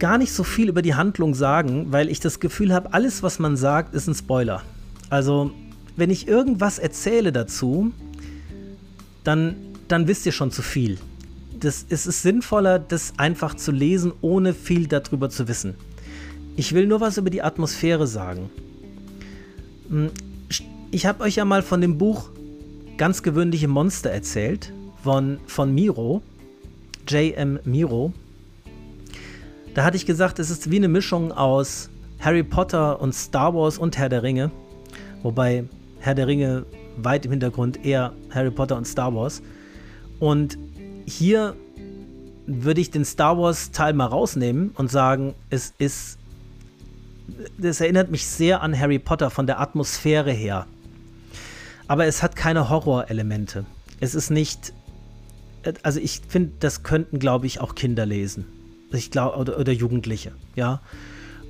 [0.00, 3.38] gar nicht so viel über die Handlung sagen, weil ich das Gefühl habe, alles, was
[3.38, 4.62] man sagt, ist ein Spoiler.
[5.10, 5.50] Also,
[5.96, 7.92] wenn ich irgendwas erzähle dazu,
[9.22, 9.56] dann,
[9.88, 10.98] dann wisst ihr schon zu viel.
[11.58, 15.74] Das, es ist sinnvoller, das einfach zu lesen, ohne viel darüber zu wissen.
[16.56, 18.50] Ich will nur was über die Atmosphäre sagen.
[19.88, 20.10] Hm,
[20.90, 22.30] ich habe euch ja mal von dem Buch
[22.96, 24.72] Ganz gewöhnliche Monster erzählt,
[25.02, 26.22] von, von Miro,
[27.08, 27.58] J.M.
[27.64, 28.12] Miro.
[29.74, 31.90] Da hatte ich gesagt, es ist wie eine Mischung aus
[32.20, 34.52] Harry Potter und Star Wars und Herr der Ringe.
[35.24, 35.64] Wobei
[35.98, 36.64] Herr der Ringe
[36.96, 39.42] weit im Hintergrund eher Harry Potter und Star Wars.
[40.20, 40.56] Und
[41.04, 41.56] hier
[42.46, 46.18] würde ich den Star Wars Teil mal rausnehmen und sagen, es ist.
[47.58, 50.66] Das erinnert mich sehr an Harry Potter von der Atmosphäre her
[51.88, 53.66] aber es hat keine Horrorelemente.
[54.00, 54.72] Es ist nicht.
[55.82, 58.46] Also ich finde, das könnten, glaube ich, auch Kinder lesen.
[58.92, 60.80] Ich glaube, oder, oder, Jugendliche, ja.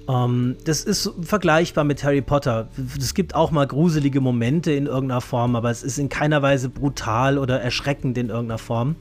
[0.08, 2.68] Ähm, das ist vergleichbar mit Harry Potter.
[2.98, 6.68] Es gibt auch mal gruselige Momente in irgendeiner Form, aber es ist in keiner Weise
[6.68, 8.96] brutal oder erschreckend in irgendeiner Form.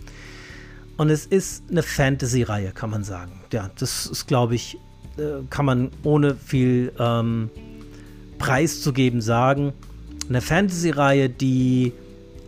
[0.97, 3.41] Und es ist eine Fantasy-Reihe, kann man sagen.
[3.51, 4.77] Ja, das ist, glaube ich,
[5.17, 7.49] äh, kann man ohne viel ähm,
[8.37, 9.73] preiszugeben sagen
[10.29, 11.93] eine Fantasy-Reihe, die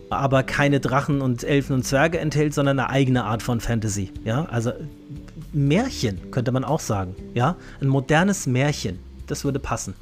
[0.09, 4.11] aber keine Drachen und Elfen und Zwerge enthält, sondern eine eigene Art von Fantasy.
[4.23, 4.71] Ja, also
[5.55, 7.15] Märchen könnte man auch sagen.
[7.33, 8.99] Ja, ein modernes Märchen.
[9.27, 9.93] Das würde passen.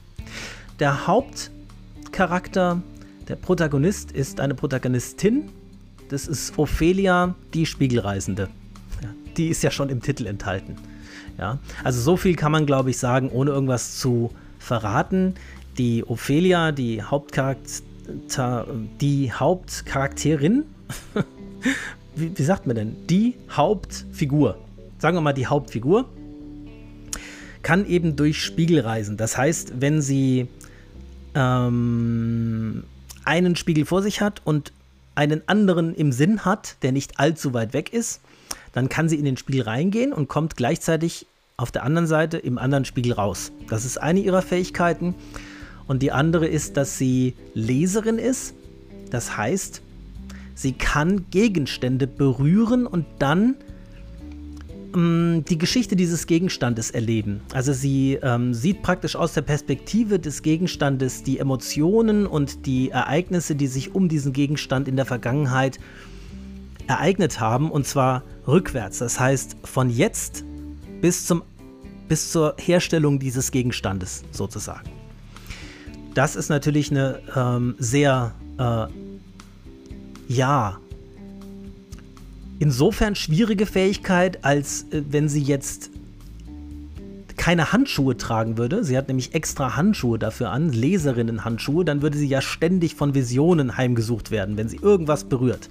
[0.80, 2.82] Der Hauptcharakter,
[3.28, 5.50] der Protagonist, ist eine Protagonistin.
[6.10, 8.50] Das ist Ophelia, die Spiegelreisende.
[9.02, 10.76] Ja, die ist ja schon im Titel enthalten.
[11.38, 15.36] Ja, also so viel kann man, glaube ich, sagen, ohne irgendwas zu verraten
[15.78, 18.68] die Ophelia, die Hauptcharakter,
[19.02, 20.66] die Hauptcharakterin,
[22.16, 22.96] wie, wie, sagt man denn?
[23.08, 24.58] Die Hauptfigur,
[25.04, 26.06] sagen wir mal die Hauptfigur,
[27.62, 29.18] kann eben durch Spiegel reisen.
[29.18, 30.48] Das heißt, wenn sie
[31.36, 32.86] ähm,
[33.26, 34.72] einen Spiegel vor sich hat und
[35.14, 38.22] einen anderen im Sinn hat, der nicht allzu weit weg ist,
[38.72, 41.26] dann kann sie in den Spiegel reingehen und kommt gleichzeitig
[41.58, 43.52] auf der anderen Seite im anderen Spiegel raus.
[43.68, 45.16] Das ist eine ihrer Fähigkeiten.
[45.86, 48.54] Und die andere ist, dass sie Leserin ist.
[49.10, 49.82] Das heißt,
[50.56, 53.58] sie kann Gegenstände berühren und dann
[54.96, 57.42] ähm, die Geschichte dieses Gegenstandes erleben.
[57.54, 63.56] Also sie ähm, sieht praktisch aus der Perspektive des Gegenstandes die Emotionen und die Ereignisse,
[63.56, 65.80] die sich um diesen Gegenstand in der Vergangenheit
[66.88, 69.00] ereignet haben, und zwar rückwärts.
[69.00, 70.44] Das heißt, von jetzt
[71.02, 71.44] bis, zum,
[72.08, 74.90] bis zur Herstellung dieses Gegenstandes sozusagen.
[76.14, 78.86] Das ist natürlich eine ähm, sehr, äh,
[80.28, 80.78] ja,
[82.64, 85.90] insofern schwierige Fähigkeit, als äh, wenn sie jetzt
[87.36, 92.28] keine Handschuhe tragen würde, sie hat nämlich extra Handschuhe dafür an, Leserinnen-Handschuhe, dann würde sie
[92.28, 95.70] ja ständig von Visionen heimgesucht werden, wenn sie irgendwas berührt.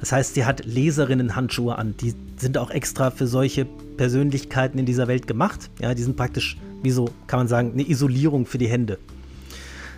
[0.00, 1.94] Das heißt, sie hat Leserinnen-Handschuhe an.
[2.00, 3.64] Die sind auch extra für solche
[3.96, 5.70] Persönlichkeiten in dieser Welt gemacht.
[5.78, 8.98] Ja, die sind praktisch, wie so, kann man sagen, eine Isolierung für die Hände.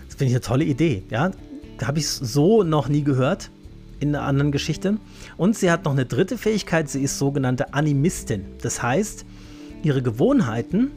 [0.08, 1.04] Das finde ich eine tolle Idee.
[1.08, 1.30] Ja,
[1.82, 3.48] habe ich so noch nie gehört
[4.02, 4.98] in einer anderen Geschichte.
[5.36, 6.90] Und sie hat noch eine dritte Fähigkeit.
[6.90, 8.44] Sie ist sogenannte Animistin.
[8.60, 9.24] Das heißt,
[9.82, 10.90] ihre Gewohnheiten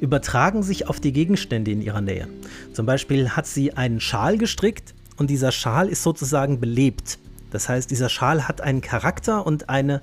[0.00, 2.28] übertragen sich auf die Gegenstände in ihrer Nähe.
[2.72, 7.18] Zum Beispiel hat sie einen Schal gestrickt und dieser Schal ist sozusagen belebt.
[7.50, 10.02] Das heißt, dieser Schal hat einen Charakter und eine,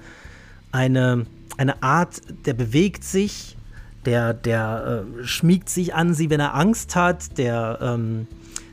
[0.72, 1.26] eine,
[1.57, 3.57] eine Art, der bewegt sich,
[4.06, 8.28] der, der äh, schmiegt sich an sie, wenn er Angst hat, der ähm,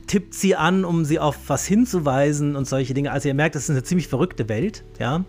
[0.07, 3.13] tippt sie an, um sie auf was hinzuweisen und solche Dinge.
[3.13, 5.25] Also ihr merkt, das ist eine ziemlich verrückte Welt, ja.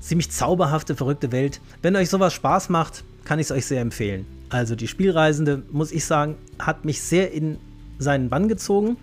[0.00, 1.60] Ziemlich zauberhafte, verrückte Welt.
[1.82, 4.26] Wenn euch sowas Spaß macht, kann ich es euch sehr empfehlen.
[4.48, 7.58] Also die Spielreisende, muss ich sagen, hat mich sehr in
[7.98, 8.96] seinen Bann gezogen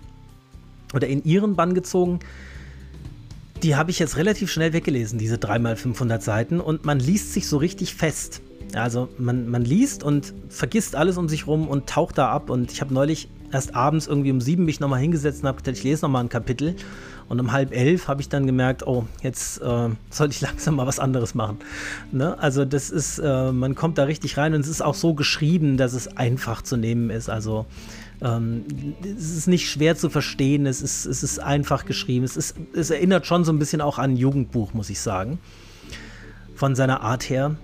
[0.94, 2.20] oder in ihren Bann gezogen.
[3.62, 7.56] Die habe ich jetzt relativ schnell weggelesen, diese 3x500 Seiten, und man liest sich so
[7.56, 8.42] richtig fest.
[8.74, 12.50] Also man, man liest und vergisst alles um sich rum und taucht da ab.
[12.50, 15.76] Und ich habe neulich erst abends irgendwie um sieben mich nochmal hingesetzt und habe gedacht,
[15.76, 16.76] ich lese nochmal ein Kapitel.
[17.28, 20.86] Und um halb elf habe ich dann gemerkt, oh, jetzt äh, sollte ich langsam mal
[20.86, 21.58] was anderes machen.
[22.12, 22.38] Ne?
[22.38, 25.76] Also das ist, äh, man kommt da richtig rein und es ist auch so geschrieben,
[25.76, 27.28] dass es einfach zu nehmen ist.
[27.28, 27.66] Also
[28.22, 28.64] ähm,
[29.02, 32.24] es ist nicht schwer zu verstehen, es ist, es ist einfach geschrieben.
[32.24, 35.38] Es, ist, es erinnert schon so ein bisschen auch an ein Jugendbuch, muss ich sagen.
[36.54, 37.56] Von seiner Art her.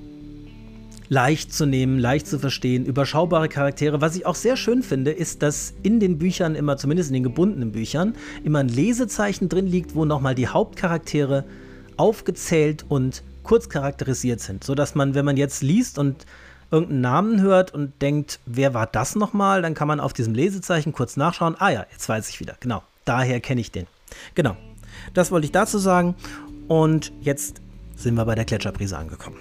[1.12, 4.00] Leicht zu nehmen, leicht zu verstehen, überschaubare Charaktere.
[4.00, 7.22] Was ich auch sehr schön finde, ist, dass in den Büchern immer, zumindest in den
[7.22, 8.14] gebundenen Büchern,
[8.44, 11.44] immer ein Lesezeichen drin liegt, wo nochmal die Hauptcharaktere
[11.98, 16.24] aufgezählt und kurz charakterisiert sind, sodass man, wenn man jetzt liest und
[16.70, 20.92] irgendeinen Namen hört und denkt, wer war das nochmal, dann kann man auf diesem Lesezeichen
[20.94, 21.56] kurz nachschauen.
[21.58, 22.54] Ah ja, jetzt weiß ich wieder.
[22.60, 23.86] Genau, daher kenne ich den.
[24.34, 24.56] Genau,
[25.12, 26.14] das wollte ich dazu sagen.
[26.68, 27.60] Und jetzt
[27.96, 29.36] sind wir bei der Gletscherprise angekommen.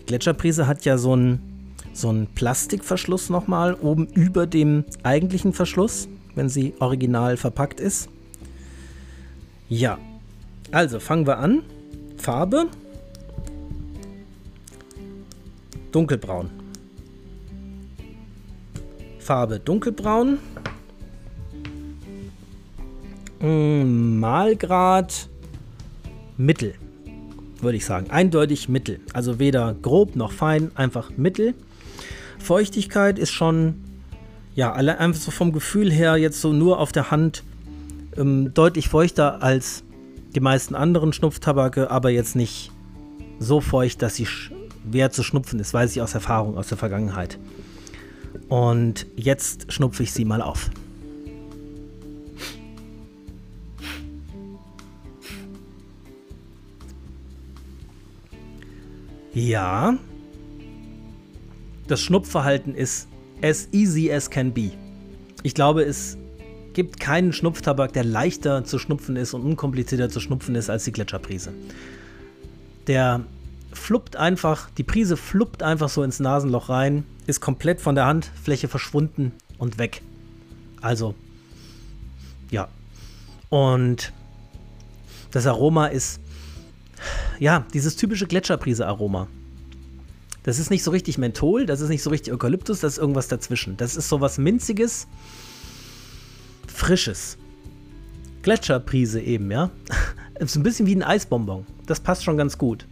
[0.00, 1.54] Die Gletscherprise hat ja so einen
[1.92, 8.08] so Plastikverschluss nochmal oben über dem eigentlichen Verschluss, wenn sie original verpackt ist.
[9.68, 9.98] Ja,
[10.72, 11.62] also fangen wir an.
[12.16, 12.66] Farbe
[15.92, 16.50] dunkelbraun.
[19.18, 20.38] Farbe dunkelbraun.
[23.40, 25.28] Mm, Malgrad
[26.36, 26.74] mittel,
[27.64, 28.10] würde ich sagen.
[28.10, 29.00] Eindeutig mittel.
[29.12, 31.54] Also weder grob noch fein, einfach mittel.
[32.38, 33.82] Feuchtigkeit ist schon,
[34.54, 37.42] ja, einfach so vom Gefühl her jetzt so nur auf der Hand
[38.16, 39.82] ähm, deutlich feuchter als
[40.34, 42.70] die meisten anderen Schnupftabake, aber jetzt nicht
[43.38, 44.26] so feucht, dass sie
[44.84, 47.38] wer zu schnupfen ist, weiß ich aus Erfahrung, aus der Vergangenheit.
[48.48, 50.70] Und jetzt schnupfe ich sie mal auf.
[59.34, 59.98] Ja,
[61.88, 63.08] das Schnupfverhalten ist
[63.42, 64.70] as easy as can be.
[65.42, 66.16] Ich glaube, es
[66.72, 70.92] gibt keinen Schnupftabak, der leichter zu schnupfen ist und unkomplizierter zu schnupfen ist als die
[70.92, 71.52] Gletscherprise.
[72.86, 73.24] Der
[73.72, 78.68] fluppt einfach, die Prise fluppt einfach so ins Nasenloch rein, ist komplett von der Handfläche
[78.68, 80.02] verschwunden und weg.
[80.80, 81.14] Also,
[82.50, 82.68] ja.
[83.48, 84.12] Und
[85.32, 86.20] das Aroma ist,
[87.44, 89.28] ja, dieses typische Gletscherprise-Aroma.
[90.44, 93.28] Das ist nicht so richtig Menthol, das ist nicht so richtig Eukalyptus, das ist irgendwas
[93.28, 93.76] dazwischen.
[93.76, 95.06] Das ist so was Minziges,
[96.66, 97.36] Frisches.
[98.40, 99.70] Gletscherprise eben, ja.
[100.38, 101.66] ist ein bisschen wie ein Eisbonbon.
[101.84, 102.86] Das passt schon ganz gut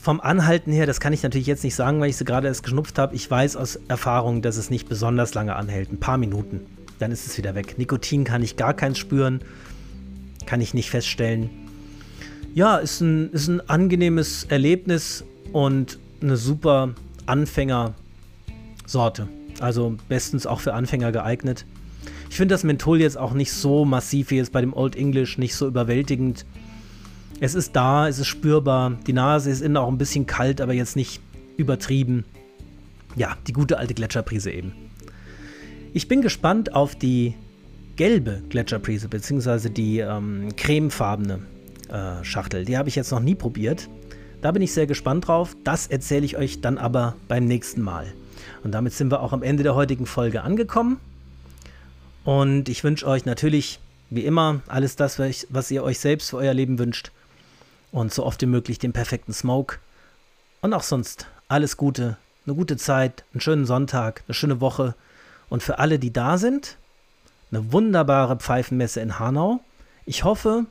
[0.00, 2.62] vom Anhalten her, das kann ich natürlich jetzt nicht sagen, weil ich sie gerade erst
[2.62, 3.16] geschnupft habe.
[3.16, 5.92] Ich weiß aus Erfahrung, dass es nicht besonders lange anhält.
[5.92, 6.60] Ein paar Minuten.
[7.00, 7.76] Dann ist es wieder weg.
[7.76, 9.40] Nikotin kann ich gar keins spüren.
[10.46, 11.65] Kann ich nicht feststellen.
[12.56, 16.94] Ja, ist ein, ist ein angenehmes Erlebnis und eine super
[17.26, 19.28] Anfängersorte.
[19.60, 21.66] Also bestens auch für Anfänger geeignet.
[22.30, 25.36] Ich finde das Menthol jetzt auch nicht so massiv wie jetzt bei dem Old English,
[25.36, 26.46] nicht so überwältigend.
[27.40, 28.96] Es ist da, es ist spürbar.
[29.06, 31.20] Die Nase ist innen auch ein bisschen kalt, aber jetzt nicht
[31.58, 32.24] übertrieben.
[33.16, 34.72] Ja, die gute alte Gletscherprise eben.
[35.92, 37.34] Ich bin gespannt auf die
[37.96, 41.40] gelbe Gletscherprise, beziehungsweise die ähm, cremefarbene
[41.88, 42.64] äh, Schachtel.
[42.64, 43.88] Die habe ich jetzt noch nie probiert.
[44.42, 45.56] Da bin ich sehr gespannt drauf.
[45.64, 48.06] Das erzähle ich euch dann aber beim nächsten Mal.
[48.62, 51.00] Und damit sind wir auch am Ende der heutigen Folge angekommen.
[52.24, 53.80] Und ich wünsche euch natürlich,
[54.10, 57.12] wie immer, alles das, was ihr euch selbst für euer Leben wünscht
[57.92, 59.78] und so oft wie möglich den perfekten Smoke.
[60.60, 64.94] Und auch sonst alles Gute eine gute Zeit, einen schönen Sonntag, eine schöne Woche.
[65.48, 66.76] Und für alle, die da sind,
[67.50, 69.60] eine wunderbare Pfeifenmesse in Hanau.
[70.04, 70.66] Ich hoffe,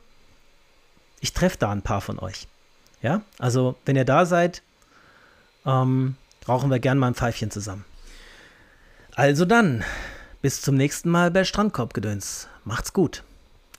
[1.20, 2.46] ich treffe da ein paar von euch.
[3.02, 4.62] Ja, also wenn ihr da seid,
[5.64, 6.16] ähm,
[6.48, 7.84] rauchen wir gern mal ein Pfeifchen zusammen.
[9.14, 9.84] Also dann,
[10.42, 12.48] bis zum nächsten Mal bei Strandkorbgedöns.
[12.64, 13.22] Macht's gut.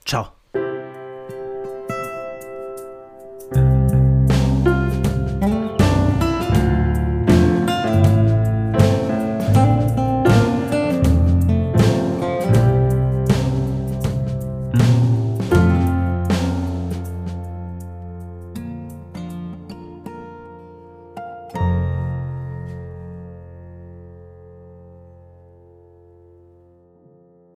[0.06, 0.37] Ciao.